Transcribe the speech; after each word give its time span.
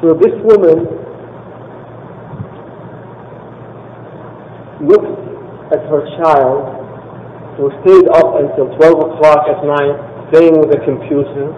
So 0.00 0.16
this 0.16 0.32
woman 0.42 0.88
looked 4.80 5.20
at 5.76 5.84
her 5.92 6.02
child 6.16 6.80
who 7.60 7.68
stayed 7.84 8.08
up 8.08 8.32
until 8.40 8.72
12 8.80 8.96
o'clock 8.96 9.44
at 9.44 9.60
night 9.60 10.32
playing 10.32 10.56
with 10.56 10.72
the 10.72 10.80
computer 10.88 11.52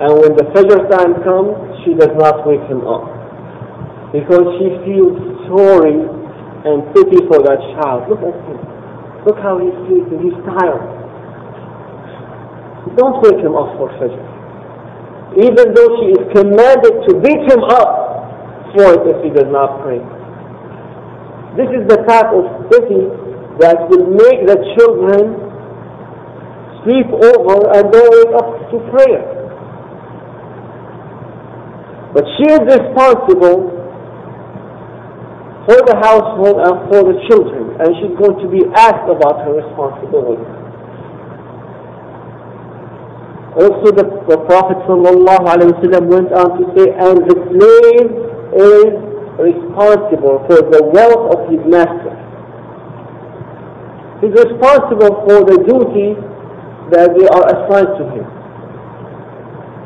and 0.00 0.10
when 0.16 0.32
the 0.40 0.46
Fajr 0.56 0.88
time 0.88 1.20
comes 1.22 1.52
she 1.84 1.92
does 1.94 2.14
not 2.16 2.46
wake 2.46 2.64
him 2.70 2.86
up 2.88 3.18
because 4.12 4.48
she 4.56 4.72
feels 4.88 5.20
sorry 5.52 6.00
and 6.64 6.82
pity 6.94 7.20
for 7.28 7.44
that 7.44 7.60
child. 7.76 8.08
Look 8.08 8.24
at 8.24 8.34
him. 8.48 8.58
Look 9.26 9.38
how 9.38 9.60
he's 9.60 9.76
sleeping. 9.86 10.20
He's 10.24 10.38
tired. 10.44 10.84
Don't 12.96 13.20
wake 13.22 13.40
him 13.44 13.54
up 13.54 13.76
for 13.76 13.92
Fajr. 14.00 14.27
Even 15.36 15.74
though 15.76 15.90
she 16.00 16.16
is 16.16 16.24
commanded 16.32 16.94
to 17.08 17.12
beat 17.20 17.42
him 17.52 17.62
up 17.68 18.72
for 18.72 18.96
it 18.96 19.02
if 19.04 19.18
he 19.24 19.30
does 19.30 19.50
not 19.52 19.82
pray. 19.84 20.00
This 21.56 21.68
is 21.74 21.84
the 21.88 22.00
type 22.06 22.30
of 22.32 22.70
pity 22.70 23.02
that 23.60 23.90
will 23.90 24.06
make 24.14 24.46
the 24.46 24.56
children 24.78 25.34
sleep 26.84 27.10
over 27.10 27.56
and 27.74 27.84
don't 27.92 28.10
wake 28.14 28.34
up 28.38 28.48
to 28.70 28.76
prayer. 28.94 29.24
But 32.14 32.24
she 32.38 32.46
is 32.48 32.62
responsible 32.64 33.74
for 35.68 35.78
the 35.84 35.96
household 36.00 36.56
and 36.64 36.76
for 36.88 37.04
the 37.04 37.20
children, 37.28 37.76
and 37.76 37.88
she's 38.00 38.16
going 38.16 38.40
to 38.40 38.48
be 38.48 38.64
asked 38.72 39.04
about 39.04 39.44
her 39.44 39.52
responsibility. 39.60 40.57
Also 43.58 43.90
the, 43.90 44.06
the 44.30 44.38
Prophet 44.46 44.78
ﷺ 44.86 46.06
went 46.06 46.30
on 46.30 46.48
to 46.58 46.64
say, 46.78 46.94
and 46.94 47.18
the 47.26 47.36
slave 47.50 48.06
is 48.54 48.94
responsible 49.34 50.46
for 50.46 50.62
the 50.62 50.78
wealth 50.94 51.34
of 51.34 51.50
his 51.50 51.58
master. 51.66 52.14
He's 54.22 54.34
responsible 54.34 55.26
for 55.26 55.42
the 55.42 55.58
duties 55.66 56.18
that 56.94 57.18
they 57.18 57.26
are 57.26 57.44
assigned 57.50 57.98
to 57.98 58.04
him. 58.14 58.26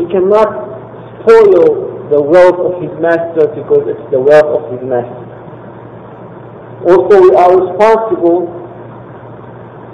He 0.01 0.05
cannot 0.13 0.53
spoil 1.25 2.09
the 2.13 2.21
wealth 2.21 2.61
of 2.61 2.81
his 2.85 2.93
master 3.01 3.49
because 3.57 3.89
it's 3.89 4.05
the 4.13 4.21
wealth 4.21 4.53
of 4.53 4.63
his 4.73 4.85
master. 4.85 5.25
Also, 6.93 7.15
we 7.25 7.33
are 7.41 7.53
responsible 7.57 8.53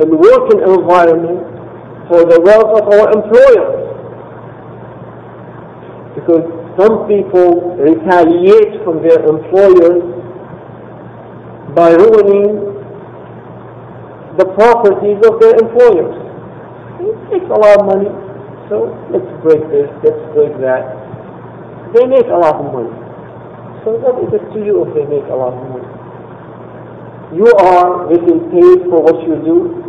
in 0.03 0.07
the 0.11 0.19
working 0.19 0.67
environment 0.67 1.58
for 2.09 2.25
the 2.25 2.41
wealth 2.41 2.73
of 2.81 2.89
our 2.89 3.13
employers. 3.13 3.85
Because 6.17 6.45
some 6.81 7.07
people 7.07 7.77
retaliate 7.77 8.83
from 8.85 9.03
their 9.03 9.21
employers 9.29 10.03
by 11.77 11.93
ruining 11.93 12.69
the 14.39 14.47
properties 14.55 15.19
of 15.27 15.39
their 15.43 15.55
employers. 15.59 16.15
It 17.03 17.15
takes 17.31 17.47
a 17.51 17.59
lot 17.59 17.79
of 17.79 17.87
money, 17.87 18.11
so 18.71 18.95
let's 19.11 19.27
break 19.43 19.63
this, 19.71 19.91
let's 20.03 20.23
break 20.35 20.55
that. 20.63 20.95
They 21.95 22.07
make 22.07 22.27
a 22.27 22.39
lot 22.39 22.63
of 22.63 22.71
money. 22.71 22.95
So 23.83 23.99
what 23.99 24.23
is 24.23 24.31
it 24.35 24.45
to 24.55 24.59
you 24.63 24.87
if 24.87 24.95
they 24.95 25.07
make 25.11 25.27
a 25.31 25.35
lot 25.35 25.55
of 25.55 25.63
money? 25.71 25.91
You 27.35 27.51
are 27.59 28.09
getting 28.11 28.47
paid 28.55 28.87
for 28.87 29.03
what 29.03 29.19
you 29.27 29.37
do, 29.43 29.88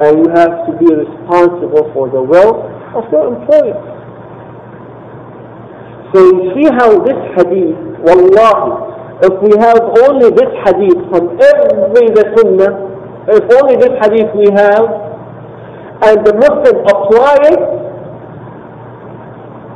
and 0.00 0.12
you 0.22 0.26
have 0.34 0.62
to 0.66 0.72
be 0.78 0.86
responsible 0.94 1.90
for 1.92 2.08
the 2.08 2.22
wealth 2.22 2.62
of 2.94 3.04
your 3.10 3.34
employer. 3.34 3.74
So 6.14 6.22
you 6.22 6.54
see 6.54 6.68
how 6.78 7.02
this 7.02 7.18
hadith, 7.34 7.76
wallahi, 8.06 8.88
if 9.26 9.34
we 9.42 9.50
have 9.58 9.82
only 10.06 10.30
this 10.30 10.52
hadith 10.64 11.02
from 11.10 11.34
every 11.34 12.06
the 12.14 12.24
sunnah, 12.38 12.72
if 13.26 13.44
only 13.58 13.74
this 13.76 13.92
hadith 14.00 14.30
we 14.38 14.46
have, 14.54 14.86
and 16.06 16.16
the 16.24 16.34
Muslim 16.38 16.76
apply 16.86 17.34
it, 17.50 17.62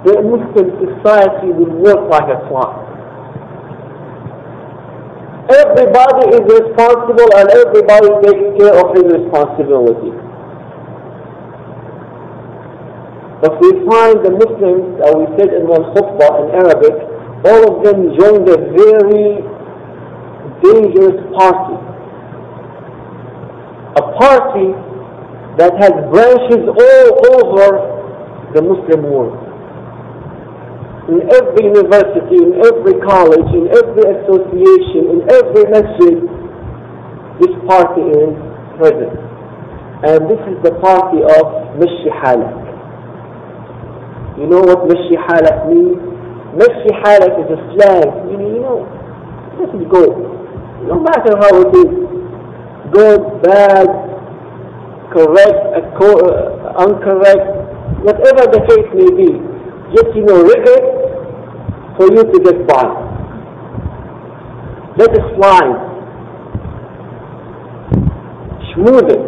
the 0.07 0.23
Muslim 0.23 0.69
society 0.87 1.51
will 1.51 1.75
work 1.83 2.09
like 2.09 2.31
a 2.31 2.39
clock. 2.49 2.92
Everybody 5.53 6.33
is 6.33 6.45
responsible 6.49 7.29
and 7.37 7.47
everybody 7.53 8.09
takes 8.25 8.45
care 8.57 8.73
of 8.73 8.97
his 8.97 9.05
responsibility. 9.05 10.13
But 13.43 13.61
we 13.61 13.85
find 13.85 14.25
the 14.25 14.33
Muslims, 14.33 14.97
as 15.05 15.13
we 15.13 15.27
said 15.37 15.53
in 15.53 15.69
one 15.69 15.93
khutbah 15.93 16.41
in 16.41 16.49
Arabic, 16.57 16.97
all 17.45 17.63
of 17.69 17.85
them 17.85 18.17
joined 18.17 18.49
a 18.49 18.57
very 18.73 19.45
dangerous 20.65 21.21
party. 21.37 21.77
A 24.01 24.05
party 24.17 24.73
that 25.59 25.77
has 25.77 25.93
branches 26.09 26.65
all 26.65 27.09
over 27.37 27.67
the 28.55 28.63
Muslim 28.63 29.03
world. 29.03 29.52
In 31.03 31.19
every 31.35 31.67
university, 31.67 32.39
in 32.39 32.63
every 32.63 32.95
college, 33.03 33.51
in 33.51 33.67
every 33.75 34.07
association, 34.23 35.19
in 35.19 35.21
every 35.27 35.65
masjid, 35.67 36.23
this 37.43 37.55
party 37.67 38.07
is 38.07 38.33
present. 38.79 39.11
And 40.07 40.31
this 40.31 40.39
is 40.47 40.59
the 40.63 40.79
party 40.79 41.23
of 41.27 41.45
Mishi 41.79 42.11
Halak. 42.23 42.63
You 44.39 44.47
know 44.47 44.63
what 44.63 44.89
Meshi 44.89 45.19
Halak 45.19 45.69
means? 45.69 45.99
Meshi 46.55 46.91
Halak 47.03 47.35
is 47.37 47.51
a 47.51 47.59
slang, 47.75 48.27
meaning, 48.31 48.57
you 48.57 48.63
know, 48.63 48.87
this 49.59 49.69
is 49.75 49.85
good. 49.91 50.11
No 50.87 50.99
matter 51.03 51.37
how 51.37 51.53
it 51.63 51.73
is, 51.83 51.93
good, 52.95 53.23
bad, 53.43 53.89
correct, 55.11 55.61
uh, 55.77 56.87
incorrect, 56.87 57.47
whatever 58.07 58.43
the 58.55 58.61
case 58.71 58.89
may 58.97 59.11
be, 59.15 59.52
just, 59.95 60.11
you 60.17 60.25
know, 60.25 60.43
rig 60.43 60.67
for 61.97 62.09
you 62.13 62.25
to 62.25 62.39
get 62.43 62.67
by. 62.67 62.85
Let 64.97 65.11
it 65.13 65.25
slide. 65.37 65.79
Smooth 68.75 69.09
it. 69.13 69.25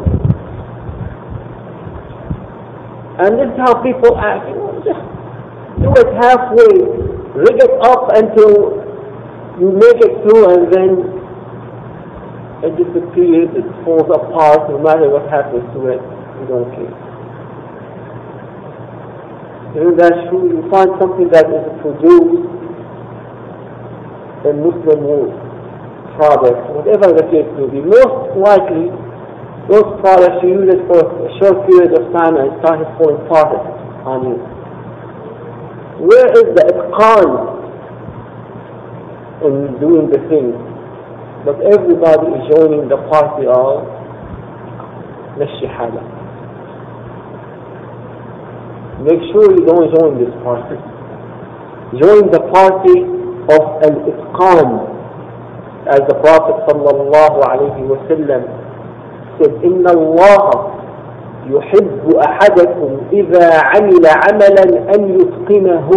And 3.14 3.38
this 3.38 3.47
is 3.47 3.58
how 3.62 3.82
people 3.82 4.19
act. 4.19 4.48
You 4.48 4.56
know, 4.56 4.82
just 4.82 5.00
do 5.80 5.91
it 5.92 6.10
halfway, 6.20 6.72
rig 7.36 7.58
it 7.62 7.75
up 7.84 8.08
until 8.16 8.81
you 9.60 9.70
make 9.70 10.00
it 10.02 10.14
through 10.25 10.50
and 10.50 10.72
then 10.72 10.91
it 12.64 12.72
disappears, 12.81 13.52
it 13.54 13.69
falls 13.84 14.08
apart, 14.08 14.70
no 14.70 14.78
matter 14.81 15.08
what 15.10 15.28
happens 15.31 15.62
to 15.76 15.86
it, 15.92 16.00
you 16.41 16.46
don't 16.48 16.70
care. 16.75 17.03
Isn't 19.75 19.99
that 19.99 20.31
true? 20.31 20.47
You 20.55 20.62
find 20.71 20.87
something 21.03 21.29
that 21.35 21.51
is 21.51 21.67
produced 21.83 22.47
in 24.47 24.62
Muslim 24.62 25.03
products, 26.15 26.62
whatever 26.71 27.11
the 27.11 27.27
case 27.33 27.49
may 27.59 27.67
be, 27.67 27.83
most 27.83 28.39
likely 28.39 28.87
those 29.67 29.99
products 29.99 30.45
you 30.45 30.62
use 30.62 30.71
it 30.71 30.87
for 30.87 31.01
a 31.03 31.31
short 31.41 31.67
period 31.67 31.91
of 31.97 32.12
time 32.15 32.37
and 32.37 32.55
start 32.62 32.85
falling 33.01 33.19
apart 33.27 33.51
on 34.07 34.21
you. 34.31 34.39
Where 36.06 36.29
is 36.39 36.55
the 36.55 36.65
itqan 36.71 37.31
in 39.43 39.81
doing 39.81 40.06
the 40.12 40.21
thing? 40.31 40.55
But 41.45 41.59
everybody 41.65 42.31
is 42.39 42.47
joining 42.55 42.89
the 42.89 43.01
party 43.11 43.47
of 43.49 43.89
the 45.39 45.47
shihala 45.59 46.13
Make 49.03 49.22
sure 49.31 49.47
you 49.56 49.63
don't 49.66 49.88
join 49.96 50.19
this 50.19 50.34
party. 50.44 50.75
Join 52.02 52.30
the 52.31 52.41
party 52.52 52.98
of 53.50 53.62
al-itqan 53.81 54.69
as 55.89 56.01
the 56.06 56.16
Prophet 56.21 56.57
sallallahu 56.69 57.38
alayhi 57.50 57.81
wa 57.88 57.98
sallam 58.12 58.44
said, 59.39 59.51
إن 59.63 59.88
الله 59.88 60.51
يحب 61.50 62.16
أحدكم 62.27 62.98
إذا 63.13 63.50
عمل 63.66 64.04
عملا 64.06 64.66
أن 64.95 65.01
يتقنه 65.19 65.89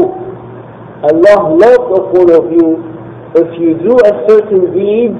Allah 1.02 1.38
loves 1.58 1.88
of 1.98 2.04
all 2.14 2.30
of 2.30 2.52
you 2.54 2.78
if 3.34 3.48
you 3.58 3.74
do 3.82 3.96
a 4.06 4.12
certain 4.30 4.70
deed 4.72 5.19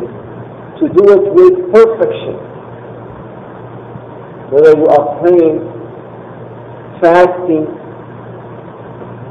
to 0.79 0.85
do 0.89 1.05
it 1.11 1.25
with 1.35 1.55
perfection. 1.75 2.39
Whether 4.55 4.79
you 4.79 4.87
are 4.87 5.19
praying, 5.21 5.59
fasting, 7.03 7.67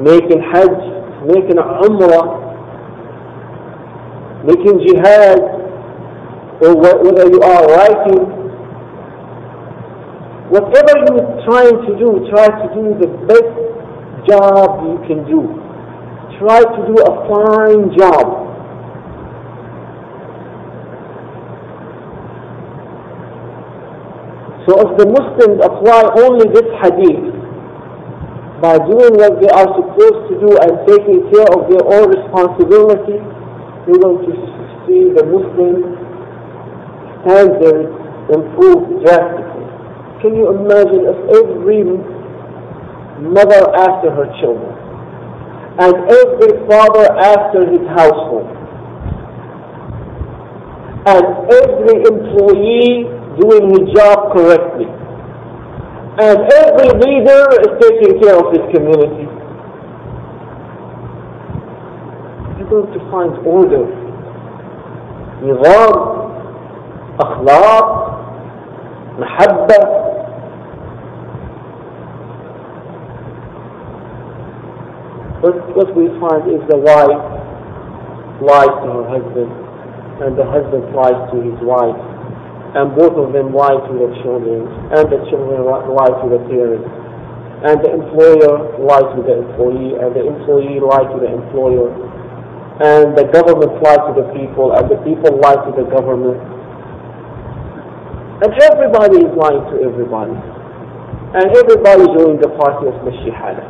making 0.00 0.40
hajj, 0.52 0.78
making 1.26 1.56
umrah, 1.56 2.26
making 4.44 4.81
jihad, 4.87 5.40
or 6.60 6.76
whether 6.76 7.28
you 7.28 7.40
are 7.43 7.64
writing 7.66 8.37
Whatever 10.48 10.94
you're 11.10 11.43
trying 11.44 11.75
to 11.75 11.98
do, 11.98 12.22
try 12.31 12.46
to 12.46 12.66
do 12.70 12.94
the 13.02 13.10
best 13.26 13.50
job 14.31 14.87
you 14.87 15.02
can 15.08 15.26
do. 15.26 15.43
try 16.38 16.60
to 16.60 16.81
do 16.87 16.94
a 17.02 17.12
fine 17.26 17.90
job. 17.98 18.46
So 24.66 24.72
if 24.87 24.98
the 24.98 25.06
Muslims 25.06 25.58
apply 25.64 26.02
only 26.22 26.46
this 26.54 26.69
hadith 26.82 27.35
by 28.61 28.79
doing 28.79 29.12
what 29.20 29.37
they 29.41 29.53
are 29.53 29.69
supposed 29.76 30.32
to 30.32 30.35
do 30.41 30.49
and 30.56 30.73
taking 30.88 31.29
care 31.29 31.49
of 31.53 31.69
their 31.69 31.85
own 31.85 32.08
responsibility, 32.08 33.20
we're 33.85 34.00
going 34.00 34.25
to 34.25 34.32
see 34.88 35.12
the 35.12 35.25
Muslim 35.29 35.93
standards 37.20 37.93
improve 38.32 39.05
drastically. 39.05 39.69
Can 40.25 40.32
you 40.41 40.49
imagine 40.56 41.05
if 41.05 41.19
every 41.37 41.85
mother 43.29 43.61
after 43.76 44.08
her 44.11 44.29
children 44.41 44.73
and 45.79 45.93
every 46.08 46.56
father 46.64 47.12
after 47.20 47.69
his 47.69 47.85
household 47.93 48.49
and 51.06 51.25
every 51.53 51.97
employee 52.08 53.05
doing 53.37 53.69
his 53.76 53.85
job 53.94 54.32
correctly 54.32 54.88
and 56.19 56.38
every 56.53 56.89
leader 57.00 57.47
is 57.63 57.71
taking 57.79 58.19
care 58.21 58.35
of 58.35 58.51
his 58.51 58.62
community. 58.75 59.25
You're 62.59 62.69
going 62.69 62.91
to 62.91 63.00
find 63.09 63.31
order, 63.47 63.88
نظام, 65.41 65.95
أخلاق, 67.19 67.85
محبة, 69.19 70.01
What, 75.41 75.56
what 75.75 75.95
we 75.97 76.06
find 76.21 76.45
is 76.53 76.62
the 76.69 76.77
wife 76.77 77.25
lies 78.45 78.69
to 78.85 78.88
her 78.94 79.06
husband 79.09 79.50
and 80.21 80.38
the 80.38 80.45
husband 80.45 80.94
lies 80.94 81.18
to 81.33 81.41
his 81.41 81.57
wife 81.65 81.97
and 82.76 82.93
both 82.93 83.17
of 83.17 83.32
them 83.32 83.56
lie 83.56 83.81
to 83.88 83.93
the 83.96 84.08
children 84.20 84.69
and 84.93 85.05
the 85.08 85.20
children 85.32 85.64
lie 85.64 86.12
to 86.20 86.26
the 86.28 86.40
parents 86.52 86.84
and 87.64 87.81
the 87.81 87.88
employer 87.88 88.69
lies 88.84 89.08
to 89.17 89.25
the 89.25 89.32
employee 89.40 89.96
and 89.96 90.12
the 90.12 90.20
employee 90.20 90.76
lies 90.76 91.08
to 91.08 91.19
the 91.25 91.31
employer 91.32 91.88
and 92.84 93.17
the 93.17 93.25
government 93.32 93.73
lies 93.81 94.02
to 94.05 94.12
the 94.20 94.28
people 94.37 94.76
and 94.76 94.84
the 94.93 95.00
people 95.08 95.32
lie 95.40 95.56
to 95.64 95.73
the 95.73 95.88
government 95.88 96.37
and 98.44 98.52
everybody 98.69 99.25
is 99.25 99.32
lying 99.40 99.64
to 99.72 99.81
everybody 99.81 100.37
and 101.32 101.49
everybody 101.56 102.02
is 102.05 102.12
doing 102.12 102.37
the 102.40 102.52
party 102.61 102.87
of 102.88 102.94
Mashihala. 103.00 103.64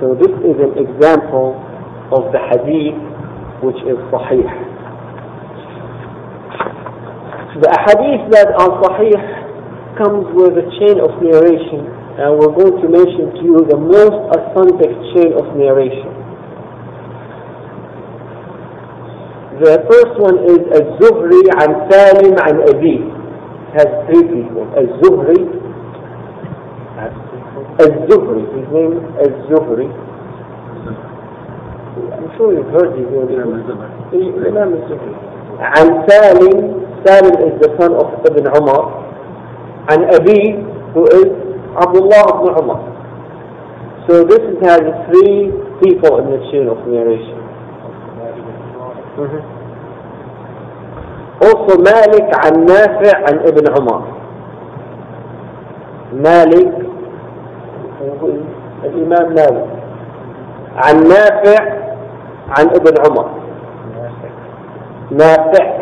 So 0.00 0.14
this 0.18 0.34
is 0.42 0.56
an 0.58 0.74
example 0.78 1.54
of 2.10 2.32
the 2.34 2.38
hadith 2.50 3.09
which 3.61 3.79
is 3.87 3.97
sahih. 4.11 4.47
The 7.61 7.71
hadith 7.87 8.23
that 8.35 8.49
are 8.59 8.73
sahih 8.83 9.19
comes 9.97 10.27
with 10.35 10.59
a 10.59 10.67
chain 10.79 10.99
of 10.99 11.11
narration 11.23 11.87
and 12.19 12.39
we're 12.39 12.55
going 12.55 12.79
to 12.79 12.87
mention 12.87 13.31
to 13.35 13.41
you 13.43 13.57
the 13.67 13.79
most 13.79 14.19
authentic 14.35 14.91
chain 15.15 15.35
of 15.35 15.45
narration. 15.55 16.11
The 19.63 19.87
first 19.87 20.19
one 20.19 20.37
is 20.51 20.59
Az-Zuhri 20.67 21.41
an 21.63 21.71
Salim 21.87 22.35
an 22.43 22.55
Abi. 22.75 22.99
Has 23.75 23.87
three 24.07 24.23
people. 24.23 24.67
Az-Zuhri 24.75 25.65
الزهري 27.79 28.43
his 28.55 28.67
name 28.71 28.93
is 29.19 29.27
الزهري 29.27 29.89
I'm 31.99 32.29
sure 32.37 32.53
you've 32.53 32.71
heard 32.75 32.91
his 32.97 33.07
name 33.07 33.25
الإمام 34.13 34.73
الزهري 34.73 35.15
عن 35.59 36.07
سالم 36.07 36.73
سالم 37.05 37.33
is 37.47 37.55
the 37.61 37.69
son 37.79 37.93
of 37.93 38.07
Ibn 38.29 38.45
Umar 38.59 38.83
عن 39.89 39.99
أبي 40.13 40.65
who 40.93 41.03
is 41.07 41.27
Abdullah 41.77 42.23
ibn 42.35 42.63
Umar 42.63 42.79
so 44.07 44.23
this 44.23 44.43
has 44.63 44.81
three 45.07 45.51
people 45.83 46.19
in 46.19 46.27
the 46.31 46.39
chain 46.51 46.67
of 46.67 46.77
narration 46.87 47.39
also 51.41 51.77
مالك 51.77 52.27
عن 52.45 52.65
نافع 52.65 53.11
عن 53.27 53.39
ابن 53.39 53.65
عمر 53.77 54.01
مالك 56.13 56.73
الإمام 58.83 59.33
مالك 59.33 59.67
عن 60.75 60.95
نافع 61.07 61.78
عن 62.49 62.65
ابن 62.69 62.93
عمر 63.05 63.29
نافع 65.11 65.75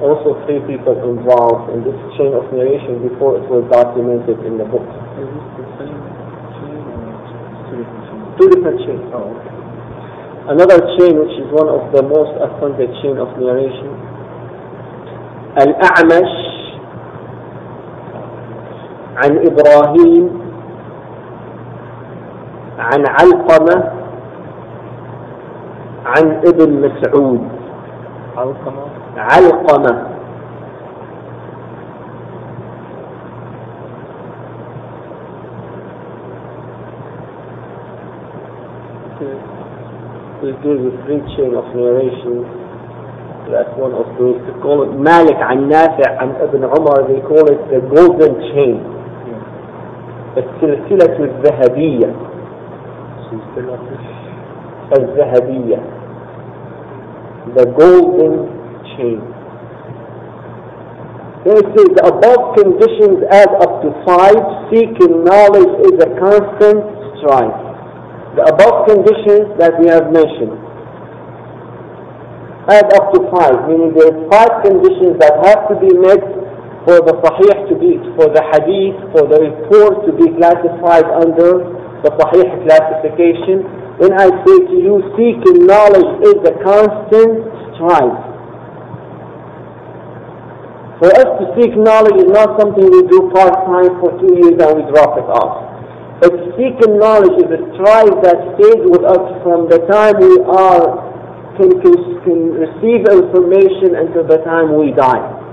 also 0.00 0.32
three 0.46 0.60
people 0.64 0.96
involved 1.12 1.68
in 1.76 1.84
this 1.84 1.98
chain 2.16 2.32
of 2.32 2.48
narration 2.56 3.04
before 3.04 3.36
it 3.36 3.44
was 3.52 3.60
documented 3.68 4.40
in 4.48 4.56
the 4.56 4.64
book. 4.64 4.88
Two 8.40 8.48
different 8.48 8.80
chains. 8.80 9.04
Oh, 9.12 9.28
okay. 9.28 9.52
Another 10.56 10.80
chain 10.96 11.20
which 11.20 11.36
is 11.36 11.44
one 11.52 11.68
of 11.68 11.92
the 11.92 12.00
most 12.00 12.32
authentic 12.40 12.88
chain 13.04 13.20
of 13.20 13.28
narration. 13.36 13.92
Al-A'mash 15.60 16.50
عن 19.20 19.36
إبراهيم 19.46 20.43
عن 22.79 23.03
علقمة 23.07 23.91
عن 26.05 26.31
ابن 26.47 26.81
مسعود 26.81 27.47
علقمة 28.37 28.85
علقمة 29.17 30.15
you 40.45 40.91
three 41.05 41.21
chain 41.35 41.55
of 41.55 41.65
narration 41.75 42.45
that's 43.49 43.73
one 43.77 43.93
of 43.93 44.05
those 44.19 44.37
they 44.45 44.53
call 44.61 44.83
it 44.83 44.91
Malik 44.99 45.37
عن 45.41 45.69
نافع 45.69 46.21
عن 46.21 46.29
ابن 46.41 46.63
عمر 46.63 47.07
they 47.07 47.21
call 47.21 47.45
it 47.49 47.61
the 47.71 47.79
golden 47.95 48.33
chain 48.53 48.95
السلسلة 50.37 51.19
الذهبية 51.19 52.34
الذهبية 54.98 55.78
the 57.56 57.64
golden 57.78 58.34
chain 58.96 59.20
Then 61.44 61.56
it 61.56 61.66
says 61.72 61.88
the 61.96 62.04
above 62.04 62.52
conditions 62.60 63.24
add 63.32 63.48
up 63.64 63.80
to 63.80 63.88
five 64.04 64.36
seeking 64.68 65.24
knowledge 65.24 65.72
is 65.88 65.96
a 66.04 66.10
constant 66.20 66.84
strive 67.18 67.56
the 68.36 68.44
above 68.54 68.86
conditions 68.86 69.48
that 69.58 69.72
we 69.80 69.88
have 69.88 70.12
mentioned 70.12 70.54
add 72.68 72.86
up 72.92 73.10
to 73.16 73.20
five 73.32 73.56
meaning 73.72 73.94
there 73.96 74.12
are 74.12 74.20
five 74.30 74.52
conditions 74.68 75.16
that 75.18 75.32
have 75.48 75.66
to 75.72 75.74
be 75.80 75.90
met 75.96 76.20
for 76.84 76.96
the 77.04 77.12
Sahih 77.20 77.68
to 77.68 77.74
be, 77.76 78.00
for 78.16 78.32
the 78.32 78.40
Hadith, 78.40 78.96
for 79.12 79.28
the 79.28 79.36
report 79.52 80.00
to 80.08 80.16
be 80.16 80.32
classified 80.40 81.04
under 81.12 81.73
the 82.05 82.13
Sahih 82.21 82.45
classification, 82.69 83.65
then 83.97 84.13
I 84.13 84.29
say 84.45 84.57
to 84.69 84.75
you, 84.77 85.01
seeking 85.17 85.65
knowledge 85.65 86.11
is 86.21 86.37
a 86.45 86.53
constant 86.61 87.49
strive. 87.73 88.13
For 91.01 91.09
us 91.11 91.29
to 91.41 91.45
seek 91.57 91.73
knowledge 91.75 92.15
is 92.21 92.29
not 92.29 92.61
something 92.61 92.85
we 92.85 93.01
do 93.09 93.33
part-time 93.33 93.97
for 93.99 94.13
two 94.21 94.31
years 94.37 94.55
and 94.61 94.71
we 94.79 94.83
drop 94.93 95.17
it 95.17 95.27
off. 95.27 95.65
But 96.21 96.31
seeking 96.55 97.01
knowledge 97.01 97.35
is 97.41 97.49
a 97.51 97.61
strive 97.75 98.15
that 98.21 98.37
stays 98.55 98.81
with 98.85 99.03
us 99.03 99.25
from 99.43 99.67
the 99.67 99.81
time 99.89 100.15
we 100.21 100.39
are, 100.45 101.03
can, 101.57 101.73
can, 101.81 101.95
can 102.23 102.39
receive 102.55 103.01
information 103.11 103.97
until 103.97 104.23
the 104.23 104.39
time 104.45 104.77
we 104.77 104.93
die. 104.93 105.44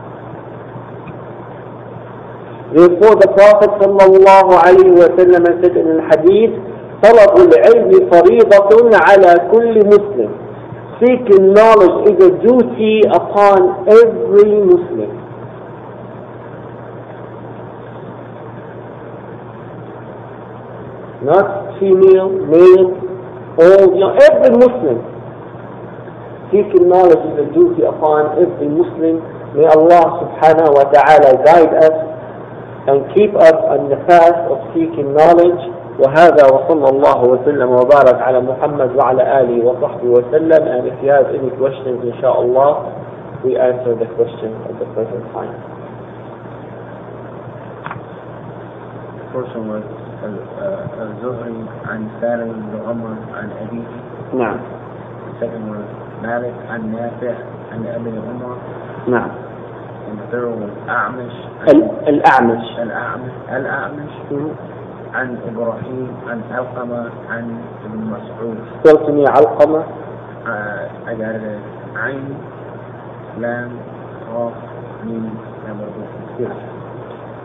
Therefore 2.72 3.16
the 3.20 3.28
Prophet 3.36 3.70
sallallahu 3.84 4.56
alayhi 4.56 4.96
wa 4.96 5.12
sallam 5.12 5.44
said 5.60 5.76
in 5.76 5.96
the 5.96 6.04
hadith, 6.08 6.54
طلب 7.02 7.34
العلم 7.36 7.90
فريضة 8.10 8.96
على 8.96 9.50
كل 9.52 9.74
Muslim. 9.92 10.30
Seeking 11.00 11.52
knowledge 11.52 12.14
is 12.14 12.18
a 12.24 12.30
duty 12.46 13.02
upon 13.10 13.88
every 13.90 14.54
Muslim. 14.70 15.10
Not 21.26 21.78
female, 21.80 22.30
male, 22.46 22.86
old, 23.58 23.94
you 23.94 24.00
know, 24.00 24.14
every 24.14 24.50
Muslim. 24.56 24.98
Seeking 26.52 26.88
knowledge 26.88 27.22
is 27.30 27.36
a 27.44 27.52
duty 27.52 27.82
upon 27.82 28.38
every 28.38 28.68
Muslim. 28.68 29.18
May 29.58 29.66
Allah 29.66 30.04
subhanahu 30.22 30.70
wa 30.72 30.84
ta'ala 30.90 31.42
guide 31.44 31.74
us 31.82 31.96
and 32.88 32.98
keep 33.14 33.34
us 33.36 33.54
on 33.70 33.88
the 33.88 33.96
path 34.10 34.38
of 34.50 34.58
seeking 34.74 35.14
knowledge 35.14 35.62
وهذا 35.98 36.44
وصلى 36.54 36.88
الله 36.88 37.24
وسلم 37.24 37.70
وبارك 37.70 38.18
على 38.22 38.40
محمد 38.40 38.96
وعلى 38.96 39.40
آله 39.40 39.64
وصحبه 39.64 40.08
وسلم 40.08 40.62
and 40.66 40.88
if 40.88 40.96
you 41.04 41.10
have 41.10 41.28
any 41.30 41.50
questions 41.60 42.00
inshallah 42.02 42.90
we 43.44 43.56
answer 43.56 43.94
the 43.94 44.06
question 44.16 44.50
at 44.66 44.78
the 44.80 44.86
present 44.96 45.22
time 45.36 45.52
First 49.32 49.54
one 49.56 49.68
was 49.68 49.84
الزهري 51.02 51.64
عن 51.88 52.08
سالم 52.20 52.52
بن 52.52 52.74
عمر 52.88 53.14
عن 53.34 53.48
أبيه 53.62 53.88
نعم 54.38 54.58
second 55.40 55.64
was 55.70 55.86
مالك 56.22 56.54
عن 56.70 56.92
نافع 56.92 57.34
عن 57.72 57.86
ابن 57.86 58.12
عمر 58.28 58.56
نعم 59.08 59.30
and 60.12 60.20
the 60.20 60.26
third 60.28 60.52
was 60.60 60.70
أعمش 60.88 61.32
ال- 61.72 62.08
الأعمش 62.08 62.64
الأعمش 62.78 63.32
الأعمش 63.56 64.12
عن 65.14 65.36
إبراهيم 65.48 66.08
عن 66.28 66.40
علقمة 66.52 67.10
عن 67.30 67.44
ابن 67.84 67.98
مسعود 68.12 68.56
me 69.16 69.30
علقمة 69.30 69.82
آه، 70.48 70.88
as 71.08 71.16
عين 71.96 72.34
لام 73.38 73.70
قاف 74.34 74.52
ميم 75.04 75.34
لام 75.66 75.76
مربوط 75.76 76.52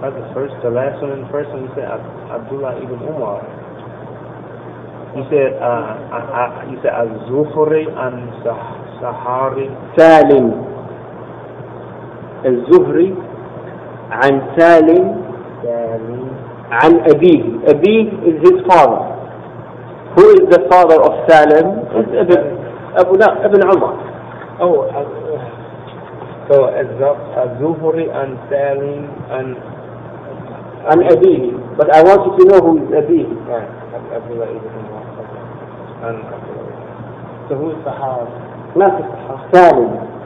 That's 0.02 0.14
the 0.14 0.30
first, 0.36 0.54
the 0.62 0.70
last 0.70 1.02
one. 1.02 1.22
The 1.26 1.30
first 1.34 1.50
one 1.50 1.64
you 1.64 1.72
said 1.74 1.86
Ab- 1.90 2.30
Abdullah 2.30 2.78
ibn 2.84 3.00
Umar. 3.02 3.42
You 5.18 5.24
said, 5.32 5.58
uh, 5.58 5.98
uh, 6.14 6.38
uh, 6.38 6.70
you 6.70 6.78
said 6.86 6.94
Az-Zuhri 6.94 7.90
and 7.90 8.30
Sah- 8.46 8.78
Sahari. 9.02 9.68
سالم 9.98 10.77
الزهري 12.46 13.16
عن 14.12 14.42
سالم. 14.58 15.28
عن 16.72 17.00
أبيه 17.00 17.44
أبيه 17.68 18.10
is 18.28 18.38
his 18.44 18.60
father 18.68 19.02
who 20.16 20.24
is 20.36 20.44
the 20.52 20.68
father 20.70 21.00
of 21.02 21.14
Salim 21.30 21.68
is 21.96 22.28
Ibn 22.28 22.42
Abu 23.00 23.14
لا 23.16 23.74
Umar 23.74 23.94
Oh, 24.60 24.82
uh, 24.90 25.06
so 26.50 26.66
Az-Zuhri 26.66 28.10
and 28.12 28.38
Salim 28.50 29.08
and 29.32 29.56
عن 30.92 31.00
أبيه 31.08 31.78
but 31.78 31.94
I 31.96 32.02
want 32.04 32.26
you 32.26 32.34
to 32.38 32.44
know 32.52 32.60
who 32.60 32.78
is 32.84 32.92
أبيه. 32.92 33.28
So 37.50 37.56
who 37.56 37.72
is 37.72 37.78
Sahari? 37.86 38.28
ما 38.76 38.90
في 38.90 39.04
صحة 39.04 39.38
سالم 39.54 40.17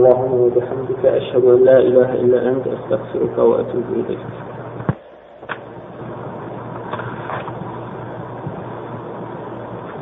اللهم 0.00 0.32
وبحمدك 0.40 1.04
أشهد 1.04 1.44
أن 1.44 1.64
لا 1.64 1.78
إله 1.78 2.08
إلا 2.24 2.48
أنت 2.48 2.64
أستغفرك 2.66 3.38
وأتوب 3.38 3.84
إليك. 3.92 4.24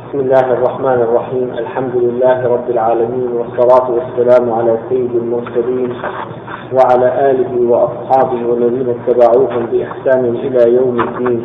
بسم 0.08 0.18
الله 0.20 0.46
الرحمن 0.52 0.98
الرحيم. 1.06 1.48
الحمد 1.58 1.94
لله 1.96 2.38
رب 2.46 2.70
العالمين 2.70 3.28
والصلاة 3.38 3.86
والسلام 3.90 4.52
على 4.52 4.78
سيد 4.88 5.14
المرسلين 5.14 5.90
وعلى 6.76 7.08
آله 7.30 7.52
وأصحابه 7.70 8.40
والذين 8.46 8.88
اتبعوهم 8.96 9.62
بإحسان 9.66 10.24
إلى 10.24 10.62
يوم 10.78 11.00
الدين. 11.00 11.40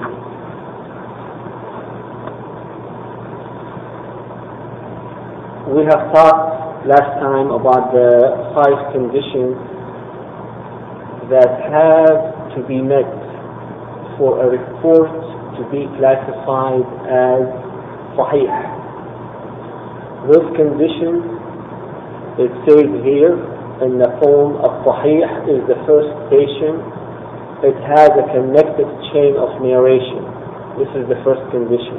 We 5.74 5.81
have 5.89 6.13
talked 6.13 6.52
last 6.84 7.16
time 7.24 7.48
about 7.48 7.96
the 7.96 8.52
five 8.52 8.92
conditions 8.92 9.56
that 11.32 11.48
have 11.72 12.52
to 12.52 12.60
be 12.68 12.84
met 12.84 13.08
for 14.20 14.44
a 14.44 14.48
report 14.52 15.08
to 15.56 15.63
be 15.72 15.88
classified 15.96 16.84
as 17.08 17.48
sahih. 18.20 18.52
Those 20.28 20.44
conditions, 20.60 21.24
it 22.44 22.52
says 22.68 22.88
here 23.08 23.40
in 23.88 23.96
the 24.04 24.12
form 24.20 24.60
of 24.60 24.84
sahih 24.84 25.24
is 25.48 25.63
the 25.72 25.80
first 25.88 26.12
station. 26.28 26.84
It 27.63 27.80
has 27.80 28.12
a 28.12 28.28
connected 28.36 28.92
chain 29.16 29.40
of 29.40 29.56
narration. 29.63 30.20
This 30.75 30.92
is 31.00 31.08
the 31.08 31.16
first 31.24 31.48
condition. 31.48 31.96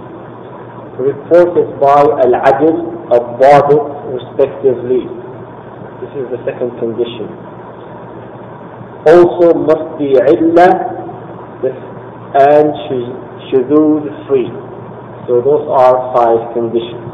Reported 1.01 1.73
by 1.81 2.05
al-adl, 2.21 3.09
al-dabit, 3.09 3.94
respectively. 4.13 5.07
This 6.03 6.13
is 6.21 6.27
the 6.35 6.41
second 6.45 6.77
condition. 6.83 7.31
Also 9.05 9.53
must 9.57 9.97
be 10.01 10.17
illah 10.17 10.73
and 12.35 12.69
shudud 13.49 14.05
free. 14.27 14.51
So 15.29 15.41
those 15.41 15.65
are 15.71 16.13
five 16.13 16.53
conditions. 16.53 17.05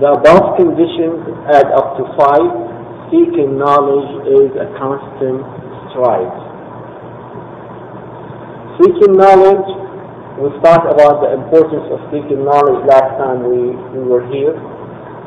The 0.00 0.12
above 0.12 0.60
conditions 0.60 1.24
add 1.48 1.72
up 1.72 1.96
to 1.96 2.04
five. 2.20 2.48
Seeking 3.08 3.56
knowledge 3.56 4.28
is 4.28 4.52
a 4.60 4.68
constant 4.76 5.40
strive. 5.88 6.36
Seeking 8.76 9.16
knowledge, 9.16 9.64
we 10.36 10.52
talked 10.60 10.84
about 10.84 11.24
the 11.24 11.32
importance 11.32 11.88
of 11.88 11.96
seeking 12.12 12.44
knowledge 12.44 12.84
last 12.84 13.16
time 13.16 13.48
we, 13.48 13.72
we 13.96 14.04
were 14.04 14.26
here. 14.28 14.52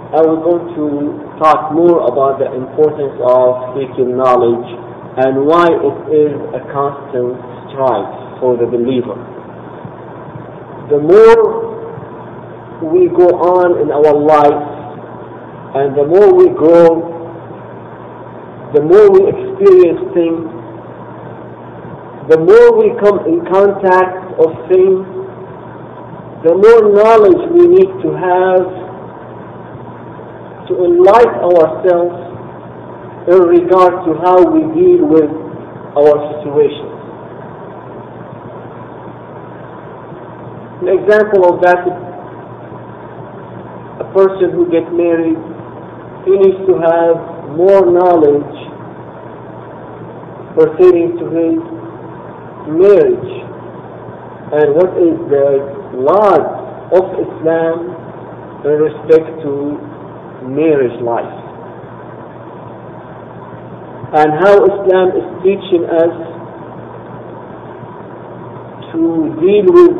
And 0.10 0.25
we're 0.25 0.42
going 0.42 0.74
to 0.74 1.38
talk 1.38 1.70
more 1.70 2.10
about 2.10 2.42
the 2.42 2.50
importance 2.50 3.13
of 3.22 3.78
seeking 3.78 4.18
knowledge 4.18 4.66
and 5.22 5.46
why 5.46 5.70
it 5.70 5.98
is 6.10 6.34
a 6.58 6.66
constant 6.74 7.38
strive 7.70 8.42
for 8.42 8.58
the 8.58 8.66
believer. 8.66 9.13
The 10.89 10.98
more 10.98 12.89
we 12.89 13.06
go 13.13 13.30
on 13.38 13.86
in 13.86 13.94
our 13.94 14.18
life 14.18 14.66
and 15.78 15.94
the 15.94 16.10
more 16.10 16.34
we 16.34 16.50
grow, 16.58 17.06
the 18.74 18.82
more 18.82 19.13
we 19.13 19.30
experience 19.30 20.01
things, 20.18 20.42
the 22.34 22.42
more 22.42 22.82
we 22.82 22.98
come 22.98 23.30
in 23.30 23.46
contact 23.46 24.25
of 24.42 24.58
things, 24.74 25.06
the 26.42 26.58
more 26.58 26.98
knowledge 26.98 27.46
we 27.54 27.70
need 27.78 27.94
to 28.01 28.10
have 28.18 28.88
to 30.70 30.74
enlighten 30.86 31.42
ourselves 31.50 32.30
in 33.28 33.42
regard 33.50 34.06
to 34.06 34.14
how 34.22 34.38
we 34.54 34.62
deal 34.78 35.02
with 35.06 35.30
our 35.98 36.16
situations. 36.38 36.94
An 40.82 40.90
example 40.94 41.50
of 41.50 41.60
that, 41.66 41.84
a 44.00 44.08
person 44.14 44.54
who 44.54 44.70
gets 44.72 44.88
married, 44.94 45.38
he 46.26 46.32
needs 46.38 46.62
to 46.70 46.78
have 46.78 47.18
more 47.58 47.90
knowledge 47.90 48.56
pertaining 50.56 51.18
to 51.18 51.26
his 51.34 51.58
marriage 52.70 53.32
and 54.52 54.76
what 54.76 54.94
is 54.98 55.18
the 55.30 55.48
law 55.98 56.34
of 56.94 57.06
Islam 57.18 57.96
in 58.66 58.76
respect 58.82 59.42
to 59.44 59.88
marriage 60.48 60.96
life 61.01 61.39
and 64.10 64.31
how 64.41 64.55
Islam 64.65 65.08
is 65.13 65.27
teaching 65.46 65.86
us 65.86 66.15
to 68.91 69.01
deal 69.38 69.65
with 69.69 69.96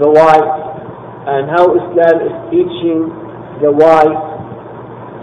the 0.00 0.08
wife 0.08 0.56
and 1.28 1.50
how 1.50 1.68
Islam 1.76 2.16
is 2.24 2.34
teaching 2.48 3.12
the 3.60 3.70
wife 3.72 4.22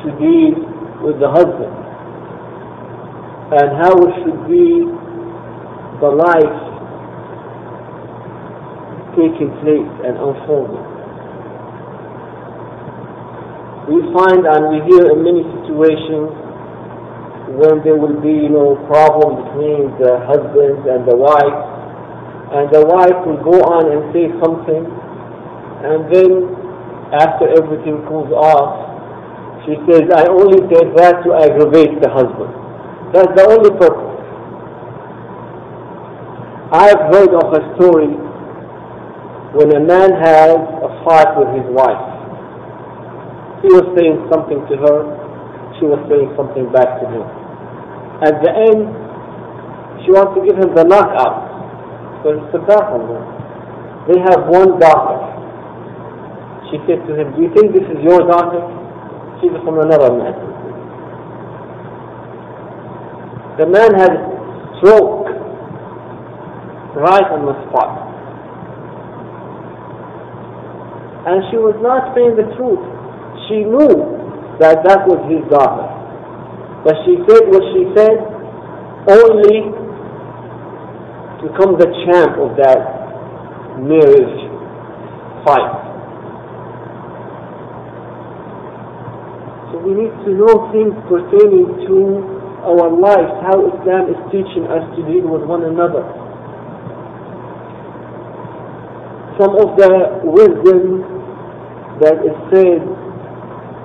to 0.04 0.08
deal 0.22 0.54
with 1.02 1.18
the 1.20 1.30
husband 1.30 1.74
and 3.58 3.68
how 3.82 3.94
it 3.98 4.14
should 4.22 4.42
be 4.46 4.86
the 6.02 6.12
life 6.12 6.58
taking 9.18 9.50
place 9.64 9.92
and 10.06 10.18
unfolding. 10.22 10.95
We 13.86 14.02
find 14.18 14.42
and 14.50 14.62
we 14.74 14.78
hear 14.90 15.14
in 15.14 15.22
many 15.22 15.44
situations 15.62 16.34
when 17.62 17.86
there 17.86 17.96
will 17.96 18.18
be 18.22 18.34
you 18.34 18.50
know 18.50 18.76
problem 18.90 19.46
between 19.46 19.94
the 20.02 20.26
husband 20.26 20.90
and 20.90 21.06
the 21.06 21.16
wife 21.16 21.76
and 22.56 22.72
the 22.72 22.88
wife 22.88 23.20
will 23.28 23.42
go 23.44 23.58
on 23.68 23.90
and 23.92 24.16
say 24.16 24.32
something, 24.40 24.86
and 24.86 26.08
then 26.08 26.32
after 27.12 27.52
everything 27.52 28.00
cools 28.08 28.32
off, 28.32 28.80
she 29.68 29.76
says, 29.90 30.08
I 30.14 30.30
only 30.32 30.64
said 30.72 30.94
that 30.96 31.26
to 31.26 31.36
aggravate 31.36 32.00
the 32.00 32.08
husband. 32.08 32.54
That's 33.12 33.34
the 33.36 33.44
only 33.50 33.74
purpose. 33.76 34.14
I've 36.72 37.04
heard 37.12 37.34
of 37.34 37.50
a 37.60 37.62
story 37.76 38.14
when 39.58 39.76
a 39.76 39.82
man 39.84 40.16
has 40.16 40.56
a 40.80 40.90
fight 41.04 41.36
with 41.36 41.50
his 41.60 41.68
wife. 41.76 42.15
He 43.96 44.02
saying 44.02 44.28
something 44.28 44.60
to 44.68 44.76
her, 44.76 45.00
she 45.80 45.88
was 45.88 46.04
saying 46.12 46.28
something 46.36 46.68
back 46.76 47.00
to 47.00 47.06
him. 47.08 47.24
At 48.20 48.44
the 48.44 48.52
end, 48.52 48.92
she 50.04 50.12
wants 50.12 50.36
to 50.36 50.44
give 50.44 50.60
him 50.60 50.76
the 50.76 50.84
knockout. 50.84 51.48
So 52.24 52.36
it's 52.36 52.52
a 52.56 52.60
battle. 52.68 53.08
They 54.12 54.20
have 54.20 54.52
one 54.52 54.80
daughter. 54.84 55.20
She 56.68 56.80
said 56.84 57.08
to 57.08 57.16
him, 57.16 57.40
Do 57.40 57.48
you 57.48 57.52
think 57.56 57.72
this 57.72 57.88
is 57.88 58.04
your 58.04 58.20
daughter? 58.28 58.68
She's 59.40 59.56
from 59.64 59.80
another 59.80 60.12
man. 60.12 60.36
The 63.56 63.68
man 63.72 63.96
had 63.96 64.12
stroke 64.80 65.32
right 67.00 67.28
on 67.32 67.48
the 67.48 67.56
spot. 67.72 68.12
And 71.32 71.44
she 71.48 71.58
was 71.58 71.80
not 71.80 72.12
saying 72.16 72.36
the 72.36 72.52
truth. 72.60 72.95
She 73.48 73.62
knew 73.62 74.16
that 74.60 74.82
that 74.88 75.06
was 75.06 75.22
his 75.30 75.44
daughter. 75.52 75.86
But 76.86 76.96
she 77.06 77.18
said 77.30 77.50
what 77.50 77.64
she 77.74 77.84
said 77.94 78.18
only 79.10 79.74
to 81.42 81.44
become 81.52 81.78
the 81.78 81.90
champ 82.06 82.38
of 82.42 82.58
that 82.58 82.80
marriage 83.82 84.38
fight. 85.46 85.86
So 89.70 89.82
we 89.86 89.94
need 89.94 90.14
to 90.26 90.32
know 90.34 90.72
things 90.74 90.94
pertaining 91.06 91.70
to 91.86 91.98
our 92.66 92.90
lives, 92.90 93.30
how 93.46 93.62
Islam 93.62 94.10
is 94.10 94.20
teaching 94.34 94.66
us 94.66 94.82
to 94.98 95.06
deal 95.06 95.30
with 95.30 95.46
one 95.46 95.66
another. 95.70 96.02
Some 99.38 99.54
of 99.54 99.78
the 99.78 100.22
wisdom 100.24 101.06
that 102.02 102.26
is 102.26 102.38
said 102.50 102.82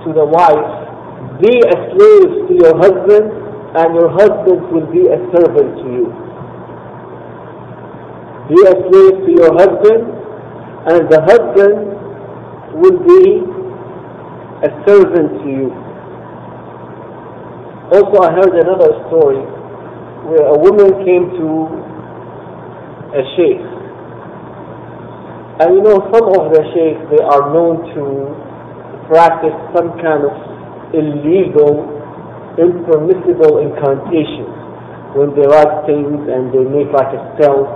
to 0.05 0.13
the 0.13 0.25
wife, 0.25 0.71
be 1.41 1.53
a 1.65 1.77
slave 1.93 2.31
to 2.49 2.53
your 2.57 2.75
husband 2.77 3.27
and 3.77 3.89
your 3.95 4.11
husband 4.11 4.61
will 4.73 4.89
be 4.93 5.07
a 5.09 5.19
servant 5.33 5.71
to 5.81 5.87
you. 5.89 6.07
Be 8.51 8.59
a 8.67 8.75
slave 8.89 9.15
to 9.25 9.31
your 9.31 9.53
husband 9.57 10.03
and 10.91 11.03
the 11.09 11.21
husband 11.23 11.77
will 12.81 12.99
be 13.05 13.25
a 14.67 14.71
servant 14.89 15.31
to 15.45 15.49
you. 15.49 15.69
Also 17.93 18.17
I 18.23 18.33
heard 18.33 18.55
another 18.55 18.93
story 19.09 19.43
where 20.29 20.47
a 20.47 20.59
woman 20.59 21.05
came 21.05 21.31
to 21.41 21.49
a 23.17 23.23
sheikh 23.37 23.81
and 25.61 25.77
you 25.77 25.83
know, 25.85 26.01
some 26.09 26.25
of 26.25 26.49
the 26.57 26.63
sheikhs, 26.73 27.05
they 27.13 27.21
are 27.21 27.53
known 27.53 27.85
to 27.93 28.50
practice 29.11 29.59
some 29.75 29.99
kind 29.99 30.23
of 30.23 30.31
illegal, 30.95 31.83
impermissible 32.55 33.59
incantations 33.59 34.55
when 35.19 35.35
they 35.35 35.43
write 35.43 35.83
things 35.91 36.31
and 36.31 36.55
they 36.55 36.63
make 36.63 36.87
like 36.95 37.11
a 37.11 37.21
spell. 37.35 37.67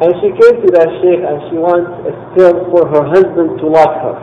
And 0.00 0.10
she 0.24 0.32
came 0.32 0.64
to 0.64 0.68
that 0.80 0.88
sheikh 1.04 1.20
and 1.20 1.36
she 1.52 1.60
wants 1.60 1.92
a 2.08 2.12
spell 2.32 2.56
for 2.72 2.88
her 2.88 3.04
husband 3.12 3.60
to 3.60 3.66
like 3.68 3.96
her. 4.00 4.16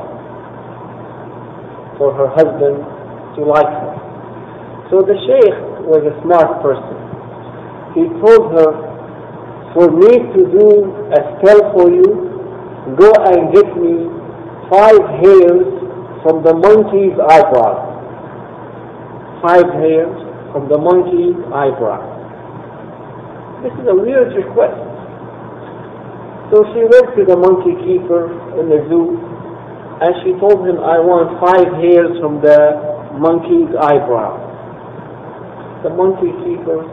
For 2.02 2.10
her 2.18 2.30
husband 2.34 2.82
to 3.38 3.42
like 3.46 3.70
her. 3.70 3.94
So 4.90 5.06
the 5.06 5.14
sheikh 5.30 5.58
was 5.86 6.02
a 6.02 6.18
smart 6.26 6.66
person. 6.66 6.98
He 7.94 8.10
told 8.18 8.58
her 8.58 8.70
for 9.78 9.92
me 9.92 10.08
to 10.34 10.42
do 10.50 10.66
a 11.14 11.20
spell 11.38 11.62
for 11.76 11.92
you, 11.92 12.08
go 12.98 13.12
and 13.30 13.54
get 13.54 13.70
me 13.76 14.25
five 14.70 15.02
hairs 15.24 15.66
from 16.22 16.44
the 16.44 16.54
monkey's 16.54 17.16
eyebrow. 17.18 17.96
Five 19.42 19.70
hairs 19.80 20.16
from 20.52 20.70
the 20.70 20.78
monkey's 20.78 21.38
eyebrow. 21.54 22.02
This 23.64 23.74
is 23.82 23.88
a 23.90 23.96
weird 23.96 24.34
request. 24.38 24.78
So 26.54 26.62
she 26.74 26.86
went 26.86 27.08
to 27.18 27.24
the 27.26 27.38
monkey 27.38 27.74
keeper 27.86 28.30
in 28.62 28.70
the 28.70 28.86
zoo 28.90 29.18
and 30.02 30.12
she 30.22 30.38
told 30.38 30.68
him, 30.68 30.78
I 30.84 31.02
want 31.02 31.40
five 31.42 31.70
hairs 31.82 32.14
from 32.22 32.42
the 32.42 33.18
monkey's 33.18 33.74
eyebrow. 33.80 34.44
The 35.82 35.90
monkey 35.90 36.30
keeper 36.46 36.86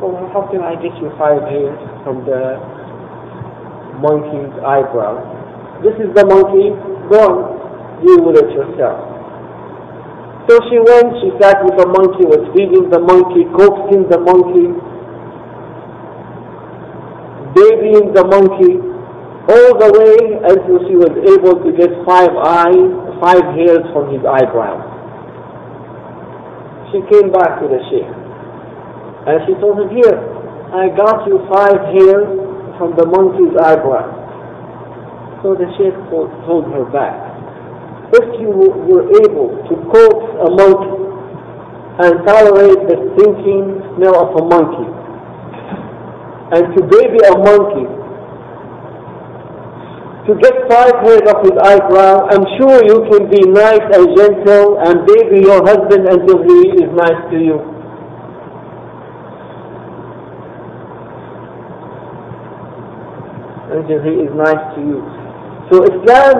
told 0.00 0.20
her, 0.20 0.28
how 0.34 0.48
can 0.50 0.60
I 0.60 0.76
get 0.76 0.92
you 1.00 1.08
five 1.16 1.40
hairs? 1.48 1.92
from 2.04 2.24
the 2.26 2.58
monkey's 4.02 4.54
eyebrow. 4.66 5.41
This 5.82 5.98
is 5.98 6.14
the 6.14 6.22
monkey, 6.30 6.70
go 7.10 7.18
on, 7.26 7.36
with 8.02 8.38
it 8.38 8.50
yourself. 8.54 9.02
So 10.46 10.58
she 10.70 10.78
went, 10.78 11.10
she 11.22 11.30
sat 11.42 11.58
with 11.66 11.74
the 11.78 11.90
monkey, 11.90 12.22
was 12.26 12.46
feeding 12.54 12.86
the 12.90 13.02
monkey, 13.02 13.46
coaxing 13.54 14.06
the 14.06 14.18
monkey, 14.22 14.70
babying 17.54 18.14
the 18.14 18.26
monkey, 18.30 18.78
all 19.50 19.70
the 19.74 19.90
way 19.90 20.38
until 20.54 20.78
she 20.86 20.94
was 20.94 21.14
able 21.34 21.58
to 21.66 21.70
get 21.74 21.90
five 22.06 22.30
eyes, 22.30 22.90
five 23.18 23.42
hairs 23.58 23.82
from 23.90 24.14
his 24.14 24.22
eyebrow. 24.22 24.78
She 26.94 27.02
came 27.10 27.34
back 27.34 27.58
to 27.58 27.66
the 27.66 27.82
sheikh. 27.90 28.10
And 29.26 29.38
she 29.46 29.54
told 29.58 29.82
him, 29.82 29.90
here, 29.94 30.14
I 30.70 30.94
got 30.94 31.26
you 31.26 31.42
five 31.50 31.78
hairs 31.90 32.30
from 32.78 32.94
the 32.94 33.06
monkey's 33.06 33.54
eyebrow. 33.58 34.21
So 35.42 35.58
the 35.58 35.66
sheikh 35.74 35.98
told 36.46 36.70
her 36.70 36.86
back. 36.94 37.18
If 38.14 38.38
you 38.38 38.46
were 38.54 39.10
able 39.26 39.58
to 39.66 39.74
coax 39.90 40.18
a 40.38 40.48
monkey 40.54 41.02
and 41.98 42.12
tolerate 42.22 42.78
the 42.86 42.96
stinking 43.10 43.82
smell 43.98 44.22
of 44.22 44.38
a 44.38 44.44
monkey, 44.46 44.86
and 46.54 46.62
to 46.78 46.80
baby 46.86 47.18
a 47.26 47.34
monkey, 47.42 47.90
to 50.30 50.32
get 50.38 50.54
five 50.70 50.94
hairs 51.02 51.26
off 51.26 51.42
his 51.42 51.58
eyebrow, 51.58 52.30
I'm 52.30 52.46
sure 52.62 52.78
you 52.86 53.02
can 53.10 53.26
be 53.26 53.42
nice 53.50 53.82
and 53.98 54.14
gentle 54.14 54.78
and 54.78 55.02
baby 55.10 55.42
your 55.42 55.58
husband 55.66 56.06
until 56.06 56.38
he 56.46 56.86
is 56.86 56.90
nice 56.94 57.18
to 57.34 57.38
you. 57.42 57.58
until 63.72 64.02
he 64.04 64.10
is 64.20 64.30
nice 64.36 64.74
to 64.76 64.80
you. 64.84 65.21
So 65.70 65.84
Islam 65.86 66.36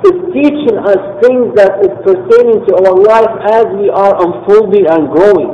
is 0.00 0.16
teaching 0.32 0.76
us 0.80 1.00
things 1.20 1.52
that 1.60 1.84
is 1.84 1.92
pertaining 2.00 2.64
to 2.64 2.72
our 2.80 2.94
life 2.96 3.34
as 3.52 3.66
we 3.76 3.92
are 3.92 4.16
unfolding 4.16 4.88
and 4.88 5.12
growing. 5.12 5.52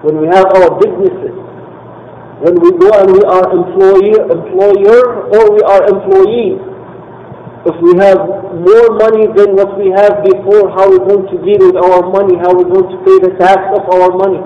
When 0.00 0.16
we 0.24 0.26
have 0.32 0.48
our 0.56 0.80
businesses, 0.80 1.36
when 2.40 2.54
we 2.62 2.70
go 2.80 2.88
and 2.94 3.12
we 3.12 3.22
are 3.26 3.46
employer, 3.52 4.32
employer 4.32 5.00
or 5.28 5.42
we 5.52 5.60
are 5.60 5.82
employee, 5.92 6.56
if 7.68 7.76
we 7.84 7.92
have 8.00 8.16
more 8.64 8.88
money 8.96 9.26
than 9.36 9.52
what 9.58 9.76
we 9.76 9.92
have 9.92 10.24
before, 10.24 10.72
how 10.72 10.88
we're 10.88 11.04
going 11.04 11.26
to 11.28 11.36
deal 11.44 11.60
with 11.68 11.76
our 11.76 12.06
money, 12.08 12.38
how 12.40 12.54
we're 12.56 12.70
going 12.70 12.88
to 12.88 12.98
pay 13.04 13.18
the 13.28 13.34
tax 13.36 13.60
of 13.76 13.84
our 13.92 14.08
money. 14.16 14.40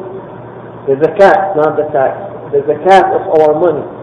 The 0.90 0.98
zakat, 1.06 1.54
not 1.54 1.78
the 1.78 1.86
tax. 1.94 2.18
The 2.50 2.66
zakat 2.66 3.06
of 3.14 3.22
our 3.30 3.54
money. 3.60 4.01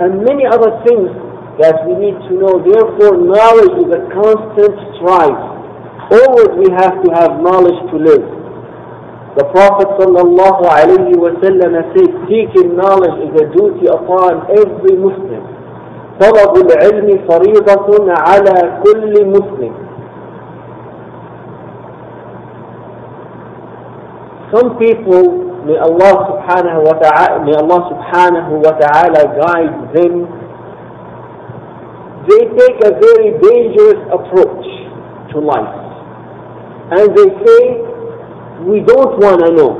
and 0.00 0.22
many 0.22 0.46
other 0.46 0.70
things 0.86 1.10
that 1.58 1.82
we 1.86 1.94
need 1.98 2.14
to 2.30 2.32
know. 2.38 2.62
Therefore, 2.62 3.18
knowledge 3.18 3.74
is 3.82 3.90
a 3.90 4.02
constant 4.14 4.74
strive. 4.94 5.38
Always 6.08 6.50
we 6.56 6.68
have 6.78 7.02
to 7.02 7.08
have 7.18 7.42
knowledge 7.42 7.80
to 7.90 7.96
live. 7.98 8.26
The 9.36 9.44
Prophet 9.54 9.88
sallallahu 10.00 10.62
alayhi 10.66 11.14
wa 11.18 11.30
sallam 11.42 11.74
said, 11.94 12.10
seeking 12.30 12.74
knowledge 12.78 13.18
is 13.26 13.34
a 13.42 13.46
duty 13.54 13.86
upon 13.86 14.46
every 14.54 14.96
Muslim. 14.96 15.58
طلب 16.18 16.56
العلم 16.66 17.08
فريضة 17.30 18.12
على 18.12 18.82
كل 18.84 19.26
مسلم. 19.26 19.72
Some 24.54 24.78
people 24.78 25.51
May 25.63 25.79
Allah 25.79 26.13
subhanahu 26.27 26.79
wa 26.83 26.95
ta'ala, 26.99 27.39
may 27.47 27.55
Allah 27.55 27.79
subhanahu 27.87 28.51
wa 28.59 28.73
ta'ala 28.75 29.21
guide 29.31 29.95
them. 29.95 30.27
They 32.27 32.41
take 32.51 32.77
a 32.83 32.91
very 32.99 33.31
dangerous 33.39 34.01
approach 34.11 34.67
to 35.31 35.39
life. 35.39 35.79
And 36.91 37.15
they 37.15 37.29
say, 37.47 37.59
we 38.67 38.83
don't 38.83 39.15
want 39.23 39.39
to 39.39 39.49
know. 39.55 39.71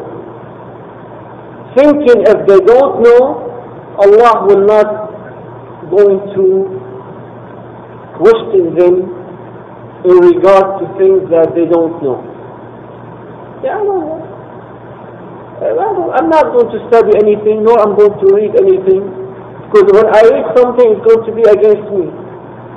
Thinking 1.76 2.32
if 2.32 2.40
they 2.48 2.60
don't 2.64 3.04
know, 3.04 3.44
Allah 4.00 4.48
will 4.48 4.64
not 4.66 4.88
going 5.92 6.20
to 6.32 6.46
question 8.24 8.76
them 8.80 8.96
in 10.06 10.16
regard 10.32 10.80
to 10.80 10.86
things 10.98 11.30
that 11.30 11.52
they 11.56 11.66
don't 11.68 12.02
know. 12.04 12.24
Yeah, 13.64 13.80
I 13.80 13.84
don't 13.84 14.00
know. 14.00 14.33
I'm 15.64 16.28
not 16.28 16.52
going 16.52 16.68
to 16.76 16.80
study 16.92 17.16
anything, 17.24 17.64
nor 17.64 17.80
I'm 17.80 17.96
going 17.96 18.12
to 18.20 18.28
read 18.36 18.52
anything, 18.60 19.08
because 19.72 19.88
when 19.96 20.08
I 20.12 20.22
read 20.28 20.46
something, 20.60 20.88
it's 20.92 21.06
going 21.08 21.24
to 21.24 21.32
be 21.32 21.44
against 21.48 21.88
me. 21.88 22.12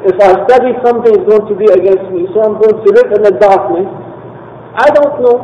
If 0.06 0.14
I 0.22 0.38
study 0.46 0.70
something, 0.86 1.10
it's 1.10 1.26
going 1.26 1.50
to 1.50 1.56
be 1.58 1.66
against 1.66 2.06
me. 2.14 2.30
So 2.30 2.46
I'm 2.46 2.62
going 2.62 2.78
to 2.78 2.88
live 2.94 3.10
in 3.10 3.26
the 3.26 3.34
darkness. 3.42 3.90
I 4.78 4.86
don't 4.94 5.18
know. 5.18 5.36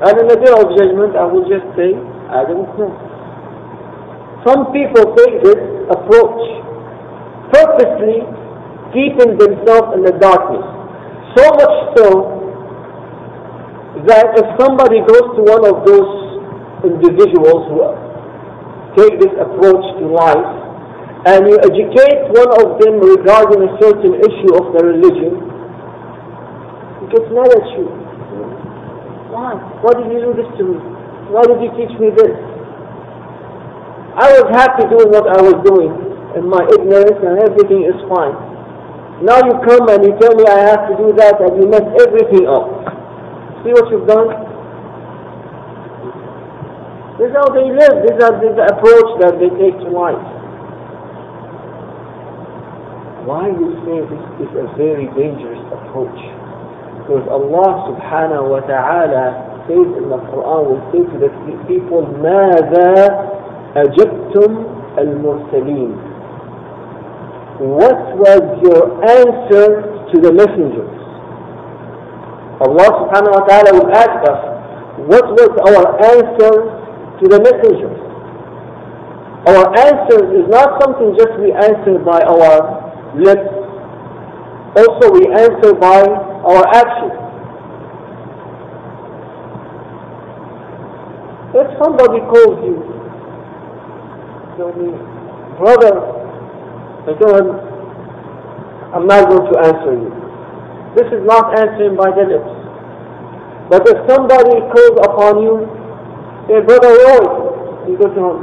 And 0.00 0.14
in 0.16 0.26
the 0.32 0.38
day 0.40 0.48
of 0.48 0.64
judgment, 0.74 1.12
I 1.12 1.28
will 1.28 1.44
just 1.44 1.66
say, 1.76 1.92
I 2.32 2.48
don't 2.48 2.72
know. 2.80 2.90
Some 4.48 4.72
people 4.72 5.12
take 5.14 5.44
this 5.44 5.60
approach, 5.92 6.40
purposely 7.52 8.24
keeping 8.96 9.36
themselves 9.36 9.92
in 9.94 10.02
the 10.08 10.16
darkness. 10.18 10.64
So 11.36 11.44
much 11.52 11.76
so 12.00 12.06
that 14.08 14.34
if 14.40 14.46
somebody 14.58 15.04
goes 15.04 15.36
to 15.36 15.42
one 15.44 15.62
of 15.68 15.84
those 15.84 16.31
individuals 16.84 17.62
who 17.70 17.78
take 18.98 19.16
this 19.22 19.32
approach 19.40 19.84
to 19.98 20.04
life, 20.10 20.50
and 21.24 21.46
you 21.46 21.56
educate 21.62 22.18
one 22.34 22.50
of 22.58 22.82
them 22.82 22.98
regarding 22.98 23.62
a 23.62 23.72
certain 23.78 24.18
issue 24.18 24.52
of 24.58 24.74
the 24.74 24.82
religion, 24.82 25.38
he 26.98 27.04
gets 27.14 27.28
mad 27.30 27.50
at 27.50 27.66
you. 27.78 27.86
Why? 29.30 29.54
Why 29.80 29.92
did 29.96 30.12
you 30.12 30.20
do 30.28 30.32
this 30.36 30.50
to 30.58 30.62
me? 30.66 30.76
Why 31.32 31.46
did 31.46 31.62
you 31.62 31.70
teach 31.78 31.94
me 31.96 32.10
this? 32.12 32.36
I 34.12 34.28
was 34.36 34.44
happy 34.52 34.84
doing 34.92 35.08
what 35.08 35.24
I 35.24 35.40
was 35.40 35.56
doing 35.64 35.88
in 36.36 36.44
my 36.44 36.60
ignorance 36.68 37.16
and 37.16 37.40
everything 37.40 37.88
is 37.88 37.96
fine. 38.12 38.36
Now 39.24 39.40
you 39.40 39.56
come 39.64 39.88
and 39.88 40.04
you 40.04 40.12
tell 40.20 40.36
me 40.36 40.44
I 40.44 40.68
have 40.68 40.84
to 40.90 40.94
do 41.00 41.16
that 41.16 41.40
and 41.40 41.56
you 41.56 41.64
mess 41.70 41.86
everything 42.02 42.44
up. 42.44 42.68
See 43.64 43.72
what 43.72 43.88
you've 43.88 44.04
done? 44.04 44.51
This 47.17 47.29
is 47.29 47.35
how 47.35 47.49
they 47.49 47.65
live. 47.65 47.95
This 48.05 48.13
is 48.13 48.53
the 48.53 48.67
approach 48.77 49.09
that 49.25 49.41
they 49.41 49.49
take 49.57 49.73
to 49.81 49.89
life. 49.89 50.21
Why 53.25 53.49
we 53.49 53.73
say 53.83 54.05
this 54.05 54.23
is 54.45 54.51
a 54.55 54.69
very 54.77 55.09
dangerous 55.17 55.59
approach? 55.73 56.15
Because 57.03 57.25
Allah 57.27 57.89
subhanahu 57.89 58.53
wa 58.53 58.61
ta'ala 58.69 59.65
says 59.65 59.87
in 59.97 60.07
the 60.07 60.21
Quran, 60.31 60.61
we 60.69 60.77
say 60.93 61.03
to 61.11 61.17
the 61.25 61.31
people, 61.67 62.05
ماذا 62.23 62.93
أجبتم 63.75 64.51
المرسلين 64.97 65.91
What 67.59 67.99
was 68.21 68.43
your 68.61 68.85
answer 69.01 69.65
to 70.13 70.15
the 70.21 70.31
messengers? 70.31 70.93
Allah 72.61 72.89
subhanahu 73.01 73.33
wa 73.33 73.43
ta'ala 73.49 73.69
will 73.73 73.89
ask 73.91 74.19
us, 74.29 74.41
what 75.09 75.25
was 75.33 75.51
our 75.65 75.85
answer 76.15 76.53
to 77.22 77.28
the 77.30 77.38
messengers? 77.38 77.98
Our 79.46 79.64
answer 79.78 80.18
is 80.38 80.46
not 80.50 80.82
something 80.82 81.14
just 81.18 81.38
we 81.38 81.52
answer 81.54 81.98
by 82.02 82.18
our 82.26 83.14
lips. 83.14 83.46
Also 84.74 85.12
we 85.14 85.26
answer 85.30 85.74
by 85.78 86.02
our 86.02 86.62
actions. 86.74 87.14
If 91.54 91.68
somebody 91.82 92.18
calls 92.26 92.58
you 92.66 92.92
tell 94.56 94.72
me, 94.78 94.92
brother, 95.58 95.94
I 97.02 97.12
tell 97.18 97.34
him, 97.38 97.48
I'm 98.94 99.06
not 99.06 99.28
going 99.28 99.52
to 99.52 99.58
answer 99.58 99.92
you. 99.94 100.10
This 100.94 101.06
is 101.12 101.24
not 101.26 101.58
answering 101.58 101.96
by 101.96 102.10
the 102.14 102.24
lips. 102.30 102.52
But 103.70 103.82
if 103.88 103.98
somebody 104.10 104.60
calls 104.70 104.96
upon 105.02 105.42
you, 105.42 105.81
say, 106.48 106.58
brother 106.66 106.90
Roy, 106.90 107.88
you 107.88 107.94
go 107.98 108.08
to 108.10 108.22
him. 108.22 108.38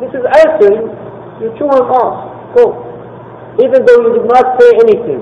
This 0.00 0.12
is 0.14 0.24
answering, 0.24 0.86
you 1.42 1.48
chew 1.58 1.66
him 1.66 1.88
off. 1.90 2.54
Go. 2.54 2.86
Even 3.58 3.82
though 3.84 3.98
you 4.06 4.10
did 4.22 4.26
not 4.30 4.54
say 4.60 4.70
anything. 4.86 5.20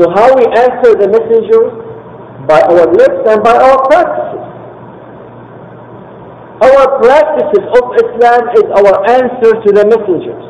So 0.00 0.10
how 0.10 0.34
we 0.34 0.44
answer 0.50 0.98
the 0.98 1.08
messengers? 1.08 1.72
By 2.48 2.58
our 2.58 2.90
lips 2.90 3.22
and 3.30 3.38
by 3.46 3.54
our 3.54 3.78
practices. 3.86 4.42
Our 6.62 6.84
practices 6.98 7.64
of 7.78 7.84
Islam 8.02 8.42
is 8.58 8.66
our 8.82 8.94
answer 9.06 9.52
to 9.62 9.68
the 9.70 9.84
messengers. 9.86 10.42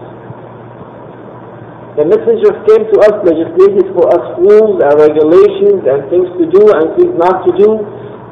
The 2.01 2.09
messengers 2.09 2.57
came 2.64 2.88
to 2.88 2.97
us, 3.05 3.14
legislated 3.29 3.92
for 3.92 4.09
us 4.09 4.25
rules 4.40 4.81
and 4.81 4.95
regulations 4.97 5.85
and 5.85 6.09
things 6.09 6.33
to 6.40 6.45
do 6.49 6.62
and 6.73 6.97
things 6.97 7.12
not 7.21 7.45
to 7.45 7.53
do 7.61 7.71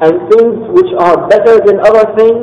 and 0.01 0.13
things 0.33 0.57
which 0.73 0.91
are 0.97 1.29
better 1.29 1.61
than 1.61 1.77
other 1.79 2.09
things. 2.17 2.41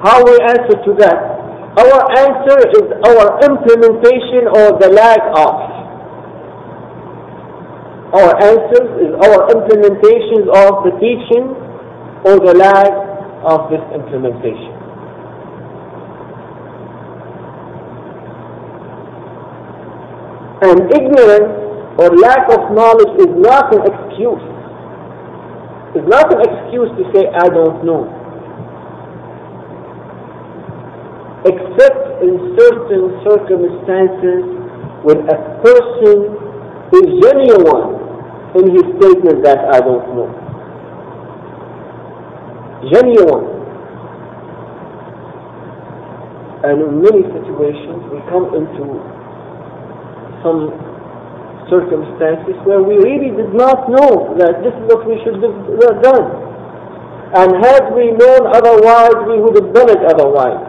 How 0.00 0.24
we 0.24 0.36
answer 0.40 0.76
to 0.88 0.92
that? 1.04 1.38
Our 1.76 2.00
answer 2.16 2.58
is 2.74 2.86
our 3.04 3.38
implementation 3.44 4.48
or 4.48 4.80
the 4.80 4.88
lack 4.88 5.20
of. 5.36 5.54
Our 8.08 8.32
answer 8.40 8.82
is 9.04 9.12
our 9.20 9.52
implementation 9.52 10.48
of 10.48 10.88
the 10.88 10.96
teaching 10.96 11.52
or 12.24 12.40
the 12.40 12.56
lack 12.56 12.88
of 13.44 13.70
this 13.70 13.84
implementation. 13.92 14.72
And 20.64 20.90
ignorance 20.90 21.52
or 22.00 22.16
lack 22.16 22.48
of 22.50 22.72
knowledge 22.74 23.14
is 23.20 23.32
not 23.36 23.74
an 23.76 23.82
excuse. 23.86 24.57
It's 25.96 26.08
not 26.08 26.28
an 26.32 26.40
excuse 26.44 26.90
to 27.00 27.04
say, 27.14 27.28
I 27.32 27.48
don't 27.48 27.84
know. 27.84 28.04
Except 31.46 32.02
in 32.20 32.34
certain 32.58 33.04
circumstances 33.24 34.42
when 35.06 35.24
a 35.30 35.38
person 35.62 36.36
is 36.92 37.06
genuine 37.22 37.94
in 38.58 38.64
his 38.74 38.84
statement 38.98 39.44
that 39.44 39.58
I 39.72 39.80
don't 39.80 40.16
know 40.16 40.48
genuine. 42.86 43.58
And 46.62 46.82
in 46.82 47.02
many 47.02 47.22
situations 47.22 48.02
we 48.10 48.18
come 48.30 48.50
into 48.54 48.86
some 50.42 50.87
circumstances 51.71 52.55
where 52.67 52.81
we 52.83 52.95
really 53.01 53.31
did 53.33 53.53
not 53.55 53.89
know 53.89 54.35
that 54.37 54.61
this 54.61 54.73
is 54.75 54.83
what 54.91 55.07
we 55.07 55.17
should 55.23 55.39
have 55.41 55.99
done. 56.03 56.25
And 57.33 57.49
had 57.65 57.89
we 57.97 58.13
known 58.13 58.45
otherwise, 58.53 59.17
we 59.25 59.41
would 59.41 59.57
have 59.57 59.73
done 59.73 59.89
it 59.89 60.01
otherwise. 60.05 60.61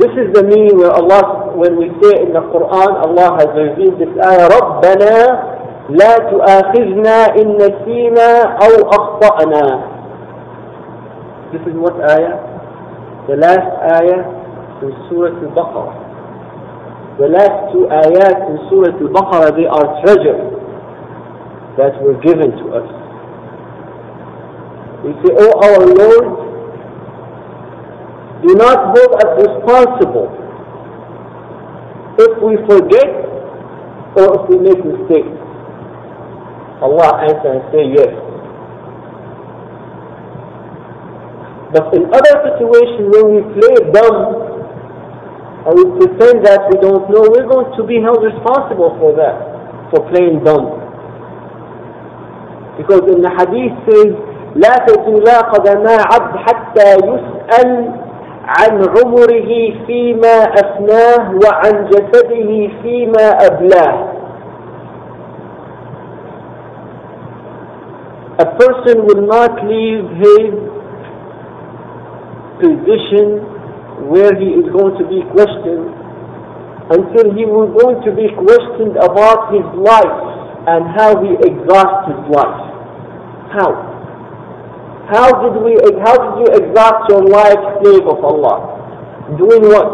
This 0.00 0.12
is 0.16 0.28
the 0.36 0.44
meaning 0.44 0.76
where 0.76 0.92
Allah, 0.92 1.52
when 1.56 1.76
we 1.76 1.88
say 2.04 2.20
in 2.24 2.32
the 2.32 2.44
Quran, 2.52 2.90
Allah 3.00 3.36
has 3.40 3.48
revealed 3.52 4.00
this 4.00 4.12
ayah, 4.20 4.48
رَبَّنَا 4.48 5.52
لا 5.90 6.18
تؤاخذنا 6.30 7.36
إن 7.36 7.56
نسينا 7.56 8.42
أو 8.42 8.72
أخطأنا 8.88 9.92
This 11.52 11.60
is 11.68 11.74
what 11.76 11.92
ayah? 12.00 12.40
The 13.28 13.36
last 13.36 13.68
ayah 14.00 14.24
in 14.80 14.92
Surah 15.10 15.36
Al-Baqarah. 15.36 16.05
The 17.17 17.25
last 17.33 17.73
two 17.73 17.89
ayat 17.89 18.37
in 18.45 18.55
Surah 18.69 18.93
Al-Baqarah, 18.93 19.57
they 19.57 19.65
are 19.65 19.87
treasures 20.05 20.53
that 21.81 21.97
were 22.05 22.13
given 22.21 22.53
to 22.53 22.65
us. 22.77 22.89
We 25.01 25.17
say, 25.25 25.33
Oh 25.33 25.53
our 25.65 25.81
Lord, 25.97 26.47
do 28.45 28.53
not 28.53 28.93
hold 28.93 29.11
us 29.17 29.31
responsible 29.49 30.29
if 32.21 32.33
we 32.41 32.53
forget 32.69 33.09
or 34.13 34.37
if 34.37 34.41
we 34.49 34.57
make 34.61 34.77
mistakes. 34.85 35.33
Allah 36.85 37.25
answer 37.25 37.49
and 37.49 37.63
say 37.73 37.83
yes. 37.97 38.13
But 41.73 41.89
in 41.97 42.05
other 42.13 42.35
situations 42.45 43.09
when 43.09 43.25
we 43.33 43.41
play 43.57 43.73
dumb 43.89 44.46
or 45.66 45.72
we 45.78 45.84
pretend 46.00 46.44
that 46.46 46.66
we 46.70 46.76
don't 46.82 47.06
know, 47.10 47.22
we're 47.30 47.46
going 47.46 47.70
to 47.76 47.82
be 47.86 48.02
held 48.02 48.22
responsible 48.22 48.96
for 48.98 49.14
that, 49.14 49.36
for 49.94 50.02
playing 50.10 50.42
dumb. 50.42 50.78
Because 52.78 53.06
in 53.12 53.22
the 53.22 53.30
hadith 53.30 53.74
says, 53.86 54.12
لا 54.56 54.76
تزولا 54.86 55.38
قدما 55.40 55.96
عبد 56.12 56.36
حتى 56.36 56.92
يسأل 56.92 57.90
عن 58.44 58.84
عمره 58.88 59.72
فيما 59.86 60.36
أفناه 60.44 61.38
وعن 61.44 61.88
جسده 61.90 62.68
فيما 62.82 63.26
أبلاه 63.46 64.12
a 68.38 68.46
person 68.58 69.04
will 69.06 69.22
not 69.26 69.52
leave 69.68 70.04
his 70.24 70.52
position 72.60 73.44
where 74.05 74.29
he 74.37 74.53
is 74.53 74.69
going 74.69 74.93
to 75.01 75.05
be 75.09 75.25
questioned 75.33 75.89
until 76.93 77.33
he 77.33 77.43
was 77.43 77.73
going 77.75 77.99
to 78.05 78.11
be 78.13 78.29
questioned 78.37 78.95
about 79.01 79.49
his 79.51 79.65
life 79.75 80.17
and 80.69 80.85
how 80.93 81.17
he 81.19 81.33
exhausts 81.41 82.05
his 82.13 82.21
life. 82.29 82.61
How? 83.51 83.97
How 85.07 85.27
did 85.39 85.55
we 85.63 85.73
how 86.03 86.15
did 86.19 86.33
you 86.43 86.49
exhaust 86.61 87.07
your 87.09 87.23
life 87.25 87.59
slave 87.81 88.03
of 88.05 88.19
Allah? 88.23 88.75
Doing 89.39 89.63
what? 89.71 89.89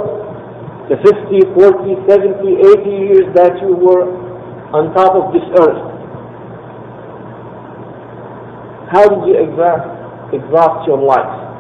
The 0.90 0.98
50, 1.00 1.54
40, 1.54 1.96
70, 2.10 2.44
80 2.82 2.90
years 2.90 3.28
that 3.38 3.62
you 3.62 3.74
were 3.78 4.10
on 4.74 4.94
top 4.94 5.14
of 5.16 5.32
this 5.32 5.46
earth. 5.62 5.82
How 8.92 9.06
did 9.10 9.22
you 9.30 9.38
exhaust, 9.38 9.86
exhaust 10.34 10.86
your 10.86 11.02
life? 11.02 11.53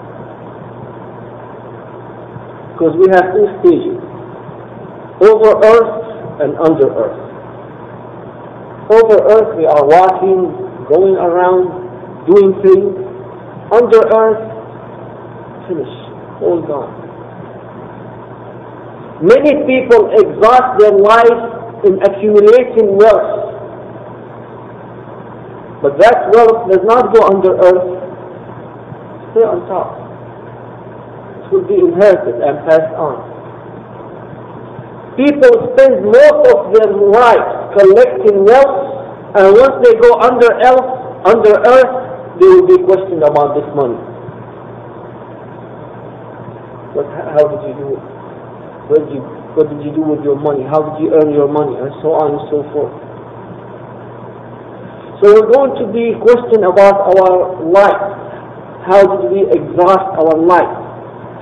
Because 2.83 2.99
we 2.99 3.07
have 3.15 3.31
two 3.31 3.47
stages 3.63 3.95
over 5.23 5.55
earth 5.55 6.03
and 6.43 6.51
under 6.59 6.91
earth. 6.91 7.15
Over 8.91 9.23
earth 9.23 9.55
we 9.55 9.63
are 9.63 9.87
walking, 9.87 10.51
going 10.91 11.15
around, 11.15 12.27
doing 12.27 12.51
things. 12.59 12.91
Under 13.71 14.03
earth, 14.03 14.43
finish, 15.71 15.87
all 16.43 16.59
gone. 16.67 16.91
Many 19.23 19.63
people 19.63 20.11
exhaust 20.19 20.75
their 20.83 20.91
life 20.91 21.87
in 21.87 22.03
accumulating 22.03 22.97
wealth. 22.99 23.47
But 25.81 25.99
that 25.99 26.35
wealth 26.35 26.67
does 26.69 26.83
not 26.83 27.15
go 27.15 27.27
under 27.31 27.55
earth, 27.63 27.87
stay 29.31 29.47
on 29.47 29.69
top. 29.69 30.02
Will 31.53 31.69
be 31.69 31.77
inherited 31.77 32.41
and 32.41 32.65
passed 32.65 32.97
on. 32.97 33.13
People 35.13 35.53
spend 35.77 36.01
most 36.01 36.41
of 36.49 36.73
their 36.73 36.89
life 36.89 37.77
collecting 37.77 38.41
wealth, 38.41 39.37
and 39.37 39.53
once 39.53 39.77
they 39.85 39.93
go 40.01 40.17
under 40.17 40.49
earth, 40.49 40.89
under 41.29 41.53
earth, 41.53 41.93
they 42.41 42.49
will 42.49 42.65
be 42.65 42.81
questioned 42.89 43.21
about 43.21 43.53
this 43.53 43.69
money. 43.77 44.01
What, 46.97 47.05
how 47.13 47.45
did 47.45 47.61
you 47.69 47.75
do 47.77 47.87
it? 48.01 48.03
What 48.89 49.05
did, 49.05 49.13
you, 49.13 49.21
what 49.53 49.69
did 49.69 49.85
you 49.85 49.93
do 49.93 50.01
with 50.09 50.25
your 50.25 50.41
money? 50.41 50.65
How 50.65 50.81
did 50.81 51.05
you 51.05 51.13
earn 51.13 51.29
your 51.37 51.53
money? 51.53 51.77
And 51.77 51.93
so 52.01 52.17
on 52.17 52.33
and 52.33 52.43
so 52.49 52.65
forth. 52.73 52.97
So 55.21 55.37
we're 55.37 55.53
going 55.53 55.77
to 55.77 55.85
be 55.93 56.17
questioned 56.17 56.65
about 56.65 57.13
our 57.13 57.61
life. 57.61 58.03
How 58.89 59.05
did 59.21 59.29
we 59.29 59.45
exhaust 59.53 60.17
our 60.17 60.33
life? 60.41 60.92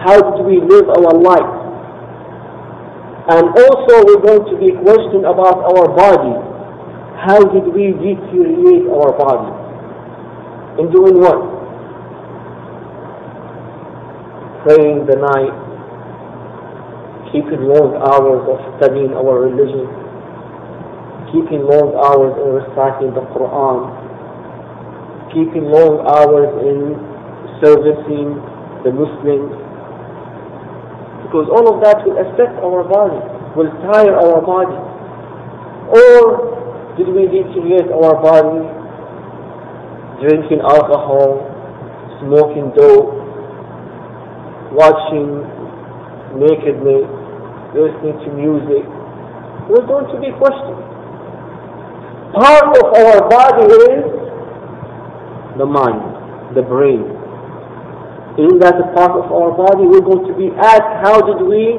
How 0.01 0.17
did 0.17 0.41
we 0.49 0.57
live 0.57 0.89
our 0.89 1.13
life? 1.13 1.61
And 3.29 3.53
also 3.53 4.01
we're 4.01 4.25
going 4.25 4.49
to 4.49 4.57
be 4.57 4.73
questioned 4.81 5.29
about 5.29 5.61
our 5.61 5.93
body. 5.93 6.33
How 7.21 7.37
did 7.37 7.69
we 7.69 7.93
deteriorate 7.93 8.89
our 8.89 9.13
body? 9.13 9.53
In 10.81 10.89
doing 10.89 11.21
what? 11.21 11.37
Praying 14.65 15.05
the 15.05 15.21
night, 15.21 15.53
keeping 17.29 17.61
long 17.69 17.93
hours 18.01 18.41
of 18.49 18.57
studying 18.81 19.13
our 19.13 19.37
religion, 19.37 19.85
keeping 21.29 21.61
long 21.61 21.93
hours 21.93 22.33
in 22.41 22.49
reciting 22.57 23.13
the 23.13 23.21
Quran, 23.37 23.85
keeping 25.29 25.69
long 25.69 26.01
hours 26.09 26.49
in 26.65 26.97
servicing 27.61 28.41
the 28.81 28.89
Muslims, 28.89 29.70
because 31.31 31.47
all 31.47 31.63
of 31.71 31.79
that 31.79 32.03
will 32.03 32.19
affect 32.19 32.59
our 32.59 32.83
body, 32.83 33.15
will 33.55 33.71
tire 33.87 34.19
our 34.19 34.43
body. 34.43 34.75
Or 35.95 36.51
did 36.99 37.07
we 37.07 37.23
deteriorate 37.31 37.87
our 37.87 38.19
body 38.19 38.67
drinking 40.19 40.59
alcohol, 40.59 41.47
smoking 42.19 42.75
dope, 42.75 43.15
watching 44.75 45.39
nakedness, 46.35 47.07
listening 47.79 48.19
to 48.27 48.29
music? 48.35 48.83
We're 49.71 49.87
going 49.87 50.11
to 50.11 50.19
be 50.19 50.35
questioned. 50.35 50.83
Part 52.35 52.75
of 52.75 52.85
our 52.91 53.17
body 53.31 53.71
is 53.71 54.03
the 55.55 55.65
mind, 55.65 56.59
the 56.59 56.61
brain. 56.67 57.20
Isn't 58.39 58.63
that 58.63 58.79
a 58.79 58.87
part 58.95 59.11
of 59.11 59.27
our 59.27 59.51
body? 59.51 59.83
We're 59.83 60.07
going 60.07 60.23
to 60.23 60.35
be 60.39 60.55
asked 60.55 61.03
how 61.03 61.19
did 61.19 61.43
we 61.43 61.75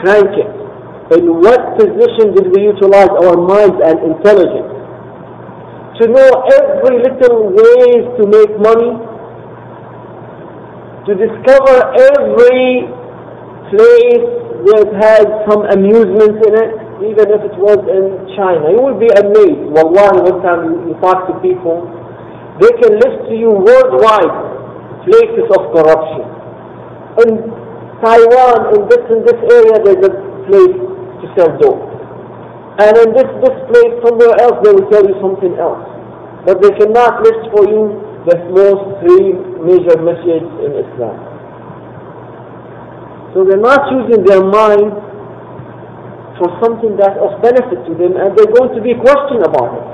crank 0.00 0.32
it? 0.32 0.48
In 1.20 1.28
what 1.36 1.76
position 1.76 2.32
did 2.32 2.48
we 2.48 2.64
utilize 2.64 3.12
our 3.12 3.36
minds 3.36 3.76
and 3.84 4.00
intelligence? 4.08 4.72
To 6.00 6.04
know 6.08 6.28
every 6.48 6.96
little 7.04 7.52
ways 7.52 8.02
to 8.16 8.22
make 8.24 8.52
money, 8.56 8.92
to 11.04 11.12
discover 11.12 11.76
every 11.92 12.88
place 13.68 14.26
that 14.72 14.88
has 14.96 15.24
some 15.44 15.60
amusement 15.76 16.40
in 16.40 16.52
it, 16.56 16.72
even 17.04 17.28
if 17.36 17.52
it 17.52 17.56
was 17.60 17.78
in 17.84 18.32
China. 18.32 18.72
You 18.72 18.80
will 18.80 18.96
be 18.98 19.12
amazed. 19.12 19.76
Wallahi, 19.76 20.24
one 20.24 20.40
time 20.40 20.88
you 20.88 20.96
talk 21.04 21.28
to 21.28 21.36
people, 21.44 21.84
they 22.64 22.72
can 22.80 22.96
list 22.96 23.28
to 23.28 23.34
you 23.36 23.52
worldwide 23.52 24.55
places 25.06 25.46
of 25.54 25.70
corruption. 25.70 26.26
In 27.24 27.30
Taiwan, 28.02 28.58
in 28.76 28.80
this 28.90 29.02
in 29.08 29.20
this 29.24 29.40
area, 29.40 29.74
there's 29.80 30.04
a 30.04 30.14
place 30.50 30.76
to 31.22 31.26
sell 31.38 31.50
dope. 31.62 31.96
And 32.76 32.92
in 32.92 33.08
this, 33.16 33.24
this 33.40 33.56
place, 33.72 33.92
somewhere 34.04 34.36
else, 34.36 34.60
they 34.60 34.68
will 34.68 34.84
tell 34.92 35.00
you 35.00 35.16
something 35.24 35.56
else. 35.56 35.80
But 36.44 36.60
they 36.60 36.76
cannot 36.76 37.24
list 37.24 37.48
for 37.48 37.64
you 37.64 38.04
the 38.28 38.36
most 38.52 39.00
three 39.00 39.32
major 39.64 39.96
messages 40.04 40.44
in 40.60 40.70
Islam. 40.84 41.16
So 43.32 43.48
they're 43.48 43.64
not 43.64 43.88
using 43.88 44.20
their 44.28 44.44
mind 44.44 44.92
for 46.36 46.52
something 46.60 47.00
that's 47.00 47.16
of 47.16 47.40
benefit 47.40 47.80
to 47.88 47.92
them, 47.96 48.12
and 48.20 48.36
they're 48.36 48.52
going 48.52 48.76
to 48.76 48.82
be 48.84 48.92
questioned 48.92 49.40
about 49.40 49.72
it. 49.72 49.86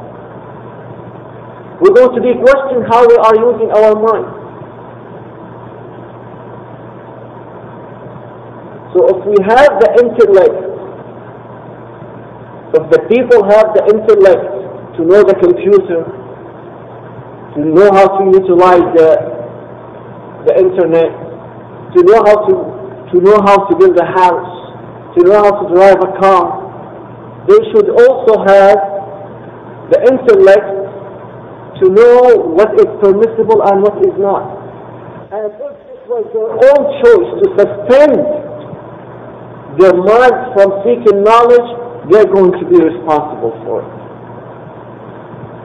We're 1.87 1.95
going 1.95 2.19
to 2.19 2.23
be 2.23 2.35
questioned 2.35 2.83
how 2.91 3.07
we 3.07 3.15
are 3.15 3.37
using 3.39 3.71
our 3.71 3.95
mind. 3.95 4.42
So 8.93 9.09
if 9.09 9.25
we 9.25 9.41
have 9.49 9.81
the 9.81 9.89
intellect, 10.05 10.59
if 12.77 12.85
the 12.93 13.01
people 13.09 13.41
have 13.49 13.73
the 13.73 13.89
intellect 13.89 14.45
to 14.97 15.09
know 15.09 15.25
the 15.25 15.33
computer, 15.41 16.05
to 17.57 17.61
know 17.73 17.89
how 17.89 18.21
to 18.21 18.23
utilize 18.37 18.85
the, 18.93 19.11
the 20.45 20.55
internet, 20.61 21.09
to 21.09 21.99
know 22.05 22.21
how 22.21 22.37
to, 22.45 22.53
to 23.13 23.17
know 23.25 23.41
how 23.49 23.65
to 23.65 23.73
build 23.81 23.97
a 23.97 24.05
house, 24.05 24.53
to 25.17 25.25
know 25.25 25.41
how 25.41 25.65
to 25.65 25.73
drive 25.73 25.97
a 25.97 26.13
car, 26.21 26.45
they 27.49 27.61
should 27.73 27.89
also 27.97 28.45
have 28.45 28.77
the 29.89 29.99
intellect 30.05 30.69
to 31.81 31.89
know 31.89 32.45
what 32.45 32.77
is 32.77 32.89
permissible 33.01 33.65
and 33.73 33.81
what 33.81 33.97
is 34.05 34.13
not. 34.21 34.53
And 35.33 35.49
if 35.49 35.81
it 35.81 36.05
was 36.13 36.25
their 36.37 36.53
own 36.61 36.83
choice 37.01 37.31
to 37.41 37.47
suspend 37.57 38.52
their 39.78 39.94
minds 39.94 40.42
from 40.58 40.82
seeking 40.82 41.22
knowledge, 41.22 41.70
they're 42.10 42.30
going 42.32 42.52
to 42.56 42.66
be 42.66 42.78
responsible 42.82 43.54
for 43.68 43.84
it. 43.86 43.94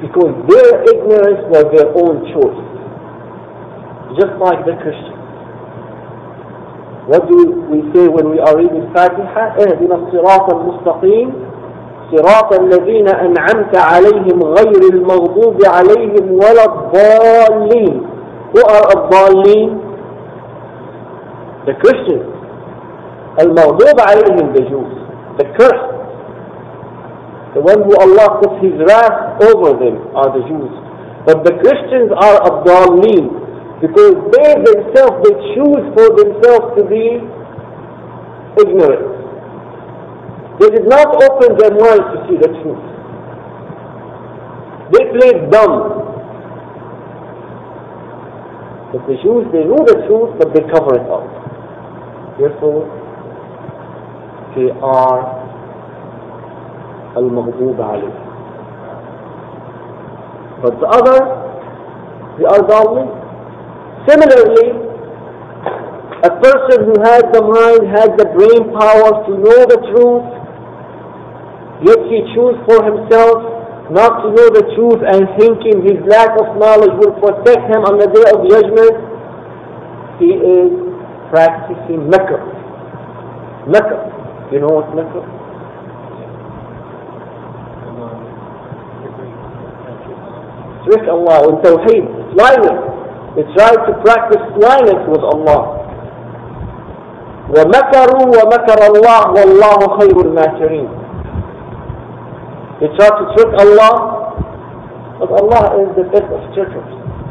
Because 0.04 0.34
their 0.50 0.82
ignorance 0.90 1.42
was 1.48 1.64
their 1.72 1.88
own 1.94 2.26
choice. 2.34 2.62
Just 4.18 4.34
like 4.42 4.66
the 4.66 4.74
Christians. 4.82 5.22
What 7.06 7.26
do 7.26 7.36
we 7.70 7.80
say 7.94 8.06
when 8.06 8.30
we 8.30 8.38
are 8.38 8.56
reading 8.56 8.86
Fatiha? 8.94 9.56
اهدنا 9.58 9.94
الصراط 9.94 10.54
المستقيم 10.54 11.32
صراط 12.12 12.60
الذين 12.60 13.08
أنعمت 13.08 13.76
عليهم 13.78 14.42
غير 14.42 14.82
المغضوب 14.92 15.58
عليهم 15.66 16.32
ولا 16.32 16.64
الضالين 16.64 18.02
Who 18.54 18.60
are 18.68 18.86
الضالين? 18.96 19.80
The 21.66 21.74
Christians. 21.74 22.35
المغضوب 23.39 23.97
عليهم 23.99 24.53
the 24.53 24.61
Jews 24.69 24.93
the 25.37 25.45
cursed 25.57 25.97
the 27.57 27.65
one 27.65 27.81
who 27.89 27.93
Allah 27.97 28.37
puts 28.37 28.61
his 28.61 28.77
wrath 28.85 29.41
over 29.41 29.73
them 29.81 30.13
are 30.13 30.29
the 30.29 30.45
Jews. 30.45 30.73
But 31.25 31.41
the 31.41 31.57
Christians 31.57 32.13
are 32.13 32.37
ad-dalleen 32.37 33.33
because 33.81 34.13
they 34.29 34.49
themselves 34.61 35.25
they 35.25 35.35
choose 35.57 35.83
for 35.97 36.05
themselves 36.21 36.77
to 36.77 36.85
be 36.85 37.17
ignorant. 38.61 39.09
They 40.61 40.69
did 40.69 40.85
not 40.85 41.09
open 41.17 41.57
their 41.57 41.73
minds 41.73 42.05
to 42.13 42.17
see 42.29 42.37
the 42.37 42.51
truth. 42.61 42.85
They 44.93 45.03
played 45.17 45.49
dumb. 45.49 45.73
But 48.93 49.01
the 49.09 49.17
Jews 49.25 49.49
they 49.49 49.65
know 49.65 49.81
the 49.81 49.97
truth 50.05 50.37
but 50.37 50.53
they 50.53 50.61
cover 50.69 50.93
it 50.93 51.09
up. 51.09 51.25
Therefore 52.37 52.85
they 54.57 54.73
are 54.81 55.21
al-maghdoob 57.13 57.77
alayhim. 57.77 58.25
But 60.61 60.73
the 60.81 60.89
other, 60.89 61.19
they 62.41 62.47
are 62.49 62.63
godly. 62.65 63.05
Similarly, 64.09 64.67
a 66.25 66.31
person 66.41 66.89
who 66.89 66.95
has 67.05 67.21
the 67.29 67.43
mind, 67.45 67.85
has 67.93 68.09
the 68.17 68.25
brain 68.33 68.73
power 68.73 69.21
to 69.29 69.31
know 69.37 69.59
the 69.69 69.79
truth, 69.93 70.25
yet 71.85 72.01
he 72.09 72.25
chooses 72.33 72.57
for 72.65 72.81
himself 72.81 73.37
not 73.93 74.25
to 74.25 74.33
know 74.33 74.47
the 74.57 74.65
truth 74.73 74.99
and 75.05 75.29
thinking 75.37 75.85
his 75.85 76.01
lack 76.09 76.33
of 76.41 76.57
knowledge 76.57 76.97
will 76.97 77.13
protect 77.21 77.61
him 77.69 77.85
on 77.85 78.01
the 78.01 78.09
day 78.09 78.25
of 78.33 78.41
judgment, 78.49 78.97
he 80.17 80.33
is 80.33 80.73
practicing 81.29 82.09
makr. 82.09 82.41
Makr. 83.69 84.16
You 84.52 84.60
know 84.60 84.68
what 84.68 84.88
makr? 84.92 85.22
Trick 90.84 91.08
Allah 91.08 91.36
with 91.46 91.62
Tawheed, 91.64 92.04
slyness. 92.34 92.80
They 93.36 93.44
try 93.56 93.70
to 93.70 93.92
practice 94.04 94.42
slyness 94.58 95.00
with 95.08 95.22
Allah. 95.24 95.78
ومكروا 97.52 98.26
ومكر 98.38 98.78
الله 98.90 99.22
والله 99.36 99.78
خير 99.98 100.16
الماكرين 100.26 100.88
They 102.80 102.88
try 102.98 103.08
to 103.14 103.24
trick 103.36 103.52
Allah, 103.62 104.34
but 105.20 105.30
Allah 105.30 105.64
is 105.82 105.88
the 105.94 106.02
best 106.10 106.26
of 106.34 106.40
trickers. 106.54 106.90